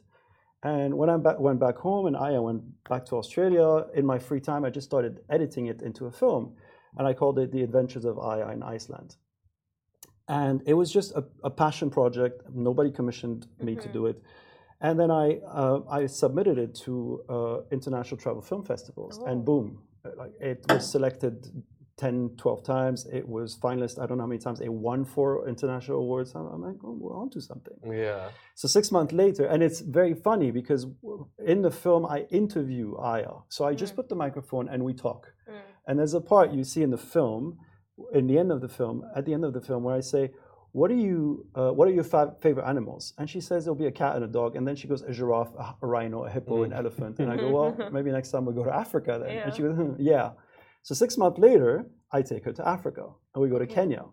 And 0.62 0.96
when 0.96 1.10
I 1.10 1.18
ba- 1.18 1.38
went 1.40 1.60
back 1.60 1.78
home 1.78 2.06
and 2.06 2.16
I 2.16 2.38
went 2.38 2.62
back 2.88 3.06
to 3.06 3.16
Australia, 3.16 3.86
in 3.96 4.06
my 4.06 4.20
free 4.20 4.40
time, 4.40 4.66
I 4.66 4.70
just 4.70 4.86
started 4.86 5.22
editing 5.30 5.66
it 5.66 5.82
into 5.82 6.06
a 6.06 6.12
film. 6.12 6.54
And 6.98 7.08
I 7.08 7.14
called 7.14 7.40
it 7.40 7.52
The 7.52 7.64
Adventures 7.64 8.06
of 8.06 8.20
Aya 8.20 8.50
in 8.52 8.62
Iceland. 8.62 9.16
And 10.28 10.62
it 10.66 10.74
was 10.74 10.92
just 10.92 11.12
a, 11.14 11.24
a 11.44 11.50
passion 11.50 11.90
project. 11.90 12.44
Nobody 12.54 12.92
commissioned 12.92 13.48
me 13.60 13.76
to 13.78 13.88
do 13.88 14.08
it. 14.08 14.22
And 14.82 15.00
then 15.00 15.10
I, 15.10 15.40
uh, 15.48 15.80
I 15.90 16.06
submitted 16.06 16.58
it 16.60 16.76
to 16.86 17.24
uh, 17.30 17.58
international 17.72 18.18
travel 18.18 18.44
film 18.44 18.64
festivals, 18.64 19.18
and 19.26 19.44
boom, 19.44 19.80
like 20.18 20.32
it 20.40 20.66
was 20.70 20.90
selected 20.90 21.48
10, 21.98 22.32
12 22.38 22.64
times. 22.64 23.08
It 23.12 23.28
was 23.28 23.58
finalist, 23.58 24.00
I 24.00 24.06
don't 24.06 24.18
know 24.18 24.24
how 24.24 24.28
many 24.28 24.40
times. 24.40 24.62
It 24.62 24.72
won 24.72 25.04
four 25.04 25.48
international 25.48 26.00
awards. 26.00 26.34
I'm, 26.36 26.46
I'm 26.48 26.62
like, 26.62 26.76
oh, 26.84 26.96
we're 27.00 27.18
onto 27.18 27.40
something. 27.40 27.74
Yeah. 27.92 28.30
So 28.56 28.68
six 28.68 28.92
months 28.92 29.14
later, 29.14 29.46
and 29.46 29.64
it's 29.64 29.82
very 29.82 30.14
funny 30.14 30.52
because 30.52 30.86
in 31.44 31.62
the 31.64 31.72
film 31.72 32.06
I 32.06 32.28
interview 32.30 32.96
Aya. 32.98 33.32
So 33.50 33.66
I 33.66 33.74
just 33.74 33.94
mm. 33.94 33.98
put 33.98 34.10
the 34.10 34.16
microphone 34.16 34.70
and 34.70 34.84
we 34.84 34.94
talk. 34.94 35.34
Mm. 35.50 35.62
And 35.88 36.00
there's 36.00 36.14
a 36.14 36.22
part 36.22 36.52
you 36.52 36.64
see 36.64 36.84
in 36.84 36.92
the 36.92 36.98
film, 36.98 37.58
in 38.14 38.28
the 38.28 38.38
end 38.38 38.52
of 38.52 38.62
the 38.62 38.70
film, 38.70 39.04
at 39.16 39.26
the 39.26 39.34
end 39.34 39.44
of 39.44 39.54
the 39.54 39.62
film, 39.62 39.84
where 39.84 39.96
I 39.96 40.02
say, 40.02 40.30
"What 40.72 40.92
are 40.92 41.02
you? 41.08 41.46
Uh, 41.56 41.72
what 41.72 41.88
are 41.88 41.92
your 41.92 42.04
fa- 42.04 42.36
favorite 42.42 42.66
animals?" 42.68 43.14
And 43.18 43.30
she 43.30 43.42
says, 43.42 43.66
"It'll 43.68 43.76
be 43.76 43.88
a 43.88 43.92
cat 43.92 44.16
and 44.16 44.24
a 44.26 44.28
dog." 44.28 44.56
And 44.56 44.68
then 44.68 44.76
she 44.76 44.88
goes, 44.88 45.02
"A 45.02 45.14
giraffe, 45.14 45.54
a, 45.58 45.76
a 45.82 45.88
rhino, 45.88 46.26
a 46.26 46.30
hippo, 46.30 46.64
an 46.64 46.74
elephant." 46.74 47.20
And 47.22 47.32
I 47.32 47.38
go, 47.38 47.50
"Well, 47.50 47.90
maybe 47.92 48.12
next 48.12 48.32
time 48.32 48.46
we'll 48.46 48.56
go 48.56 48.64
to 48.64 48.76
Africa 48.76 49.20
then." 49.24 49.38
And 49.44 49.54
she 49.54 49.62
goes, 49.62 49.76
"Hmm, 49.76 49.94
"Yeah." 50.00 50.32
So 50.84 50.96
six 50.96 51.18
months 51.18 51.40
later, 51.40 51.90
I 52.12 52.22
take 52.22 52.46
her 52.46 52.54
to 52.54 52.68
Africa, 52.68 53.06
and 53.34 53.42
we 53.44 53.50
go 53.50 53.60
to 53.60 53.68
Kenya. 53.68 54.06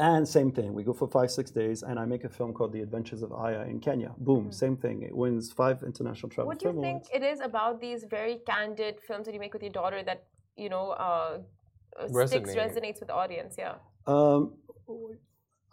And 0.00 0.26
same 0.26 0.50
thing, 0.50 0.74
we 0.74 0.82
go 0.82 0.92
for 0.92 1.06
five, 1.06 1.30
six 1.30 1.52
days, 1.52 1.84
and 1.84 2.00
I 2.00 2.04
make 2.04 2.24
a 2.24 2.28
film 2.28 2.52
called 2.52 2.72
The 2.72 2.80
Adventures 2.80 3.22
of 3.22 3.32
Aya 3.32 3.62
in 3.62 3.78
Kenya. 3.78 4.12
Boom, 4.18 4.50
same 4.50 4.76
thing. 4.76 5.02
It 5.02 5.14
wins 5.16 5.52
five 5.52 5.84
international 5.84 6.30
travel 6.30 6.48
What 6.48 6.58
do 6.58 6.66
you 6.66 6.72
film 6.72 6.82
think 6.82 7.02
awards. 7.04 7.10
it 7.14 7.22
is 7.22 7.40
about 7.40 7.80
these 7.80 8.02
very 8.02 8.40
candid 8.44 8.96
films 9.06 9.24
that 9.26 9.34
you 9.34 9.40
make 9.40 9.52
with 9.52 9.62
your 9.62 9.70
daughter 9.70 10.02
that 10.02 10.24
you 10.56 10.68
know 10.68 10.90
uh, 10.90 11.38
uh, 11.96 12.26
sticks 12.26 12.56
resonates 12.56 12.98
with 12.98 13.08
the 13.08 13.14
audience? 13.14 13.54
Yeah. 13.56 13.74
Um, 14.08 14.54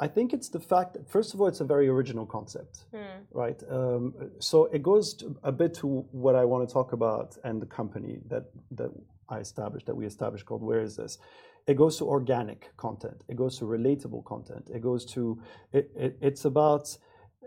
I 0.01 0.07
think 0.07 0.33
it's 0.33 0.49
the 0.49 0.59
fact 0.59 0.93
that, 0.93 1.07
first 1.07 1.33
of 1.33 1.39
all, 1.39 1.47
it's 1.47 1.61
a 1.61 1.69
very 1.75 1.87
original 1.87 2.25
concept, 2.25 2.85
right? 3.31 3.61
Um, 3.69 4.13
so 4.39 4.65
it 4.77 4.81
goes 4.81 5.13
to, 5.19 5.35
a 5.43 5.51
bit 5.51 5.75
to 5.75 5.87
what 6.11 6.35
I 6.35 6.43
want 6.43 6.67
to 6.67 6.73
talk 6.73 6.91
about 6.91 7.37
and 7.43 7.61
the 7.61 7.67
company 7.67 8.19
that, 8.27 8.45
that 8.71 8.91
I 9.29 9.37
established, 9.37 9.85
that 9.85 9.95
we 9.95 10.07
established 10.07 10.45
called 10.47 10.63
Where 10.63 10.81
Is 10.81 10.95
This? 10.95 11.19
It 11.67 11.77
goes 11.77 11.97
to 11.99 12.05
organic 12.05 12.75
content. 12.77 13.23
It 13.27 13.35
goes 13.35 13.59
to 13.59 13.65
relatable 13.65 14.25
content. 14.25 14.71
It 14.73 14.81
goes 14.81 15.05
to, 15.13 15.39
it, 15.71 15.91
it, 15.95 16.17
it's 16.19 16.45
about, 16.45 16.97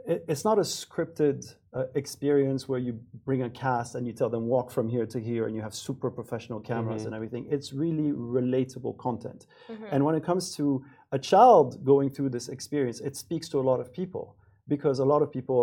it, 0.07 0.25
it's 0.29 0.45
not 0.45 0.57
a 0.59 0.62
scripted 0.62 1.57
uh, 1.73 1.87
experience 1.97 2.69
where 2.69 2.79
you 2.79 3.01
bring 3.25 3.43
a 3.43 3.51
cast 3.51 3.97
and 3.97 4.07
you 4.07 4.12
tell 4.12 4.31
them 4.31 4.47
walk 4.47 4.71
from 4.71 4.88
here 4.88 5.07
to 5.07 5.19
here 5.19 5.47
and 5.47 5.57
you 5.57 5.62
have 5.62 5.75
super 5.75 6.09
professional 6.09 6.61
cameras 6.61 7.03
and 7.07 7.14
everything. 7.17 7.49
It's 7.51 7.73
really 7.73 8.12
relatable 8.12 8.97
content. 8.99 9.47
And 9.90 10.05
when 10.05 10.14
it 10.14 10.23
comes 10.23 10.55
to 10.59 10.85
a 11.14 11.18
child 11.18 11.85
going 11.85 12.11
through 12.11 12.31
this 12.31 12.48
experience, 12.48 12.98
it 13.00 13.14
speaks 13.16 13.48
to 13.48 13.57
a 13.61 13.64
lot 13.70 13.79
of 13.79 13.92
people 13.92 14.37
because 14.66 14.98
a 14.98 15.05
lot 15.05 15.22
of 15.22 15.31
people 15.31 15.62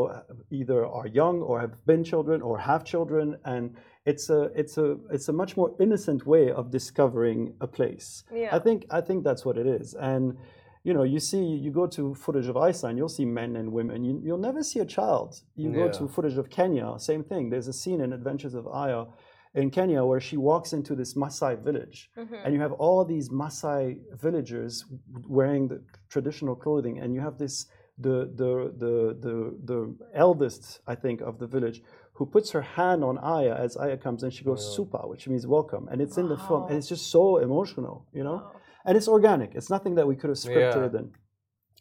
either 0.49 0.85
are 0.85 1.07
young 1.07 1.41
or 1.41 1.59
have 1.59 1.75
been 1.85 2.03
children 2.11 2.41
or 2.41 2.57
have 2.57 2.83
children 2.93 3.25
and 3.45 3.75
it's 4.05 4.29
a 4.29 4.41
it's 4.61 4.77
a 4.77 4.97
it's 5.15 5.27
a 5.27 5.33
much 5.41 5.57
more 5.57 5.69
innocent 5.79 6.25
way 6.25 6.51
of 6.51 6.71
discovering 6.71 7.53
a 7.59 7.67
place. 7.67 8.23
Yeah. 8.33 8.55
I 8.55 8.59
think 8.59 8.85
I 8.89 9.01
think 9.01 9.23
that's 9.23 9.43
what 9.45 9.57
it 9.57 9.67
is. 9.67 9.93
And 10.11 10.37
you 10.83 10.93
know, 10.95 11.03
you 11.03 11.19
see, 11.19 11.43
you 11.65 11.69
go 11.69 11.85
to 11.97 12.15
footage 12.15 12.47
of 12.47 12.57
Iceland, 12.57 12.97
you'll 12.97 13.15
see 13.19 13.25
men 13.25 13.55
and 13.55 13.71
women. 13.71 14.03
You, 14.03 14.19
you'll 14.25 14.45
never 14.49 14.63
see 14.63 14.79
a 14.79 14.85
child. 14.97 15.39
You 15.55 15.71
go 15.71 15.89
to 15.91 16.07
footage 16.07 16.37
of 16.37 16.49
Kenya, 16.49 16.95
same 16.97 17.23
thing. 17.23 17.51
There's 17.51 17.67
a 17.67 17.73
scene 17.73 18.01
in 18.01 18.13
Adventures 18.13 18.55
of 18.55 18.65
Aya 18.67 19.05
in 19.53 19.69
Kenya 19.69 20.03
where 20.03 20.19
she 20.19 20.37
walks 20.37 20.73
into 20.73 20.95
this 20.95 21.13
Maasai 21.15 21.61
village, 21.63 22.09
and 22.43 22.53
you 22.53 22.61
have 22.61 22.71
all 22.73 23.03
these 23.03 23.29
Maasai 23.29 23.97
villagers 24.13 24.85
wearing 25.27 25.67
the 25.67 25.81
traditional 26.09 26.55
clothing, 26.55 26.99
and 26.99 27.13
you 27.13 27.21
have 27.21 27.37
this 27.37 27.65
the 27.97 28.31
the 28.41 28.73
the 28.83 28.93
the, 29.25 29.35
the 29.71 29.79
eldest, 30.13 30.79
I 30.87 30.95
think, 30.95 31.21
of 31.21 31.39
the 31.39 31.47
village. 31.47 31.81
Who 32.13 32.25
puts 32.25 32.51
her 32.51 32.61
hand 32.61 33.03
on 33.03 33.17
Aya 33.17 33.55
as 33.55 33.77
Aya 33.77 33.97
comes 33.97 34.21
and 34.23 34.31
she 34.31 34.43
goes 34.43 34.61
supa, 34.77 35.07
which 35.09 35.27
means 35.27 35.47
welcome, 35.47 35.87
and 35.89 36.01
it's 36.01 36.17
in 36.17 36.27
the 36.29 36.37
film, 36.37 36.63
and 36.67 36.75
it's 36.77 36.87
just 36.87 37.09
so 37.09 37.37
emotional, 37.37 38.05
you 38.13 38.23
know 38.23 38.51
and 38.85 38.97
it's 38.97 39.07
organic. 39.07 39.55
It's 39.55 39.69
nothing 39.69 39.95
that 39.95 40.07
we 40.07 40.15
could 40.15 40.29
have 40.29 40.37
scripted. 40.37 40.95
And 40.95 41.11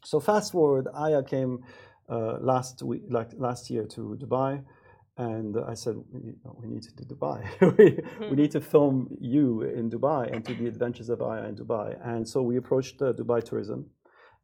so 0.05 0.21
fast 0.21 0.53
forward, 0.53 0.89
Aya 0.95 1.23
came 1.23 1.65
uh, 2.09 2.39
last 2.41 2.83
week, 2.83 3.03
like 3.09 3.31
last 3.37 3.71
year, 3.71 3.85
to 3.87 4.19
Dubai, 4.21 4.63
and 5.21 5.55
I 5.73 5.75
said, 5.75 5.97
we, 6.11 6.33
we 6.61 6.67
need 6.67 6.83
to 6.89 6.93
do 6.99 7.05
Dubai. 7.15 7.39
we, 7.79 7.87
we 8.31 8.37
need 8.37 8.53
to 8.53 8.61
film 8.61 8.97
you 9.21 9.63
in 9.79 9.91
Dubai 9.91 10.33
and 10.35 10.43
to 10.47 10.55
the 10.55 10.67
adventures 10.67 11.11
of 11.11 11.21
Aya 11.21 11.45
in 11.51 11.57
Dubai. 11.57 11.89
And 12.03 12.27
so 12.27 12.41
we 12.41 12.57
approached 12.57 13.03
uh, 13.03 13.13
Dubai 13.13 13.45
Tourism, 13.45 13.81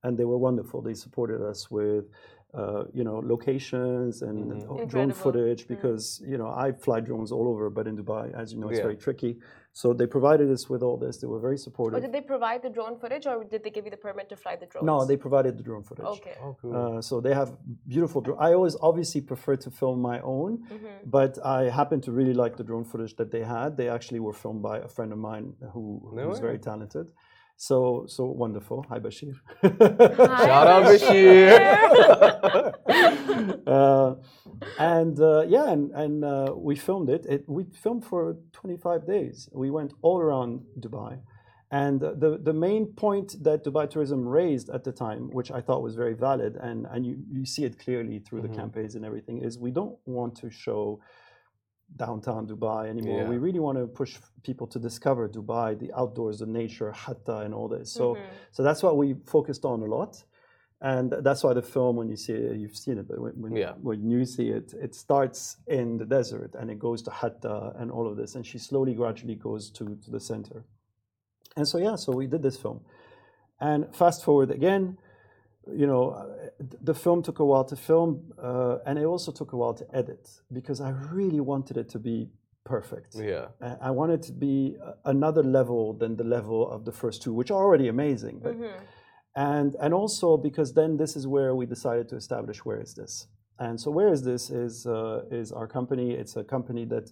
and 0.03 0.19
they 0.19 0.27
were 0.27 0.37
wonderful. 0.37 0.83
They 0.83 0.93
supported 0.93 1.41
us 1.43 1.71
with. 1.71 2.05
Uh, 2.57 2.85
you 2.99 3.05
know 3.09 3.17
locations 3.35 4.23
and 4.23 4.39
uh, 4.53 4.85
drone 4.93 5.13
footage 5.13 5.63
because 5.75 6.05
you 6.33 6.39
know 6.41 6.49
I 6.65 6.67
fly 6.85 6.99
drones 7.09 7.31
all 7.37 7.47
over, 7.53 7.69
but 7.79 7.85
in 7.91 7.95
Dubai, 8.03 8.25
as 8.43 8.47
you 8.53 8.59
know, 8.61 8.69
it's 8.71 8.79
Yeah. 8.79 8.89
very 8.91 8.97
tricky. 9.07 9.33
So 9.81 9.87
they 10.01 10.07
provided 10.17 10.49
us 10.57 10.63
with 10.73 10.83
all 10.87 10.97
this. 11.05 11.15
They 11.23 11.27
were 11.35 11.43
very 11.49 11.59
supportive. 11.67 11.99
Or 11.99 12.01
did 12.07 12.13
they 12.17 12.23
provide 12.35 12.61
the 12.67 12.71
drone 12.77 12.95
footage, 13.03 13.27
or 13.31 13.37
did 13.53 13.61
they 13.65 13.73
give 13.77 13.85
you 13.87 13.93
the 13.97 14.03
permit 14.07 14.27
to 14.33 14.37
fly 14.45 14.55
the 14.63 14.69
drones? 14.73 14.87
No, 14.93 14.97
they 15.11 15.19
provided 15.27 15.53
the 15.59 15.65
drone 15.69 15.83
footage. 15.89 16.07
Okay. 16.17 16.35
Oh, 16.45 16.53
cool. 16.61 16.73
Uh, 16.81 17.03
so 17.09 17.15
they 17.27 17.35
have 17.41 17.51
beautiful. 17.95 18.19
Dro- 18.27 18.39
I 18.49 18.51
always 18.59 18.77
obviously 18.91 19.21
prefer 19.33 19.55
to 19.65 19.69
film 19.83 19.99
my 20.13 20.19
own, 20.35 20.53
Mm-hmm. 20.75 21.11
but 21.19 21.33
I 21.59 21.61
happen 21.81 21.99
to 22.07 22.11
really 22.21 22.37
like 22.43 22.55
the 22.61 22.67
drone 22.71 22.87
footage 22.93 23.15
that 23.21 23.31
they 23.35 23.45
had. 23.57 23.69
They 23.81 23.89
actually 23.97 24.21
were 24.27 24.37
filmed 24.45 24.63
by 24.71 24.77
a 24.89 24.91
friend 24.97 25.11
of 25.17 25.19
mine 25.31 25.47
who, 25.73 25.83
No 26.19 26.23
who's 26.25 26.39
way. 26.41 26.47
very 26.49 26.61
talented, 26.71 27.07
So 27.59 28.05
so 28.07 28.25
wonderful. 28.27 28.85
Hi 28.91 28.99
Bashir. 28.99 29.35
Shout 29.63 30.67
out 30.67 30.85
Bashir. 30.85 31.49
uh, 33.67 34.15
and 34.79 35.19
uh, 35.21 35.45
yeah, 35.49 35.71
and, 35.71 35.91
and 35.93 36.25
uh, 36.25 36.53
we 36.55 36.77
filmed 36.77 37.09
it. 37.09 37.25
it. 37.27 37.45
We 37.49 37.65
filmed 37.83 38.05
for 38.05 38.37
25 38.53 39.07
days. 39.07 39.49
We 39.53 39.71
went 39.71 39.95
all 40.03 40.19
around 40.21 40.65
Dubai. 40.79 41.19
And 41.71 42.01
the, 42.01 42.39
the 42.41 42.53
main 42.53 42.87
point 42.87 43.43
that 43.43 43.65
Dubai 43.65 43.91
Tourism 43.91 44.27
raised 44.29 44.71
at 44.71 44.85
the 44.85 44.93
time, 44.93 45.31
which 45.33 45.51
I 45.51 45.61
thought 45.61 45.83
was 45.83 45.97
very 45.97 46.15
valid, 46.15 46.57
and, 46.57 46.87
and 46.93 47.05
you, 47.05 47.17
you 47.29 47.45
see 47.45 47.65
it 47.65 47.77
clearly 47.79 48.21
through 48.21 48.43
Mhm. 48.43 48.49
the 48.53 48.57
campaigns 48.57 48.95
and 48.95 49.05
everything, 49.05 49.39
is 49.43 49.59
we 49.59 49.73
don't 49.73 49.97
want 50.07 50.37
to 50.37 50.51
show 50.51 51.01
downtown 51.95 52.47
Dubai 52.47 52.89
anymore. 52.89 53.23
Yeah. 53.23 53.29
We 53.29 53.39
really 53.39 53.61
want 53.61 53.79
to 53.79 53.87
push 53.87 54.19
people 54.43 54.67
to 54.69 54.79
discover 54.79 55.29
Dubai, 55.29 55.79
the 55.79 55.93
outdoors, 55.95 56.41
the 56.41 56.47
nature, 56.47 56.91
hatta, 56.93 57.39
and 57.39 57.55
all 57.55 57.69
this. 57.69 57.93
So, 57.93 58.15
Mhm. 58.15 58.21
so 58.53 58.63
that's 58.63 58.83
what 58.83 58.97
we 58.97 59.15
focused 59.25 59.65
on 59.65 59.83
a 59.83 59.87
lot. 59.87 60.23
And 60.83 61.11
that's 61.11 61.43
why 61.43 61.55
the 61.55 61.63
film, 61.63 61.97
when 61.97 62.09
you 62.11 62.17
see 62.17 62.35
it, 62.35 62.57
you've 62.59 62.77
seen 62.77 62.99
it, 62.99 63.09
but 63.09 63.19
when, 63.19 63.33
when, 63.41 63.57
Yeah. 63.57 63.75
when 63.81 64.11
you 64.11 64.27
see 64.27 64.51
it, 64.51 64.75
it 64.75 64.95
starts 64.95 65.57
in 65.67 65.97
the 65.97 66.05
desert 66.05 66.55
and 66.55 66.71
it 66.71 66.79
goes 66.79 67.01
to 67.03 67.11
Hatta 67.11 67.73
and 67.79 67.91
all 67.91 68.07
of 68.07 68.17
this. 68.17 68.35
And 68.35 68.45
she 68.45 68.59
slowly, 68.59 68.93
gradually 68.95 69.37
goes 69.37 69.71
to, 69.71 69.97
to 69.97 70.11
the 70.11 70.21
center. 70.21 70.65
And 71.57 71.67
so, 71.67 71.79
yeah, 71.79 71.97
so 71.97 72.13
we 72.13 72.27
did 72.27 72.43
this 72.43 72.59
film. 72.59 72.81
And 73.59 73.95
fast 73.95 74.23
forward 74.23 74.51
again, 74.51 74.99
you 75.75 75.87
know, 75.87 76.11
uh, 76.11 76.25
the 76.83 76.95
film 76.95 77.23
took 77.23 77.39
a 77.41 77.45
while 77.45 77.65
to 77.65 77.77
film, 77.77 78.33
uh, 78.43 78.79
and 78.87 78.99
it 78.99 79.05
also 79.05 79.33
took 79.33 79.53
a 79.53 79.57
while 79.57 79.75
to 79.75 79.85
edit 79.95 80.29
because 80.53 80.81
I 80.81 80.91
really 81.13 81.41
wanted 81.41 81.77
it 81.77 81.89
to 81.91 81.99
be 81.99 82.29
perfect. 82.65 83.15
Yeah. 83.17 83.47
I- 83.61 83.77
I 83.89 83.91
wanted 83.91 84.23
to 84.25 84.33
be 84.33 84.77
another 85.05 85.43
level 85.43 85.93
than 85.93 86.17
the 86.17 86.25
level 86.25 86.69
of 86.71 86.85
the 86.85 86.93
first 86.93 87.23
two, 87.23 87.33
which 87.33 87.51
are 87.51 87.63
already 87.63 87.89
amazing. 87.89 88.41
But 88.43 88.55
Mhm. 88.59 88.71
and 89.35 89.77
and 89.81 89.93
also 89.95 90.37
because 90.37 90.73
then 90.75 90.97
this 90.97 91.17
is 91.17 91.27
where 91.27 91.55
we 91.55 91.67
decided 91.67 92.09
to 92.09 92.17
establish 92.17 92.65
where 92.65 92.81
is 92.81 92.95
this 92.95 93.29
and 93.59 93.79
so 93.81 93.91
where 93.91 94.09
is 94.09 94.23
this 94.23 94.51
is 94.51 94.87
uh, 94.87 95.25
is 95.41 95.53
our 95.53 95.67
company 95.67 96.09
it's 96.23 96.37
a 96.37 96.45
company 96.45 96.85
that 96.87 97.07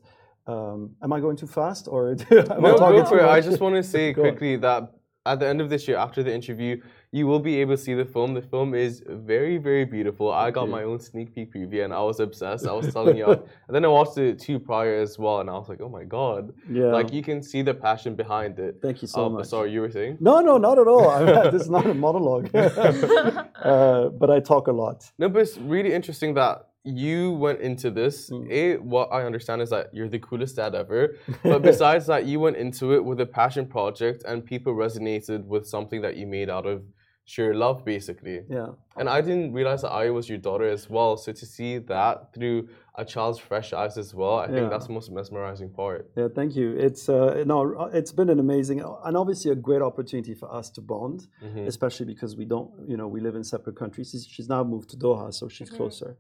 um, 0.47 0.79
am 1.03 1.13
i 1.13 1.21
going 1.21 1.37
too 1.37 1.47
fast 1.47 1.87
or 1.89 2.01
am 2.31 2.65
I 2.65 2.71
No, 2.71 2.77
talking 2.77 2.99
go 3.01 3.03
too 3.05 3.09
for 3.17 3.19
it. 3.21 3.29
I 3.39 3.41
just 3.49 3.61
want 3.61 3.75
to 3.77 3.83
say 3.83 4.13
Go 4.17 4.23
on. 4.23 4.29
quickly 4.31 4.57
that 4.57 4.83
at 5.27 5.41
the 5.41 5.47
end 5.49 5.61
of 5.61 5.71
this 5.71 5.89
year, 5.89 5.97
after 5.97 6.23
the 6.23 6.33
interview, 6.35 6.81
you 7.11 7.27
will 7.27 7.39
be 7.41 7.61
able 7.61 7.77
to 7.77 7.83
see 7.83 7.95
the 7.95 8.05
film. 8.05 8.35
The 8.35 8.43
film 8.43 8.75
is 8.75 9.03
very, 9.09 9.57
very 9.57 9.85
beautiful. 9.85 10.31
I 10.31 10.51
got 10.51 10.69
my 10.69 10.83
own 10.83 11.01
sneak 11.01 11.35
peek 11.35 11.53
preview 11.55 11.85
and 11.85 11.95
I 11.95 12.03
was 12.03 12.21
obsessed. 12.21 12.67
I 12.67 12.73
was 12.73 12.93
telling 12.93 13.17
you. 13.17 13.27
And 13.67 13.75
then 13.75 13.85
I 13.85 13.89
watched 13.89 14.17
the 14.17 14.35
two 14.35 14.59
prior 14.59 14.97
as 15.01 15.19
well, 15.19 15.41
and 15.41 15.49
I 15.49 15.55
was 15.55 15.69
like, 15.69 15.81
oh 15.81 15.89
my 15.89 16.05
god! 16.05 16.53
yeah 16.71 16.93
Like 16.99 17.13
you 17.13 17.23
can 17.23 17.43
see 17.43 17.63
the 17.63 17.73
passion 17.75 18.15
behind 18.15 18.59
it. 18.59 18.73
thank 18.83 19.01
you 19.03 19.09
so 19.09 19.23
Oh, 19.25 19.29
much 19.31 19.47
Sorry, 19.47 19.71
you 19.73 19.81
were 19.81 19.91
saying? 19.91 20.19
no 20.21 20.41
no 20.41 20.59
not 20.59 20.79
at 20.79 20.87
all 20.87 21.09
I, 21.17 21.51
this 21.51 21.63
is 21.63 21.71
not 21.71 21.87
a 21.87 21.95
monologue 21.95 22.51
uh, 22.55 24.09
but 24.21 24.31
i 24.31 24.41
talk 24.41 24.67
a 24.69 24.73
lot 24.73 25.11
No, 25.19 25.29
but 25.29 25.41
it's 25.43 25.57
really 25.59 25.93
interesting 25.93 26.35
that 26.35 26.57
you 26.85 27.33
went 27.33 27.61
into 27.61 27.91
this. 27.91 28.31
Mm. 28.31 28.51
A, 28.51 28.77
what 28.79 29.09
I 29.11 29.25
understand 29.25 29.63
is 29.63 29.71
that 29.71 29.89
you're 29.95 30.09
the 30.09 30.19
coolest 30.19 30.57
dad 30.57 30.75
ever. 30.75 31.17
But 31.43 31.63
besides 31.63 32.07
that, 32.07 32.27
you 32.27 32.39
went 32.41 32.57
into 32.59 32.93
it 32.95 33.03
with 33.05 33.21
a 33.21 33.27
passion 33.27 33.67
project, 33.67 34.23
and 34.27 34.45
people 34.45 34.75
resonated 34.75 35.45
with 35.47 35.67
something 35.67 36.03
that 36.03 36.17
you 36.17 36.27
made 36.27 36.51
out 36.51 36.67
of 36.67 36.83
sheer 37.27 37.55
love, 37.55 37.87
basically. 37.87 38.41
yeah 38.51 38.67
And 38.99 39.09
I 39.09 39.23
didn't 39.23 39.55
realize 39.55 39.81
that 39.81 39.93
I 39.93 40.11
was 40.11 40.29
your 40.29 40.37
daughter 40.37 40.69
as 40.69 40.91
well. 40.91 41.17
So 41.17 41.33
to 41.33 41.47
see 41.47 41.79
that 41.79 42.35
through 42.35 42.69
a 42.97 43.05
child's 43.05 43.39
fresh 43.39 43.73
eyes 43.73 43.97
as 43.97 44.15
well, 44.15 44.37
I 44.41 44.45
Yeah. 44.49 44.53
think 44.57 44.71
that's 44.71 44.89
the 44.89 44.93
most 44.93 45.11
mesmerizing 45.11 45.71
part. 45.71 46.11
Yeah, 46.19 46.29
thank 46.35 46.55
you. 46.55 46.77
It's 46.77 47.09
uh, 47.09 47.43
no, 47.47 47.89
it's 47.95 48.13
been 48.13 48.29
an 48.29 48.41
amazing 48.41 48.79
and 49.07 49.17
obviously 49.17 49.51
a 49.53 49.55
great 49.69 49.81
opportunity 49.81 50.35
for 50.35 50.49
us 50.55 50.69
to 50.77 50.83
bond, 50.83 51.19
Mhm. 51.43 51.67
especially 51.67 52.05
because 52.15 52.37
we 52.37 52.45
don't, 52.45 52.71
you 52.87 52.99
know, 52.99 53.09
we 53.09 53.21
live 53.27 53.37
in 53.37 53.45
separate 53.55 53.77
countries. 53.83 54.11
She's- 54.11 54.27
She's 54.35 54.49
now 54.51 54.63
moved 54.63 54.91
to 54.91 54.97
Doha, 54.99 55.33
so 55.33 55.49
she's 55.49 55.71
Mhm. 55.71 55.77
closer. 55.79 56.11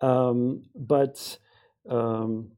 Um, 0.00 0.64
but 0.74 1.38
um, 1.88 2.52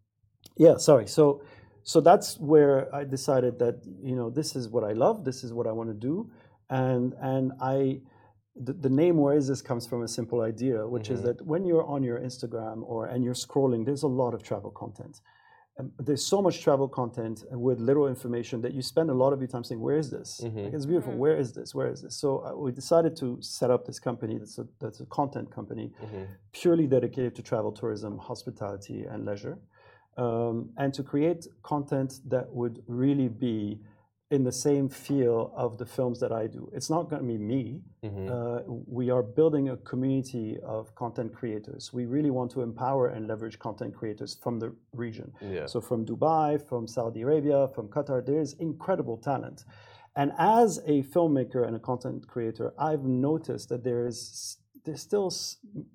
yeah, 0.56 0.76
sorry. 0.78 1.06
So 1.06 1.42
so 1.84 2.00
that's 2.00 2.38
where 2.38 2.94
I 2.94 3.04
decided 3.04 3.58
that 3.60 3.80
you 4.02 4.16
know 4.16 4.30
this 4.30 4.56
is 4.56 4.68
what 4.68 4.84
I 4.84 4.92
love. 4.92 5.24
This 5.24 5.44
is 5.44 5.52
what 5.52 5.66
I 5.66 5.72
want 5.72 5.90
to 5.90 5.94
do, 5.94 6.30
and 6.70 7.14
and 7.20 7.52
I. 7.60 8.00
The, 8.60 8.72
the 8.72 8.90
name 8.90 9.18
where 9.18 9.36
is 9.36 9.46
this 9.46 9.62
comes 9.62 9.86
from 9.86 10.02
a 10.02 10.08
simple 10.08 10.40
idea 10.40 10.84
which 10.84 11.10
is 11.10 11.20
Mhm. 11.20 11.26
that 11.26 11.46
when 11.46 11.64
you're 11.64 11.86
on 11.86 12.02
your 12.02 12.18
instagram 12.18 12.82
or 12.82 13.06
and 13.06 13.22
you're 13.22 13.32
scrolling 13.46 13.84
there's 13.86 14.02
a 14.02 14.08
lot 14.08 14.34
of 14.34 14.42
travel 14.42 14.72
content 14.72 15.20
there's 15.98 16.24
so 16.26 16.42
much 16.42 16.60
travel 16.60 16.88
content 16.88 17.44
with 17.52 17.78
little 17.80 18.08
information 18.08 18.60
that 18.62 18.72
you 18.74 18.82
spend 18.82 19.10
a 19.10 19.14
lot 19.14 19.32
of 19.32 19.40
your 19.40 19.48
time 19.48 19.62
saying, 19.62 19.80
"Where 19.80 19.96
is 19.96 20.10
this? 20.10 20.40
Mhm. 20.44 20.64
Like, 20.64 20.74
it's 20.74 20.86
beautiful. 20.86 21.12
Mhm. 21.12 21.18
Where 21.18 21.36
is 21.36 21.52
this? 21.52 21.74
Where 21.74 21.88
is 21.88 22.02
this?" 22.02 22.14
So 22.16 22.28
uh, 22.44 22.56
we 22.56 22.72
decided 22.72 23.14
to 23.16 23.40
set 23.40 23.70
up 23.70 23.84
this 23.86 24.00
company. 24.00 24.38
That's 24.38 24.58
a 24.58 24.66
that's 24.80 25.00
a 25.00 25.06
content 25.06 25.50
company 25.50 25.92
Mhm. 26.02 26.26
purely 26.52 26.86
dedicated 26.86 27.34
to 27.36 27.42
travel, 27.42 27.70
tourism, 27.72 28.18
hospitality, 28.18 29.04
and 29.04 29.24
leisure, 29.24 29.58
um, 30.16 30.70
and 30.76 30.92
to 30.94 31.02
create 31.04 31.46
content 31.62 32.20
that 32.28 32.52
would 32.52 32.82
really 32.88 33.28
be 33.28 33.80
in 34.30 34.44
the 34.44 34.52
same 34.52 34.88
feel 34.88 35.52
of 35.56 35.78
the 35.78 35.86
films 35.86 36.20
that 36.20 36.32
I 36.32 36.46
do. 36.46 36.68
It's 36.74 36.90
not 36.90 37.08
going 37.08 37.22
to 37.22 37.28
be 37.28 37.38
me. 37.38 37.80
Mhm. 38.04 38.28
Uh, 38.28 38.62
we 38.86 39.08
are 39.10 39.22
building 39.22 39.70
a 39.70 39.76
community 39.78 40.58
of 40.60 40.94
content 40.94 41.32
creators. 41.34 41.92
We 41.94 42.04
really 42.04 42.30
want 42.30 42.50
to 42.52 42.60
empower 42.60 43.06
and 43.08 43.26
leverage 43.26 43.58
content 43.58 43.94
creators 43.94 44.34
from 44.34 44.58
the 44.58 44.74
region. 44.92 45.32
yeah. 45.40 45.66
So 45.66 45.80
from 45.80 46.04
Dubai, 46.04 46.60
from 46.60 46.86
Saudi 46.86 47.22
Arabia, 47.22 47.68
from 47.68 47.88
Qatar, 47.88 48.24
there's 48.24 48.52
incredible 48.54 49.16
talent. 49.16 49.64
And 50.14 50.32
as 50.38 50.78
a 50.84 51.02
filmmaker 51.04 51.66
and 51.66 51.74
a 51.76 51.78
content 51.78 52.26
creator, 52.26 52.74
I've 52.78 53.04
noticed 53.04 53.68
that 53.70 53.82
there 53.82 54.04
is 54.06 54.58
there's 54.84 55.02
still 55.02 55.30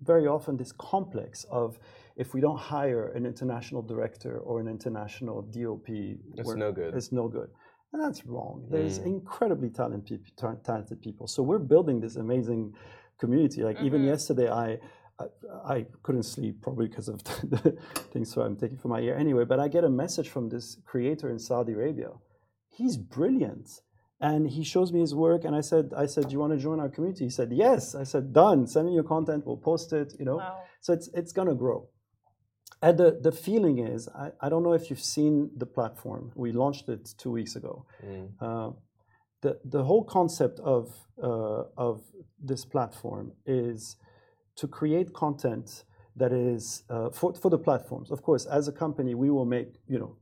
very 0.04 0.28
often 0.28 0.56
this 0.58 0.72
complex 0.72 1.46
of 1.46 1.80
if 2.15 2.34
we 2.36 2.41
don't 2.41 2.60
hire 2.60 3.08
an 3.17 3.26
international 3.26 3.82
director 3.82 4.38
or 4.39 4.60
an 4.60 4.67
international 4.67 5.41
DOP, 5.41 5.89
It's 6.38 6.54
no 6.56 6.72
good. 6.72 6.93
It's 6.93 7.12
no 7.12 7.28
good. 7.28 7.50
And 7.93 8.01
that's 8.01 8.25
wrong. 8.25 8.65
There's 8.69 8.99
Mm. 8.99 9.06
incredibly 9.06 9.69
talented 9.69 10.06
peop- 10.06 10.36
ta- 10.36 10.56
talented 10.63 10.99
people. 11.01 11.27
So 11.27 11.43
we're 11.43 11.60
building 11.60 11.99
this 12.01 12.15
amazing 12.15 12.73
community. 13.19 13.63
Like 13.63 13.79
even 13.82 14.01
Mhm. 14.01 14.08
yesterday, 14.08 14.49
I, 14.49 14.79
I 15.19 15.25
I 15.75 15.86
couldn't 16.01 16.23
sleep 16.23 16.62
probably 16.63 16.88
because 16.88 17.08
of 17.08 17.23
the 17.53 17.77
things 18.12 18.32
so 18.34 18.41
I'm 18.41 18.56
taking 18.58 18.79
for 18.79 18.88
my 18.88 18.99
ear 18.99 19.15
anyway. 19.15 19.45
But 19.45 19.60
I 19.60 19.67
get 19.67 19.84
a 19.84 19.89
message 19.89 20.29
from 20.29 20.49
this 20.49 20.77
creator 20.86 21.29
in 21.29 21.38
Saudi 21.39 21.73
Arabia. 21.73 22.12
He's 22.69 22.97
brilliant, 22.97 23.67
and 24.19 24.49
he 24.49 24.63
shows 24.63 24.91
me 24.91 24.99
his 25.01 25.13
work. 25.13 25.45
And 25.45 25.56
I 25.56 25.62
said, 25.62 25.93
I 25.95 26.08
said, 26.08 26.23
do 26.27 26.32
you 26.34 26.39
want 26.39 26.53
to 26.53 26.58
join 26.67 26.79
our 26.79 26.89
community? 26.89 27.25
He 27.25 27.29
said, 27.29 27.51
yes. 27.53 27.93
I 27.93 28.03
said, 28.03 28.34
done. 28.34 28.65
Send 28.65 28.88
me 28.88 28.93
your 28.95 29.03
content. 29.15 29.45
We'll 29.45 29.58
post 29.71 29.93
it. 29.93 30.15
You 30.19 30.25
know. 30.25 30.38
Wow. 30.38 30.58
So 30.82 30.93
it's 30.93 31.08
it's 31.13 31.32
gonna 31.32 31.53
grow. 31.56 31.88
And 32.84 32.98
the, 32.98 33.17
the 33.22 33.32
feeling 33.32 33.80
is, 33.80 34.10
I, 34.10 34.32
I 34.41 34.50
don't 34.50 34.62
know 34.62 34.74
if 34.74 34.89
you've 34.89 35.08
seen 35.17 35.50
the 35.56 35.65
platform. 35.65 36.32
We 36.36 36.52
launched 36.52 36.89
it 36.89 37.13
two 37.17 37.32
weeks 37.32 37.56
ago. 37.56 37.86
Mm. 38.06 38.30
Uh, 38.41 38.72
the 39.41 39.60
the 39.65 39.84
whole 39.84 40.04
concept 40.04 40.60
of 40.60 40.93
uh, 41.22 41.63
of 41.78 42.02
this 42.39 42.65
platform 42.65 43.32
is 43.46 43.98
to 44.58 44.67
create 44.67 45.13
content 45.13 45.86
that 46.17 46.34
is 46.34 46.84
uh, 46.89 47.10
for 47.10 47.34
for 47.34 47.50
the 47.50 47.58
platforms. 47.58 48.12
Of 48.12 48.22
course, 48.22 48.46
as 48.46 48.67
a 48.67 48.74
company, 48.74 49.15
we 49.15 49.30
will 49.30 49.46
make 49.46 49.69
you 49.88 50.00
know 50.00 50.17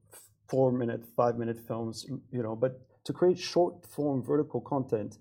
four 0.47 0.71
minute, 0.71 1.03
five 1.15 1.37
minute 1.37 1.59
films, 1.67 2.05
you 2.31 2.43
know, 2.43 2.55
but 2.55 2.81
to 3.05 3.13
create 3.13 3.39
short 3.39 3.85
form 3.85 4.21
vertical 4.21 4.61
content 4.61 5.17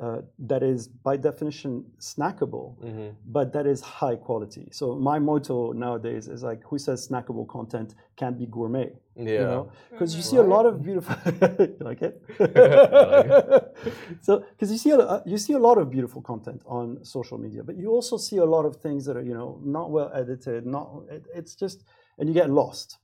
uh, 0.00 0.22
that 0.38 0.62
is 0.62 0.88
by 0.88 1.16
definition 1.16 1.84
snackable 1.98 2.76
Mhm. 2.82 3.14
but 3.26 3.52
that 3.52 3.66
is 3.66 3.80
high 3.82 4.16
quality. 4.16 4.68
So 4.72 4.94
my 4.96 5.18
motto 5.18 5.72
nowadays 5.72 6.28
is 6.28 6.42
like, 6.42 6.62
who 6.64 6.78
says 6.78 7.06
snackable 7.06 7.46
content 7.46 7.94
can't 8.16 8.38
be 8.38 8.46
gourmet? 8.46 8.90
Yeah. 9.14 9.24
You 9.24 9.38
know, 9.40 9.68
because 9.90 10.16
you 10.16 10.22
see 10.22 10.36
a 10.38 10.42
lot 10.42 10.64
of 10.64 10.82
beautiful. 10.82 11.14
you 11.58 11.76
like 11.80 12.00
it? 12.00 12.22
so, 14.22 14.40
because 14.50 14.70
you 14.72 14.78
see 14.78 14.90
a, 14.90 14.98
uh, 14.98 15.22
you 15.26 15.36
see 15.38 15.52
a 15.52 15.58
lot 15.58 15.76
of 15.78 15.90
beautiful 15.90 16.22
content 16.22 16.62
on 16.66 17.04
social 17.04 17.36
media, 17.38 17.62
but 17.62 17.76
you 17.76 17.90
also 17.90 18.16
see 18.16 18.38
a 18.38 18.44
lot 18.44 18.64
of 18.64 18.76
things 18.76 19.04
that 19.04 19.16
are 19.16 19.22
you 19.22 19.34
know 19.34 19.60
not 19.62 19.90
well 19.90 20.10
edited. 20.14 20.64
Not 20.66 21.02
it, 21.10 21.26
it's 21.34 21.54
just 21.54 21.84
and 22.18 22.28
you 22.28 22.34
get 22.34 22.48
lost. 22.50 22.98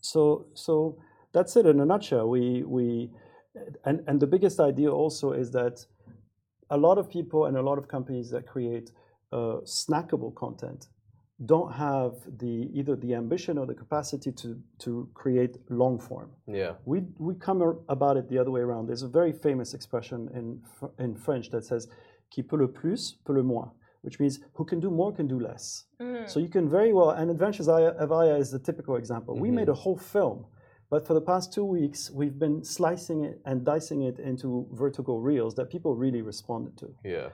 So 0.00 0.46
so 0.54 0.98
that's 1.32 1.56
it 1.56 1.66
in 1.66 1.80
a 1.80 1.86
nutshell. 1.86 2.28
We 2.28 2.62
we 2.64 3.10
and 3.84 4.02
and 4.06 4.20
the 4.20 4.26
biggest 4.26 4.60
idea 4.60 4.90
also 4.92 5.32
is 5.32 5.50
that 5.52 5.86
a 6.70 6.76
lot 6.76 6.98
of 6.98 7.08
people 7.08 7.46
and 7.46 7.56
a 7.56 7.62
lot 7.62 7.78
of 7.78 7.88
companies 7.88 8.30
that 8.30 8.46
create 8.46 8.92
uh, 9.32 9.58
snackable 9.64 10.34
content 10.34 10.88
don't 11.44 11.72
have 11.72 12.14
the 12.38 12.70
either 12.72 12.96
the 12.96 13.14
ambition 13.14 13.58
or 13.58 13.66
the 13.66 13.74
capacity 13.74 14.32
to 14.32 14.58
to 14.78 15.08
create 15.12 15.58
long 15.68 15.98
form. 15.98 16.30
Yeah. 16.46 16.72
We 16.86 17.02
we 17.18 17.34
come 17.34 17.60
about 17.88 18.16
it 18.16 18.28
the 18.28 18.38
other 18.38 18.50
way 18.50 18.62
around. 18.62 18.86
There's 18.86 19.02
a 19.02 19.08
very 19.08 19.32
famous 19.32 19.74
expression 19.74 20.30
in 20.34 20.62
in 20.98 21.14
French 21.14 21.50
that 21.50 21.64
says 21.64 21.88
"qui 22.30 22.42
peut 22.42 22.58
le 22.58 22.68
plus 22.68 23.12
peut 23.26 23.34
le 23.36 23.42
moins," 23.42 23.70
which 24.02 24.18
means 24.18 24.40
who 24.54 24.64
can 24.64 24.80
do 24.80 24.90
more 24.90 25.12
can 25.12 25.26
do 25.26 25.38
less. 25.38 25.84
Mhm. 26.00 26.26
So 26.26 26.40
you 26.40 26.48
can 26.48 26.68
very 26.70 26.92
well, 26.94 27.10
and 27.10 27.30
Adventures 27.30 27.68
of 27.68 28.10
Aya 28.12 28.36
is 28.38 28.50
the 28.50 28.58
typical 28.58 28.96
example. 28.96 29.34
We 29.38 29.50
Mhm. 29.50 29.54
made 29.54 29.68
a 29.68 29.74
whole 29.74 29.98
film 29.98 30.46
But 30.90 31.06
for 31.06 31.14
the 31.14 31.20
past 31.20 31.52
two 31.52 31.64
weeks, 31.64 32.10
we've 32.10 32.38
been 32.38 32.62
slicing 32.62 33.24
it 33.24 33.40
and 33.44 33.64
dicing 33.64 34.02
it 34.02 34.18
into 34.18 34.68
vertical 34.72 35.20
reels 35.20 35.54
that 35.56 35.68
people 35.70 35.96
really 35.96 36.22
responded 36.22 36.76
to. 36.78 36.94
Yeah. 37.04 37.28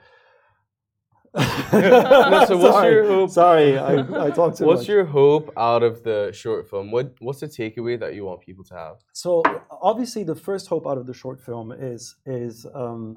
so 1.41 2.57
what's 2.59 2.75
sorry, 2.75 2.93
your 2.95 3.07
hope- 3.07 3.31
sorry, 3.31 3.79
I, 3.79 4.27
I 4.27 4.31
talked 4.31 4.59
too 4.59 4.67
What's 4.67 4.83
much. 4.83 4.89
your 4.89 5.05
hope 5.07 5.51
out 5.57 5.83
of 5.83 6.03
the 6.03 6.31
short 6.35 6.69
film? 6.69 6.91
What 6.91 7.15
What's 7.21 7.41
the 7.41 7.47
takeaway 7.47 7.99
that 8.01 8.15
you 8.15 8.27
want 8.27 8.43
people 8.43 8.65
to 8.65 8.75
have? 8.75 8.97
So 9.15 9.43
obviously, 9.71 10.25
the 10.25 10.35
first 10.35 10.67
hope 10.67 10.87
out 10.87 10.99
of 10.99 11.07
the 11.07 11.15
short 11.15 11.41
film 11.41 11.73
is 11.73 12.17
is 12.27 12.67
um, 12.75 13.17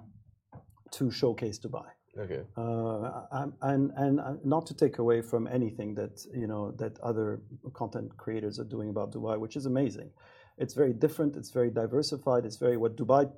to 0.91 1.11
showcase 1.11 1.59
Dubai. 1.59 1.87
Okay. 2.17 2.41
Uh, 2.55 3.21
and 3.61 3.91
and 3.95 4.19
uh, 4.21 4.33
not 4.43 4.65
to 4.67 4.73
take 4.73 4.99
away 4.99 5.21
from 5.21 5.47
anything 5.47 5.93
that 5.95 6.25
you 6.33 6.47
know 6.47 6.71
that 6.71 6.97
other 6.99 7.41
content 7.73 8.15
creators 8.17 8.59
are 8.59 8.63
doing 8.63 8.89
about 8.89 9.11
Dubai, 9.11 9.37
which 9.37 9.55
is 9.57 9.65
amazing. 9.65 10.09
It's 10.57 10.73
very 10.73 10.93
different. 10.93 11.35
It's 11.35 11.51
very 11.51 11.69
diversified. 11.69 12.45
It's 12.45 12.55
very 12.55 12.77
what 12.77 12.95
Dubai 12.95 13.29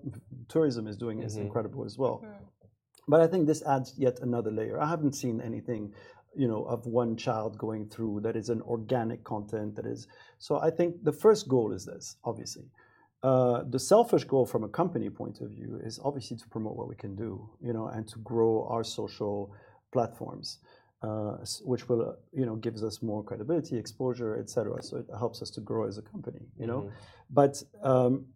tourism 0.47 0.86
is 0.88 0.95
doing 0.97 1.23
is 1.23 1.36
Mhm. 1.36 1.41
incredible 1.45 1.84
as 1.86 1.97
well. 1.97 2.23
But 3.07 3.21
I 3.21 3.28
think 3.28 3.47
this 3.47 3.63
adds 3.63 3.97
yet 3.97 4.19
another 4.19 4.51
layer. 4.51 4.80
I 4.80 4.88
haven't 4.88 5.13
seen 5.13 5.41
anything, 5.41 5.93
you 6.36 6.47
know, 6.47 6.63
of 6.65 6.86
one 6.86 7.15
child 7.15 7.57
going 7.57 7.88
through 7.89 8.19
that 8.21 8.36
is 8.36 8.49
an 8.49 8.61
organic 8.61 9.23
content 9.23 9.75
that 9.78 9.86
is. 9.86 10.07
So 10.38 10.59
I 10.59 10.69
think 10.69 11.03
the 11.03 11.13
first 11.13 11.47
goal 11.47 11.71
is 11.71 11.86
this, 11.86 12.17
obviously. 12.23 12.69
Uh, 13.24 13.63
the 13.70 13.80
selfish 13.80 14.24
goal 14.26 14.45
from 14.45 14.63
a 14.63 14.68
company 14.70 15.09
point 15.09 15.41
of 15.41 15.49
view 15.49 15.80
is 15.84 15.99
obviously 16.03 16.38
to 16.38 16.47
promote 16.49 16.76
what 16.76 16.88
we 16.88 16.95
can 16.95 17.15
do, 17.15 17.49
you 17.61 17.74
know, 17.74 17.88
and 17.88 18.07
to 18.07 18.20
grow 18.20 18.68
our 18.70 18.84
social 18.84 19.51
platforms, 19.91 20.59
uh, 21.01 21.38
which 21.63 21.89
will, 21.89 22.15
you 22.32 22.45
know, 22.45 22.55
gives 22.55 22.84
us 22.84 23.01
more 23.01 23.24
credibility, 23.24 23.76
exposure, 23.76 24.38
etc. 24.38 24.84
So 24.84 24.97
it 24.97 25.07
helps 25.18 25.41
us 25.41 25.49
to 25.51 25.61
grow 25.61 25.88
as 25.88 25.97
a 25.97 26.03
company, 26.03 26.41
you 26.59 26.68
know. 26.68 26.91
But 27.32 27.61
um, 27.82 28.28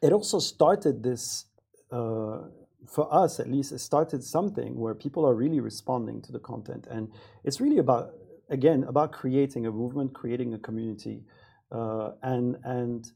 it 0.00 0.12
also 0.12 0.38
started 0.38 1.02
this, 1.02 1.46
uh, 1.90 2.42
for 2.86 3.12
us 3.12 3.40
at 3.40 3.48
least, 3.50 3.72
it 3.72 3.80
started 3.80 4.22
something 4.22 4.78
where 4.78 4.94
people 4.94 5.26
are 5.26 5.34
really 5.34 5.60
responding 5.60 6.22
to 6.22 6.32
the 6.32 6.38
content, 6.38 6.86
and 6.88 7.10
it's 7.42 7.60
really 7.60 7.78
about, 7.78 8.12
again, 8.48 8.84
about 8.84 9.10
creating 9.10 9.66
a 9.66 9.72
movement, 9.72 10.14
creating 10.14 10.54
a 10.54 10.58
community, 10.58 11.24
uh, 11.72 12.12
and 12.22 12.56
and 12.64 13.12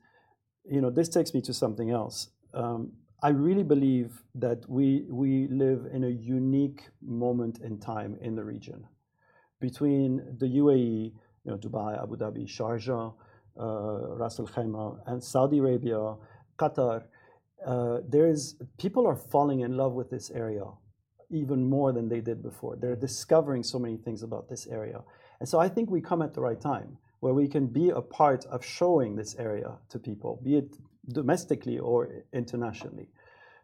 you 0.70 0.80
know, 0.80 0.90
this 0.90 1.08
takes 1.08 1.34
me 1.34 1.40
to 1.42 1.54
something 1.54 1.90
else. 1.90 2.28
Um, 2.52 2.92
I 3.22 3.28
really 3.28 3.62
believe 3.62 4.22
that 4.34 4.68
we 4.68 5.06
we 5.08 5.48
live 5.48 5.86
in 5.92 6.04
a 6.04 6.08
unique 6.08 6.82
moment 7.02 7.60
in 7.60 7.78
time 7.78 8.16
in 8.20 8.34
the 8.34 8.44
region, 8.44 8.86
between 9.60 10.22
the 10.38 10.46
UAE, 10.46 11.12
you 11.44 11.50
know, 11.50 11.56
Dubai, 11.56 12.02
Abu 12.02 12.16
Dhabi, 12.16 12.46
Sharjah, 12.46 13.14
uh, 13.58 14.16
Ras 14.16 14.38
Al 14.40 14.46
Khaimah, 14.46 15.00
and 15.06 15.22
Saudi 15.22 15.58
Arabia, 15.58 16.16
Qatar. 16.58 17.04
Uh, 17.66 18.00
there 18.06 18.28
is 18.28 18.56
people 18.78 19.06
are 19.06 19.16
falling 19.16 19.60
in 19.60 19.76
love 19.76 19.94
with 19.94 20.10
this 20.10 20.30
area 20.30 20.64
even 21.30 21.64
more 21.68 21.92
than 21.92 22.08
they 22.08 22.20
did 22.20 22.42
before. 22.42 22.76
They're 22.76 22.94
discovering 22.96 23.62
so 23.62 23.78
many 23.78 23.96
things 23.96 24.22
about 24.22 24.50
this 24.50 24.66
area, 24.66 25.00
and 25.40 25.48
so 25.48 25.58
I 25.58 25.68
think 25.68 25.90
we 25.90 26.02
come 26.02 26.20
at 26.20 26.34
the 26.34 26.42
right 26.42 26.60
time 26.60 26.98
where 27.24 27.32
we 27.32 27.48
can 27.48 27.66
be 27.66 27.88
a 27.88 28.02
part 28.02 28.44
of 28.54 28.62
showing 28.62 29.16
this 29.16 29.34
area 29.48 29.70
to 29.88 29.98
people, 29.98 30.32
be 30.44 30.56
it 30.56 30.70
domestically 31.20 31.78
or 31.78 31.98
internationally. 32.34 33.08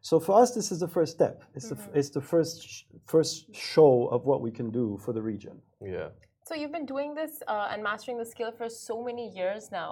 So 0.00 0.18
for 0.18 0.40
us, 0.42 0.54
this 0.58 0.72
is 0.72 0.78
the 0.80 0.88
first 0.88 1.12
step. 1.12 1.44
It's, 1.54 1.68
the, 1.68 1.76
it's 1.92 2.08
the 2.08 2.22
first 2.22 2.54
sh- 2.66 2.84
first 3.04 3.54
show 3.54 4.08
of 4.14 4.24
what 4.24 4.40
we 4.40 4.50
can 4.50 4.70
do 4.70 4.98
for 5.04 5.12
the 5.12 5.20
region. 5.20 5.56
Yeah. 5.96 6.08
So 6.46 6.54
you've 6.54 6.72
been 6.72 6.86
doing 6.86 7.14
this 7.14 7.32
uh, 7.48 7.68
and 7.70 7.82
mastering 7.82 8.16
the 8.16 8.24
skill 8.24 8.50
for 8.50 8.70
so 8.70 9.04
many 9.04 9.26
years 9.28 9.70
now. 9.70 9.90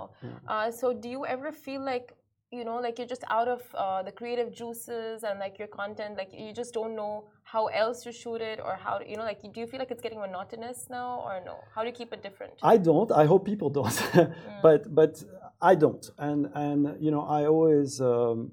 Uh, 0.48 0.70
so 0.70 0.94
do 0.94 1.08
you 1.10 1.26
ever 1.26 1.52
feel 1.52 1.82
like 1.84 2.14
you 2.50 2.64
know, 2.64 2.76
like 2.76 2.98
you're 2.98 3.06
just 3.06 3.24
out 3.28 3.48
of 3.48 3.62
uh, 3.74 4.02
the 4.02 4.12
creative 4.12 4.52
juices 4.52 5.22
and 5.22 5.38
like 5.38 5.58
your 5.58 5.68
content, 5.68 6.16
like 6.16 6.30
you 6.32 6.52
just 6.52 6.72
don't 6.72 6.96
know 6.96 7.24
how 7.42 7.66
else 7.66 8.02
to 8.04 8.12
shoot 8.12 8.40
it 8.40 8.58
or 8.58 8.78
how 8.82 9.00
you 9.06 9.16
know, 9.16 9.22
like 9.24 9.40
do 9.52 9.60
you 9.60 9.66
feel 9.66 9.78
like 9.78 9.90
it's 9.90 10.00
getting 10.00 10.20
monotonous 10.20 10.86
now 10.88 11.22
or 11.24 11.42
no? 11.44 11.58
How 11.74 11.82
do 11.82 11.88
you 11.88 11.94
keep 11.94 12.12
it 12.12 12.22
different? 12.22 12.54
I 12.62 12.78
don't. 12.78 13.12
I 13.12 13.26
hope 13.26 13.44
people 13.44 13.68
don't, 13.68 14.02
but 14.62 14.94
but 14.94 15.22
I 15.60 15.74
don't. 15.74 16.08
And 16.16 16.48
and 16.54 16.96
you 16.98 17.10
know, 17.10 17.20
I 17.20 17.46
always 17.46 18.00
um, 18.00 18.52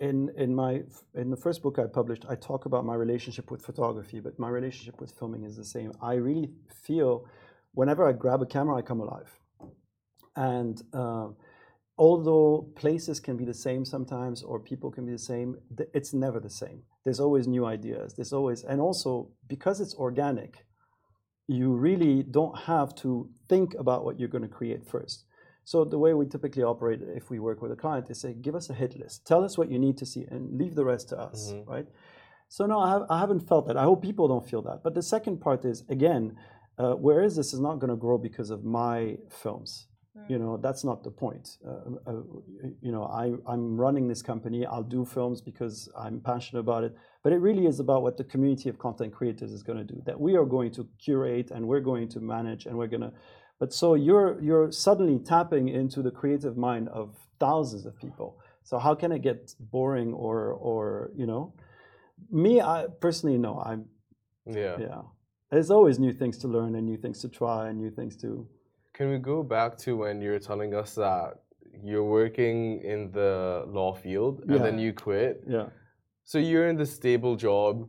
in 0.00 0.30
in 0.36 0.52
my 0.52 0.82
in 1.14 1.30
the 1.30 1.36
first 1.36 1.62
book 1.62 1.78
I 1.78 1.86
published, 1.86 2.24
I 2.28 2.34
talk 2.34 2.66
about 2.66 2.84
my 2.84 2.96
relationship 2.96 3.52
with 3.52 3.62
photography, 3.62 4.18
but 4.18 4.36
my 4.40 4.48
relationship 4.48 5.00
with 5.00 5.12
filming 5.12 5.44
is 5.44 5.56
the 5.56 5.64
same. 5.64 5.92
I 6.02 6.14
really 6.14 6.50
feel 6.82 7.24
whenever 7.72 8.08
I 8.08 8.12
grab 8.12 8.42
a 8.42 8.46
camera, 8.46 8.76
I 8.76 8.82
come 8.82 8.98
alive, 8.98 9.30
and. 10.34 10.82
Uh, 10.92 11.28
although 11.96 12.68
places 12.74 13.20
can 13.20 13.36
be 13.36 13.44
the 13.44 13.54
same 13.54 13.84
sometimes 13.84 14.42
or 14.42 14.58
people 14.58 14.90
can 14.90 15.06
be 15.06 15.12
the 15.12 15.18
same 15.18 15.56
it's 15.92 16.12
never 16.12 16.40
the 16.40 16.50
same. 16.50 16.82
There's 17.04 17.20
always 17.20 17.46
new 17.46 17.64
ideas. 17.66 18.14
There's 18.14 18.32
always 18.32 18.64
and 18.64 18.80
also 18.80 19.30
because 19.48 19.80
it's 19.80 19.94
organic 19.94 20.64
you 21.46 21.72
really 21.72 22.22
don't 22.22 22.58
have 22.58 22.94
to 22.94 23.28
think 23.50 23.74
about 23.78 24.04
what 24.04 24.18
you're 24.18 24.30
going 24.30 24.42
to 24.42 24.48
create 24.48 24.86
first. 24.86 25.24
So 25.66 25.84
the 25.84 25.98
way 25.98 26.14
we 26.14 26.26
typically 26.26 26.62
operate 26.62 27.00
if 27.02 27.30
we 27.30 27.38
work 27.38 27.60
with 27.62 27.70
a 27.72 27.76
client 27.76 28.10
is 28.10 28.20
say 28.20 28.34
give 28.34 28.54
us 28.54 28.70
a 28.70 28.74
hit 28.74 28.98
list. 28.98 29.26
Tell 29.26 29.44
us 29.44 29.56
what 29.58 29.70
you 29.70 29.78
need 29.78 29.96
to 29.98 30.06
see 30.06 30.24
and 30.30 30.58
leave 30.58 30.74
the 30.74 30.84
rest 30.84 31.08
to 31.10 31.18
us 31.18 31.52
Mhm. 31.52 31.68
right? 31.68 31.86
So 32.48 32.66
no 32.66 32.78
I, 32.80 32.90
have, 32.90 33.02
I 33.08 33.18
haven't 33.20 33.40
felt 33.48 33.66
that. 33.66 33.76
I 33.76 33.84
hope 33.84 34.02
people 34.02 34.26
don't 34.28 34.46
feel 34.48 34.62
that. 34.62 34.82
But 34.82 34.94
the 34.94 35.02
second 35.02 35.40
part 35.40 35.64
is 35.64 35.84
again 35.88 36.36
uh, 36.76 36.94
where 36.94 37.22
is 37.22 37.36
this 37.36 37.54
is 37.54 37.60
not 37.60 37.78
going 37.78 37.90
to 37.90 37.96
grow 37.96 38.18
because 38.18 38.50
of 38.50 38.64
my 38.64 39.16
films 39.30 39.86
you 40.28 40.38
know 40.38 40.56
that's 40.56 40.84
not 40.84 41.02
the 41.02 41.10
point. 41.10 41.58
Uh, 41.66 42.10
uh, 42.10 42.22
you 42.80 42.92
know 42.92 43.04
I, 43.04 43.32
i'm 43.52 43.76
running 43.76 44.08
this 44.08 44.22
company. 44.22 44.64
I'll 44.64 44.82
do 44.82 45.04
films 45.04 45.40
because 45.40 45.88
i'm 45.98 46.20
passionate 46.20 46.60
about 46.60 46.84
it. 46.84 46.96
But 47.22 47.32
it 47.32 47.38
really 47.38 47.66
is 47.66 47.80
about 47.80 48.02
what 48.02 48.16
the 48.16 48.24
community 48.24 48.68
of 48.68 48.78
content 48.78 49.12
creators 49.12 49.50
is 49.52 49.62
going 49.62 49.78
to 49.84 49.88
do 49.94 50.00
that 50.06 50.20
we 50.20 50.36
are 50.36 50.44
going 50.44 50.70
to 50.72 50.88
curate 51.04 51.50
and 51.50 51.66
we're 51.66 51.80
going 51.80 52.08
to 52.10 52.20
manage 52.20 52.66
and 52.66 52.76
we're 52.76 52.86
going 52.86 53.00
to 53.00 53.12
but 53.60 53.72
so 53.72 53.94
you're 53.94 54.40
you're 54.40 54.70
suddenly 54.72 55.18
tapping 55.18 55.68
into 55.68 56.02
the 56.02 56.10
creative 56.10 56.56
mind 56.56 56.88
of 56.88 57.16
thousands 57.40 57.86
of 57.86 57.98
people. 57.98 58.38
So 58.62 58.78
how 58.78 58.94
can 58.94 59.12
it 59.12 59.22
get 59.22 59.54
boring 59.58 60.12
or 60.12 60.52
or 60.52 61.10
you 61.16 61.26
know? 61.26 61.54
Me 62.30 62.60
i 62.60 62.86
personally 63.00 63.38
no 63.38 63.60
i'm 63.64 63.86
Yeah. 64.46 64.76
yeah. 64.78 65.02
There's 65.50 65.70
always 65.70 65.98
new 65.98 66.12
things 66.12 66.38
to 66.38 66.48
learn 66.48 66.74
and 66.74 66.84
new 66.86 66.96
things 66.96 67.20
to 67.22 67.28
try 67.28 67.68
and 67.68 67.78
new 67.78 67.90
things 67.90 68.16
to 68.22 68.48
Can 68.94 69.10
we 69.10 69.18
go 69.18 69.42
back 69.42 69.76
to 69.78 69.96
when 69.96 70.20
you 70.22 70.30
were 70.30 70.38
telling 70.38 70.74
us 70.74 70.94
that 70.94 71.34
you're 71.82 72.04
working 72.04 72.80
in 72.82 73.10
the 73.10 73.64
law 73.66 73.92
field 73.92 74.42
and 74.48 74.64
then 74.64 74.78
you 74.78 74.92
quit? 74.92 75.42
yeah 75.46 75.66
So 76.24 76.38
you're 76.38 76.68
in 76.68 76.76
the 76.76 76.86
stable 76.86 77.34
job, 77.36 77.88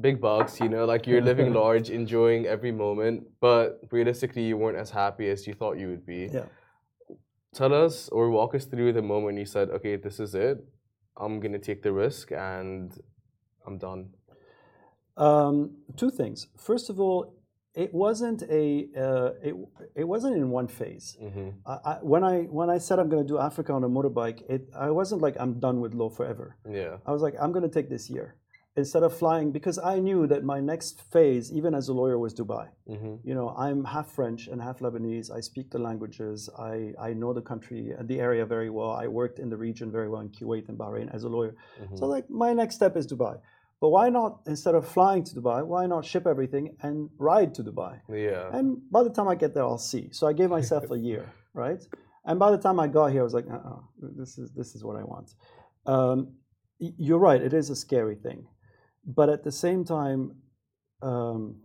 big 0.00 0.20
bucks, 0.20 0.58
you 0.58 0.68
know, 0.68 0.84
like 0.86 1.06
you're 1.06 1.20
living 1.20 1.52
large, 1.62 1.90
enjoying 1.90 2.46
every 2.46 2.72
moment, 2.72 3.24
but 3.40 3.80
realistically, 3.92 4.44
you 4.48 4.56
weren't 4.56 4.78
as 4.78 4.90
happy 4.90 5.28
as 5.28 5.46
you 5.46 5.54
thought 5.54 5.78
you 5.78 5.88
would 5.88 6.06
be. 6.06 6.22
yeah 6.32 6.48
Tell 7.54 7.72
us 7.72 8.10
or 8.10 8.30
walk 8.30 8.54
us 8.54 8.66
through 8.66 8.92
the 8.92 9.00
moment 9.02 9.38
you 9.38 9.46
said, 9.46 9.70
okay, 9.70 9.96
this 9.96 10.20
is 10.20 10.34
it. 10.34 10.58
I'm 11.16 11.40
going 11.40 11.52
to 11.52 11.58
take 11.58 11.82
the 11.82 11.92
risk 11.92 12.30
and 12.32 12.92
I'm 13.66 13.78
done. 13.78 14.10
Um, 15.16 15.76
two 15.96 16.10
things. 16.10 16.48
First 16.58 16.90
of 16.90 17.00
all, 17.00 17.35
it 17.84 17.92
wasn't 17.92 18.42
a 18.62 18.88
uh, 19.04 19.30
it, 19.48 19.54
it 19.94 20.04
wasn't 20.14 20.34
in 20.40 20.50
one 20.50 20.68
phase. 20.78 21.06
hmm 21.20 21.50
I, 21.72 21.74
I, 21.90 21.94
when 22.12 22.24
I 22.24 22.36
when 22.58 22.68
I 22.76 22.78
said 22.78 22.98
I'm 22.98 23.10
going 23.14 23.22
to 23.26 23.30
do 23.34 23.38
Africa 23.38 23.72
on 23.78 23.84
a 23.84 23.88
motorbike, 23.96 24.38
it 24.54 24.62
I 24.88 24.90
wasn't 25.00 25.20
like 25.26 25.36
I'm 25.38 25.54
done 25.66 25.80
with 25.84 25.92
law 25.94 26.10
forever. 26.18 26.56
Yeah. 26.80 26.96
I 27.06 27.12
was 27.16 27.22
like 27.26 27.34
I'm 27.42 27.52
going 27.52 27.68
to 27.70 27.74
take 27.78 27.88
this 27.96 28.08
year 28.16 28.28
instead 28.76 29.02
of 29.02 29.12
flying 29.22 29.52
because 29.58 29.78
I 29.92 29.98
knew 30.06 30.26
that 30.32 30.44
my 30.44 30.60
next 30.60 31.00
phase, 31.12 31.50
even 31.58 31.74
as 31.74 31.88
a 31.88 31.94
lawyer, 32.00 32.18
was 32.24 32.32
Dubai. 32.40 32.66
hmm 32.94 33.14
You 33.28 33.34
know, 33.38 33.48
I'm 33.66 33.84
half 33.94 34.08
French 34.18 34.42
and 34.50 34.58
half 34.68 34.78
Lebanese. 34.84 35.28
I 35.38 35.40
speak 35.50 35.66
the 35.76 35.82
languages. 35.88 36.38
I, 36.58 36.92
I 37.08 37.10
know 37.20 37.30
the 37.40 37.46
country 37.52 37.82
and 37.98 38.06
the 38.12 38.18
area 38.28 38.44
very 38.56 38.70
well. 38.78 38.92
I 39.04 39.06
worked 39.20 39.38
in 39.44 39.48
the 39.54 39.56
region 39.68 39.86
very 39.98 40.08
well 40.12 40.22
in 40.26 40.30
Kuwait 40.36 40.68
and 40.70 40.76
Bahrain 40.78 41.08
as 41.16 41.22
a 41.24 41.30
lawyer. 41.36 41.54
Mm-hmm. 41.82 41.96
So 41.98 42.06
like 42.06 42.26
my 42.44 42.52
next 42.60 42.74
step 42.80 42.96
is 43.00 43.06
Dubai. 43.06 43.36
But 43.86 43.90
why 43.90 44.08
not 44.08 44.40
instead 44.48 44.74
of 44.74 44.84
flying 44.84 45.22
to 45.22 45.32
Dubai, 45.36 45.64
why 45.64 45.86
not 45.86 46.04
ship 46.04 46.26
everything 46.26 46.76
and 46.82 47.08
ride 47.18 47.54
to 47.54 47.62
Dubai? 47.62 48.00
Yeah. 48.12 48.50
And 48.52 48.78
by 48.90 49.04
the 49.04 49.10
time 49.10 49.28
I 49.28 49.36
get 49.36 49.54
there, 49.54 49.62
I'll 49.62 49.78
see. 49.78 50.08
So 50.10 50.26
I 50.26 50.32
gave 50.32 50.50
myself 50.50 50.90
a 50.90 50.98
year, 50.98 51.32
right? 51.54 51.80
And 52.24 52.36
by 52.36 52.50
the 52.50 52.58
time 52.58 52.80
I 52.80 52.88
got 52.88 53.12
here, 53.12 53.20
I 53.20 53.22
was 53.22 53.32
like, 53.32 53.46
uh-uh, 53.48 53.82
this 54.20 54.38
is 54.38 54.50
this 54.56 54.74
is 54.74 54.82
what 54.82 54.96
I 54.96 55.04
want. 55.04 55.36
Um, 55.94 56.32
you're 56.80 57.20
right; 57.28 57.40
it 57.40 57.52
is 57.52 57.70
a 57.70 57.76
scary 57.76 58.16
thing, 58.16 58.48
but 59.04 59.28
at 59.28 59.44
the 59.44 59.52
same 59.52 59.84
time, 59.84 60.34
um, 61.00 61.60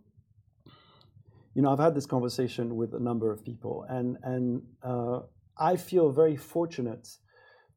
you 1.55 1.63
know, 1.63 1.71
I've 1.71 1.85
had 1.87 1.95
this 1.95 2.05
conversation 2.05 2.75
with 2.75 2.93
a 2.93 2.99
number 2.99 3.31
of 3.31 3.43
people, 3.43 3.87
and 3.89 4.17
and 4.21 4.61
uh, 4.83 5.21
I 5.57 5.75
feel 5.75 6.11
very 6.11 6.37
fortunate 6.37 7.07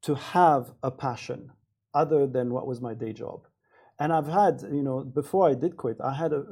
to 0.02 0.14
have 0.16 0.74
a 0.82 0.90
passion 0.90 1.50
other 1.94 2.26
than 2.26 2.52
what 2.52 2.66
was 2.66 2.82
my 2.82 2.92
day 2.92 3.14
job. 3.14 3.46
And 4.04 4.12
I've 4.12 4.32
had, 4.42 4.54
you 4.78 4.84
know, 4.88 4.98
before 5.20 5.44
I 5.48 5.54
did 5.54 5.72
quit, 5.82 5.96
I 6.10 6.12
had 6.22 6.32
a, 6.34 6.42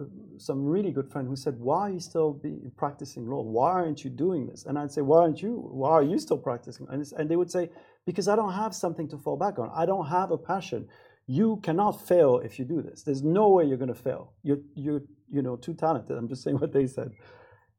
some 0.48 0.61
really 0.74 0.90
good 0.90 1.09
friend 1.12 1.28
who 1.28 1.36
said, 1.36 1.55
"Why 1.68 1.80
are 1.86 1.92
you 1.96 2.00
still 2.00 2.30
be 2.32 2.53
practicing 2.82 3.22
law? 3.32 3.42
Why 3.42 3.72
aren't 3.72 4.03
you 4.05 4.11
doing 4.24 4.42
this?" 4.50 4.61
And 4.66 4.78
I'd 4.78 4.92
say, 4.96 5.03
"Why 5.11 5.18
aren't 5.24 5.42
you? 5.46 5.55
Why 5.80 5.92
are 5.98 6.07
you 6.12 6.18
still 6.26 6.40
practicing?" 6.48 6.86
And, 6.92 7.00
and 7.18 7.24
they 7.30 7.38
would 7.40 7.53
say, 7.57 7.64
"Because 8.09 8.26
I 8.32 8.36
don't 8.40 8.55
have 8.62 8.72
something 8.84 9.07
to 9.12 9.18
fall 9.24 9.38
back 9.44 9.59
on. 9.62 9.68
I 9.82 9.84
don't 9.90 10.09
have 10.18 10.28
a 10.30 10.38
passion. 10.38 10.80
You 11.26 11.48
cannot 11.66 11.94
fail 12.12 12.32
if 12.46 12.53
you 12.59 12.64
do 12.74 12.80
this. 12.88 13.03
There's 13.07 13.24
no 13.40 13.50
way 13.50 13.62
you're 13.68 13.82
going 13.84 13.96
to 13.98 14.03
fail. 14.11 14.32
You're, 14.42 14.62
you're, 14.84 15.03
you 15.36 15.42
know, 15.46 15.57
too 15.66 15.74
talented." 15.74 16.16
I'm 16.16 16.28
just 16.28 16.42
saying 16.44 16.59
what 16.64 16.72
they 16.72 16.86
said. 16.86 17.11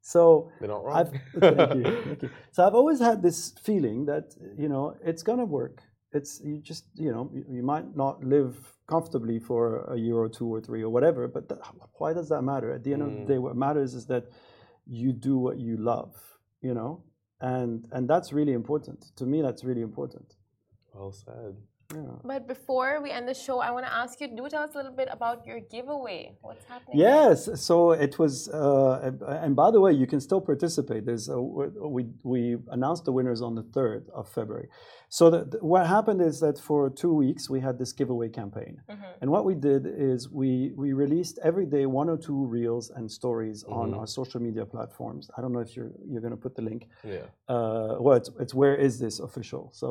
So 0.02 0.52
They're 0.60 0.70
not 0.76 0.84
wrong. 0.86 0.98
I've, 1.00 1.12
thank 1.40 1.76
you, 1.80 1.84
thank 2.06 2.22
you. 2.24 2.30
So 2.52 2.60
I've 2.68 2.76
always 2.82 3.00
had 3.10 3.24
this 3.28 3.40
feeling 3.68 4.06
that 4.12 4.26
you 4.64 4.70
know 4.70 4.84
it's 5.04 5.24
gonna 5.24 5.50
work. 5.62 5.82
It's 6.14 6.42
you 6.44 6.58
just 6.58 6.86
you 6.96 7.12
know 7.12 7.30
you, 7.34 7.46
you 7.50 7.64
might 7.64 7.96
not 7.96 8.24
live 8.24 8.56
comfortably 8.88 9.40
for 9.40 9.84
a 9.86 9.98
year 9.98 10.16
or 10.16 10.30
two 10.30 10.48
or 10.54 10.62
three 10.62 10.84
or 10.84 10.90
whatever, 10.90 11.28
but 11.28 11.50
that, 11.50 11.60
why 11.94 12.14
does 12.14 12.30
that 12.30 12.42
matter? 12.42 12.72
At 12.72 12.84
the 12.84 12.94
end 12.94 13.02
of 13.02 13.12
the 13.12 13.20
mm. 13.20 13.28
day, 13.28 13.38
what 13.38 13.56
matters 13.56 13.94
is 13.94 14.06
that 14.08 14.26
you 14.86 15.14
do 15.14 15.38
what 15.38 15.58
you 15.60 15.78
love, 15.78 16.14
you 16.62 16.74
know, 16.74 17.04
and 17.42 17.88
and 17.92 18.10
that's 18.10 18.34
really 18.34 18.54
important. 18.54 19.12
To 19.18 19.26
me, 19.26 19.42
that's 19.42 19.64
really 19.64 19.82
important. 19.82 20.36
well 20.94 21.12
said. 21.12 21.56
Yeah. 21.96 22.02
But 22.32 22.48
before 22.48 23.02
we 23.02 23.10
end 23.18 23.28
the 23.28 23.34
show, 23.46 23.60
I 23.60 23.70
want 23.76 23.86
to 23.86 23.94
ask 24.02 24.20
you 24.22 24.28
do 24.28 24.48
tell 24.50 24.64
us 24.64 24.74
a 24.74 24.78
little 24.78 24.92
bit 25.02 25.10
about 25.12 25.46
your 25.50 25.60
giveaway. 25.76 26.22
What's 26.42 26.66
happening? 26.66 27.00
Yes, 27.00 27.50
so 27.68 27.92
it 27.92 28.14
was, 28.20 28.50
uh, 28.50 29.12
and 29.44 29.56
by 29.56 29.70
the 29.72 29.80
way, 29.86 29.92
you 30.02 30.08
can 30.14 30.20
still 30.28 30.42
participate. 30.42 31.06
There's 31.06 31.28
a, 31.30 31.40
we 31.96 32.02
we 32.24 32.42
announced 32.78 33.04
the 33.06 33.12
winners 33.18 33.42
on 33.42 33.54
the 33.60 33.64
third 33.76 34.02
of 34.14 34.24
February. 34.38 34.68
So 35.10 35.24
the, 35.30 35.40
the- 35.52 35.60
what 35.72 35.86
happened 35.98 36.22
is 36.22 36.40
that 36.46 36.56
for 36.70 36.90
two 36.90 37.14
weeks 37.24 37.50
we 37.50 37.60
had 37.68 37.76
this 37.78 37.92
giveaway 38.00 38.30
campaign, 38.30 38.74
and 39.22 39.28
what 39.36 39.44
we 39.50 39.54
did 39.70 39.82
is 39.86 40.20
we 40.42 40.72
we 40.82 40.88
released 41.06 41.36
every 41.50 41.66
day 41.76 41.86
one 41.86 42.10
or 42.14 42.18
two 42.18 42.40
reels 42.58 42.86
and 42.98 43.06
stories 43.12 43.64
on 43.80 43.94
our 43.94 44.08
social 44.08 44.40
media 44.48 44.66
platforms. 44.66 45.24
I 45.36 45.42
don't 45.42 45.54
know 45.56 45.64
if 45.68 45.72
you're 45.76 45.92
you're 46.10 46.22
going 46.28 46.38
to 46.40 46.44
put 46.48 46.56
the 46.56 46.64
link 46.70 46.82
Yeah. 47.04 47.28
uh, 47.54 47.98
well, 48.04 48.16
it's, 48.22 48.30
it's 48.44 48.54
where 48.62 48.76
is 48.88 48.94
this 49.00 49.20
official? 49.28 49.64
So, 49.82 49.88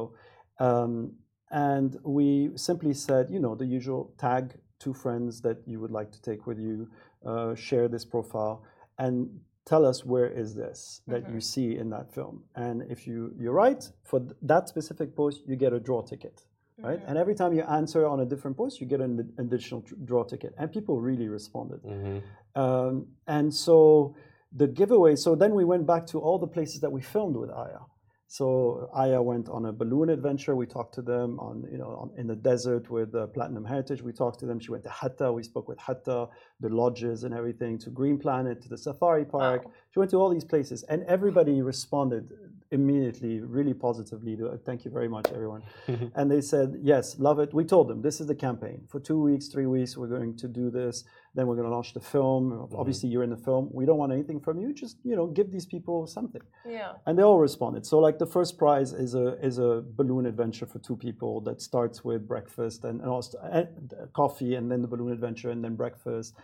um, 0.59 1.13
and 1.53 1.99
we 2.03 2.51
simply 2.57 2.95
said, 2.95 3.29
you 3.31 3.39
know, 3.39 3.55
the 3.55 3.67
usual 3.67 4.13
tag 4.19 4.55
two 4.79 4.93
friends 4.93 5.41
that 5.43 5.59
you 5.67 5.79
would 5.79 5.93
like 5.93 6.11
to 6.11 6.21
take 6.21 6.47
with 6.47 6.59
you, 6.59 6.89
uh, 7.25 7.55
share 7.55 7.87
this 7.89 8.05
profile, 8.05 8.65
and 8.99 9.29
tell 9.65 9.87
us 9.87 10.05
where 10.05 10.27
is 10.27 10.55
this 10.55 11.03
that 11.07 11.23
you 11.33 11.41
see 11.41 11.77
in 11.77 11.89
that 11.91 12.13
film. 12.13 12.43
And 12.57 12.83
if 12.91 13.07
you 13.07 13.33
you're 13.39 13.53
right 13.53 13.83
for 14.03 14.19
th- 14.19 14.33
that 14.43 14.69
specific 14.69 15.15
post, 15.15 15.43
you 15.47 15.55
get 15.57 15.73
a 15.73 15.79
draw 15.79 16.03
ticket. 16.03 16.43
Right, 16.79 17.01
and 17.07 17.17
every 17.17 17.35
time 17.37 17.53
you 17.53 17.63
answer 17.63 18.07
on 18.07 18.21
a 18.21 18.25
different 18.25 18.57
post, 18.57 18.81
you 18.81 18.87
get 18.89 19.01
an 19.01 19.33
additional 19.39 19.83
tr- 19.83 19.95
draw 20.05 20.25
ticket, 20.25 20.53
and 20.59 20.73
people 20.73 21.01
really 21.01 21.29
responded. 21.29 21.81
Um, 22.57 23.07
and 23.29 23.55
so 23.55 24.17
the 24.53 24.67
giveaway, 24.67 25.15
so 25.17 25.35
then 25.37 25.55
we 25.55 25.65
went 25.65 25.87
back 25.87 26.07
to 26.09 26.19
all 26.19 26.39
the 26.39 26.47
places 26.47 26.81
that 26.81 26.91
we 26.91 27.01
filmed 27.01 27.37
with 27.37 27.51
Aya. 27.51 27.83
So 28.33 28.89
Aya 28.95 29.21
went 29.21 29.51
on 29.51 29.67
a 29.67 29.73
balloon 29.75 30.09
adventure. 30.09 30.57
We 30.57 30.65
talked 30.65 30.95
to 30.95 31.03
them 31.03 31.39
on, 31.39 31.69
you 31.71 31.77
know, 31.77 31.91
on, 32.01 32.11
in 32.17 32.27
the 32.27 32.35
desert 32.35 32.89
with 32.89 33.15
uh, 33.15 33.27
Platinum 33.27 33.63
Heritage. 33.63 34.01
We 34.01 34.15
talked 34.15 34.41
to 34.41 34.47
them. 34.47 34.59
She 34.59 34.71
went 34.71 34.85
to 34.85 34.89
Hatta. 34.89 35.31
We 35.31 35.43
spoke 35.43 35.69
with 35.69 35.79
Hatta, 35.79 36.29
the 36.59 36.71
lodges 36.71 37.25
and 37.25 37.35
everything, 37.35 37.77
to 37.81 37.91
Green 37.91 38.17
Planet, 38.17 38.63
to 38.63 38.71
the 38.71 38.79
safari 38.79 39.27
park. 39.27 39.67
She 39.91 39.99
went 39.99 40.11
to 40.13 40.17
all 40.17 40.31
these 40.31 40.45
places, 40.45 40.83
and 40.85 41.05
everybody 41.05 41.61
responded 41.61 42.33
immediately, 42.71 43.41
really 43.41 43.75
positively. 43.75 44.35
To, 44.37 44.59
thank 44.65 44.87
you 44.87 44.91
very 44.91 45.09
much, 45.09 45.27
everyone. 45.31 45.63
and 46.15 46.31
they 46.31 46.41
said, 46.41 46.79
yes, 46.81 47.19
love 47.19 47.39
it. 47.39 47.53
We 47.53 47.65
told 47.65 47.89
them 47.89 48.01
this 48.01 48.19
is 48.19 48.29
the 48.29 48.35
campaign 48.35 48.81
for 48.89 48.99
two 48.99 49.21
weeks, 49.21 49.49
three 49.49 49.67
weeks. 49.67 49.95
We're 49.99 50.07
going 50.07 50.39
to 50.39 50.49
do 50.49 50.71
this. 50.71 51.05
Then 51.35 51.47
we're 51.47 51.57
going 51.57 51.69
to 51.69 51.75
launch 51.75 51.95
the 51.95 52.01
film. 52.01 52.69
Obviously, 52.75 53.09
you're 53.09 53.23
in 53.23 53.31
the 53.31 53.37
film. 53.37 53.71
We 53.73 53.87
don't 53.87 53.99
want 53.99 54.13
anything 54.13 54.41
from 54.41 54.59
you. 54.61 54.73
Just 54.75 54.99
you 55.03 55.17
know, 55.17 55.27
give 55.27 55.51
these 55.51 55.65
people 55.65 56.07
something. 56.07 56.43
Yeah. 56.69 56.93
And 57.07 57.19
they 57.19 57.23
all 57.23 57.39
responded. 57.39 57.87
So 57.87 57.99
like 57.99 58.19
the 58.19 58.27
first 58.27 58.59
prize 58.59 58.93
is 58.93 59.15
a 59.15 59.39
is 59.45 59.59
a 59.59 59.83
balloon 59.97 60.27
adventure 60.27 60.67
for 60.67 60.79
two 60.79 60.97
people 60.97 61.41
that 61.43 61.63
starts 61.63 62.05
with 62.05 62.29
breakfast 62.29 62.85
and, 62.85 63.01
and 63.01 63.11
also 63.11 63.39
and 63.51 63.95
uh, 63.95 64.07
coffee 64.13 64.55
and 64.57 64.71
then 64.71 64.83
the 64.83 64.89
balloon 64.89 65.13
adventure 65.13 65.51
and 65.51 65.65
then 65.65 65.75
breakfast. 65.75 66.35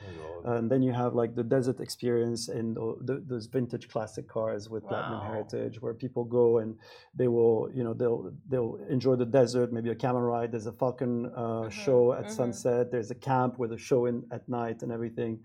and 0.54 0.70
then 0.70 0.82
you 0.82 0.92
have 0.92 1.14
like 1.14 1.34
the 1.34 1.42
desert 1.42 1.80
experience 1.80 2.48
in 2.48 2.74
the, 2.74 2.96
the, 3.02 3.22
those 3.26 3.46
vintage 3.46 3.88
classic 3.88 4.28
cars 4.28 4.68
with 4.70 4.82
platinum 4.86 5.20
heritage 5.30 5.80
where 5.82 5.94
people 5.94 6.24
go 6.24 6.58
and 6.58 6.76
they 7.14 7.28
will 7.28 7.70
you 7.74 7.84
know 7.84 7.94
they'll 7.94 8.32
they'll 8.48 8.78
enjoy 8.88 9.14
the 9.16 9.26
desert 9.26 9.72
maybe 9.72 9.90
a 9.90 9.94
camel 9.94 10.20
ride 10.22 10.52
there's 10.52 10.66
a 10.66 10.72
falcon 10.72 11.26
uh, 11.36 11.68
show 11.68 12.12
at 12.12 12.30
sunset 12.30 12.90
there's 12.90 13.10
a 13.10 13.14
camp 13.14 13.58
with 13.58 13.72
a 13.72 13.78
show 13.78 14.06
in 14.06 14.24
at 14.30 14.48
night 14.48 14.77
and 14.82 14.92
everything 14.92 15.40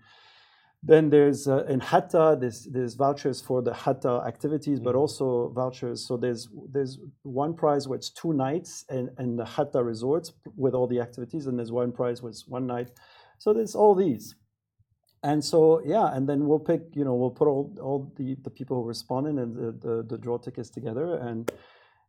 then 0.86 1.08
there's 1.08 1.48
uh, 1.48 1.64
in 1.64 1.80
Hatta, 1.80 2.36
there's, 2.38 2.64
there's 2.66 2.94
vouchers 2.94 3.40
for 3.40 3.62
the 3.62 3.72
Hatta 3.72 4.22
activities, 4.26 4.78
but 4.78 4.94
also 4.94 5.48
vouchers. 5.48 6.06
So 6.06 6.18
there's 6.18 6.48
there's 6.70 6.98
one 7.22 7.54
prize 7.54 7.88
where 7.88 7.96
it's 7.96 8.10
two 8.10 8.34
nights 8.34 8.84
and 8.90 9.08
in 9.18 9.36
the 9.36 9.46
Hatta 9.46 9.82
resorts 9.82 10.32
with 10.56 10.74
all 10.74 10.86
the 10.86 11.00
activities, 11.00 11.46
and 11.46 11.58
there's 11.58 11.72
one 11.72 11.90
prize 11.90 12.22
was 12.22 12.44
one 12.46 12.66
night. 12.66 12.90
So 13.38 13.54
there's 13.54 13.74
all 13.74 13.94
these. 13.94 14.34
And 15.22 15.42
so 15.42 15.80
yeah, 15.86 16.14
and 16.14 16.28
then 16.28 16.46
we'll 16.46 16.58
pick, 16.58 16.82
you 16.92 17.04
know, 17.04 17.14
we'll 17.14 17.30
put 17.30 17.48
all, 17.48 17.74
all 17.80 18.12
the, 18.16 18.36
the 18.42 18.50
people 18.50 18.82
who 18.82 18.86
responded 18.86 19.38
and 19.38 19.56
the, 19.56 19.72
the, 19.86 20.02
the 20.02 20.18
draw 20.18 20.36
tickets 20.36 20.68
together 20.68 21.16
and 21.16 21.50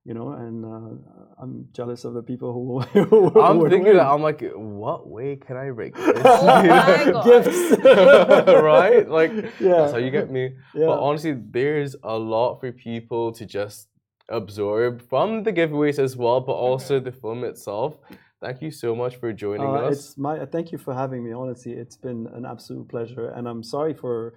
you 0.05 0.13
know, 0.13 0.29
and 0.33 0.63
uh, 0.63 1.41
I'm 1.41 1.67
jealous 1.73 2.05
of 2.05 2.13
the 2.13 2.21
people 2.21 2.53
who, 2.53 2.79
who 3.05 3.41
I'm 3.47 3.57
would 3.57 3.71
thinking 3.71 3.93
that 3.95 4.05
I'm 4.05 4.21
like, 4.21 4.41
what 4.53 5.07
way 5.09 5.35
can 5.35 5.57
I 5.57 5.71
break 5.71 5.95
this? 5.95 6.21
Oh 6.23 7.21
gifts. 7.25 7.83
right? 7.83 9.09
Like 9.09 9.31
Yeah. 9.59 9.77
that's 9.77 9.93
how 9.93 9.97
you 9.97 10.11
get 10.11 10.29
me. 10.29 10.43
Yeah. 10.75 10.85
But 10.87 10.99
honestly, 10.99 11.33
there's 11.33 11.95
a 12.03 12.17
lot 12.17 12.59
for 12.59 12.71
people 12.71 13.31
to 13.33 13.45
just 13.45 13.87
absorb 14.29 15.01
from 15.09 15.43
the 15.43 15.51
giveaways 15.51 15.97
as 15.99 16.15
well, 16.15 16.39
but 16.41 16.53
also 16.53 16.99
the 16.99 17.11
film 17.11 17.43
itself. 17.43 17.97
Thank 18.41 18.61
you 18.61 18.69
so 18.69 18.95
much 18.95 19.15
for 19.15 19.33
joining 19.33 19.67
Uh, 19.69 19.87
us. 19.89 19.97
It's 19.97 20.17
my 20.17 20.45
thank 20.45 20.71
you 20.71 20.77
for 20.77 20.93
having 20.93 21.23
me. 21.23 21.31
Honestly, 21.33 21.73
it's 21.73 21.97
been 21.97 22.27
an 22.33 22.45
absolute 22.45 22.87
pleasure, 22.89 23.29
and 23.29 23.47
I'm 23.47 23.63
sorry 23.63 23.93
for 23.93 24.35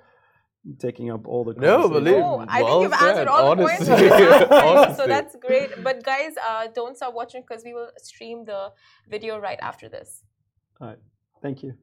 taking 0.78 1.10
up 1.10 1.26
all 1.26 1.44
the. 1.44 1.54
No, 1.54 1.82
conversation. 1.88 2.04
believe- 2.04 2.24
Oh, 2.24 2.44
I 2.48 2.62
Well 2.62 2.80
think 2.80 2.82
you've 2.92 3.02
answered 3.08 3.28
all 3.28 3.56
points. 3.56 3.88
honestly. 3.88 4.02
we 4.02 4.08
had 4.08 4.48
for 4.48 4.88
you, 4.90 4.96
so 4.96 5.06
that's 5.06 5.36
great. 5.36 5.70
But 5.82 6.04
guys, 6.04 6.32
uh, 6.48 6.68
don't 6.74 6.96
stop 6.96 7.14
watching 7.14 7.42
because 7.46 7.62
we 7.64 7.72
will 7.74 7.90
stream 7.98 8.44
the 8.44 8.72
video 9.08 9.38
right 9.38 9.58
after 9.60 9.88
this. 9.88 10.22
All 10.80 10.88
right, 10.88 10.98
thank 11.42 11.62
you 11.62 11.74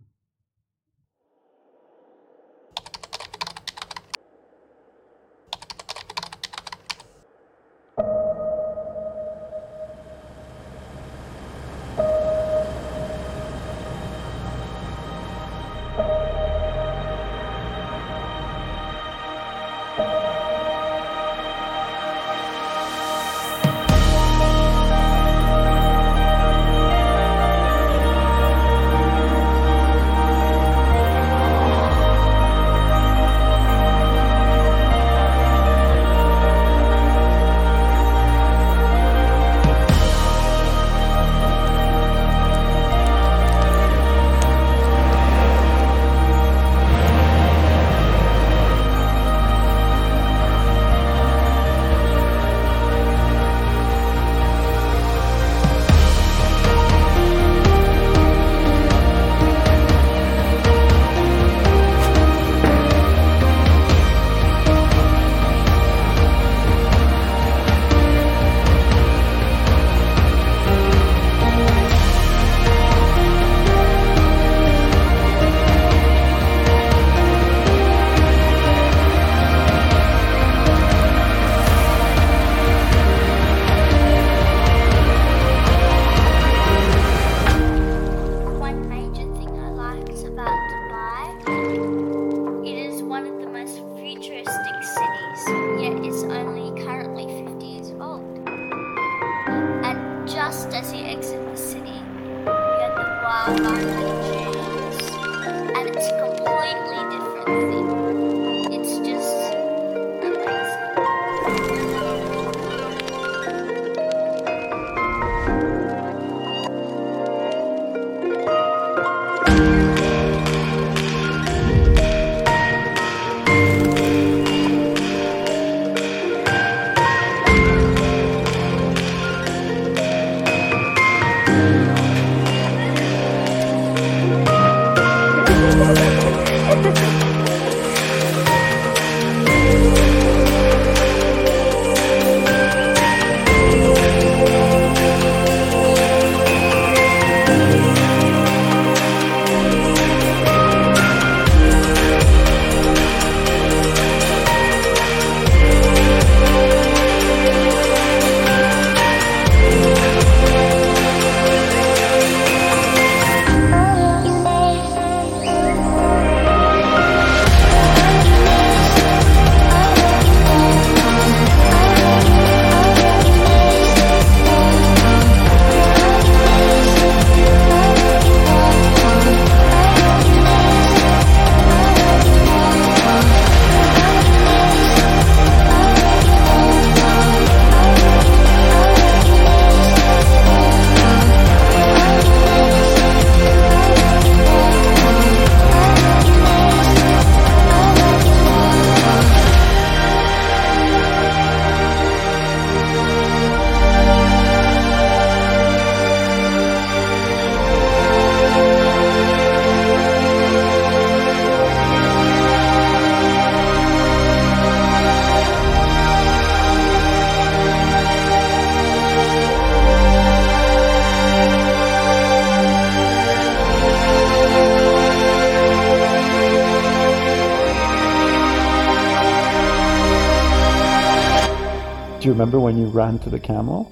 ran 232.96 233.20
to 233.20 233.30
the 233.30 233.40
camel? 233.40 233.92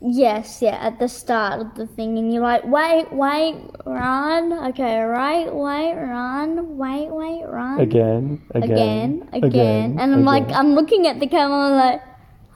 Yes, 0.00 0.62
yeah, 0.62 0.78
at 0.80 0.98
the 0.98 1.08
start 1.08 1.60
of 1.60 1.74
the 1.74 1.86
thing, 1.86 2.18
and 2.18 2.32
you're 2.32 2.42
like, 2.42 2.64
wait, 2.64 3.12
wait, 3.12 3.56
run. 3.84 4.52
Okay, 4.70 5.00
right, 5.00 5.52
wait, 5.52 5.94
run. 5.94 6.78
Wait, 6.78 7.08
wait, 7.10 7.44
run. 7.44 7.80
Again, 7.80 8.40
again, 8.54 9.28
again, 9.32 9.44
again. 9.44 9.96
and 9.98 10.14
I'm 10.14 10.24
like. 10.24 10.48
I'm 10.50 10.74
looking 10.74 11.06
at 11.08 11.18
the 11.18 11.26
camera, 11.26 11.66
I'm 11.66 11.74
like, 11.74 12.02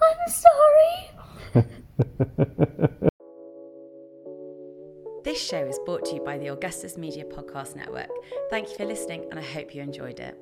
I'm 0.00 0.32
sorry. 0.32 1.68
This 5.24 5.40
show 5.40 5.64
is 5.64 5.78
brought 5.86 6.04
to 6.06 6.16
you 6.16 6.20
by 6.20 6.36
the 6.36 6.48
Augustus 6.48 6.98
Media 6.98 7.24
Podcast 7.24 7.76
Network. 7.76 8.10
Thank 8.50 8.70
you 8.70 8.76
for 8.76 8.84
listening, 8.84 9.24
and 9.30 9.38
I 9.38 9.42
hope 9.42 9.72
you 9.72 9.80
enjoyed 9.80 10.18
it. 10.18 10.36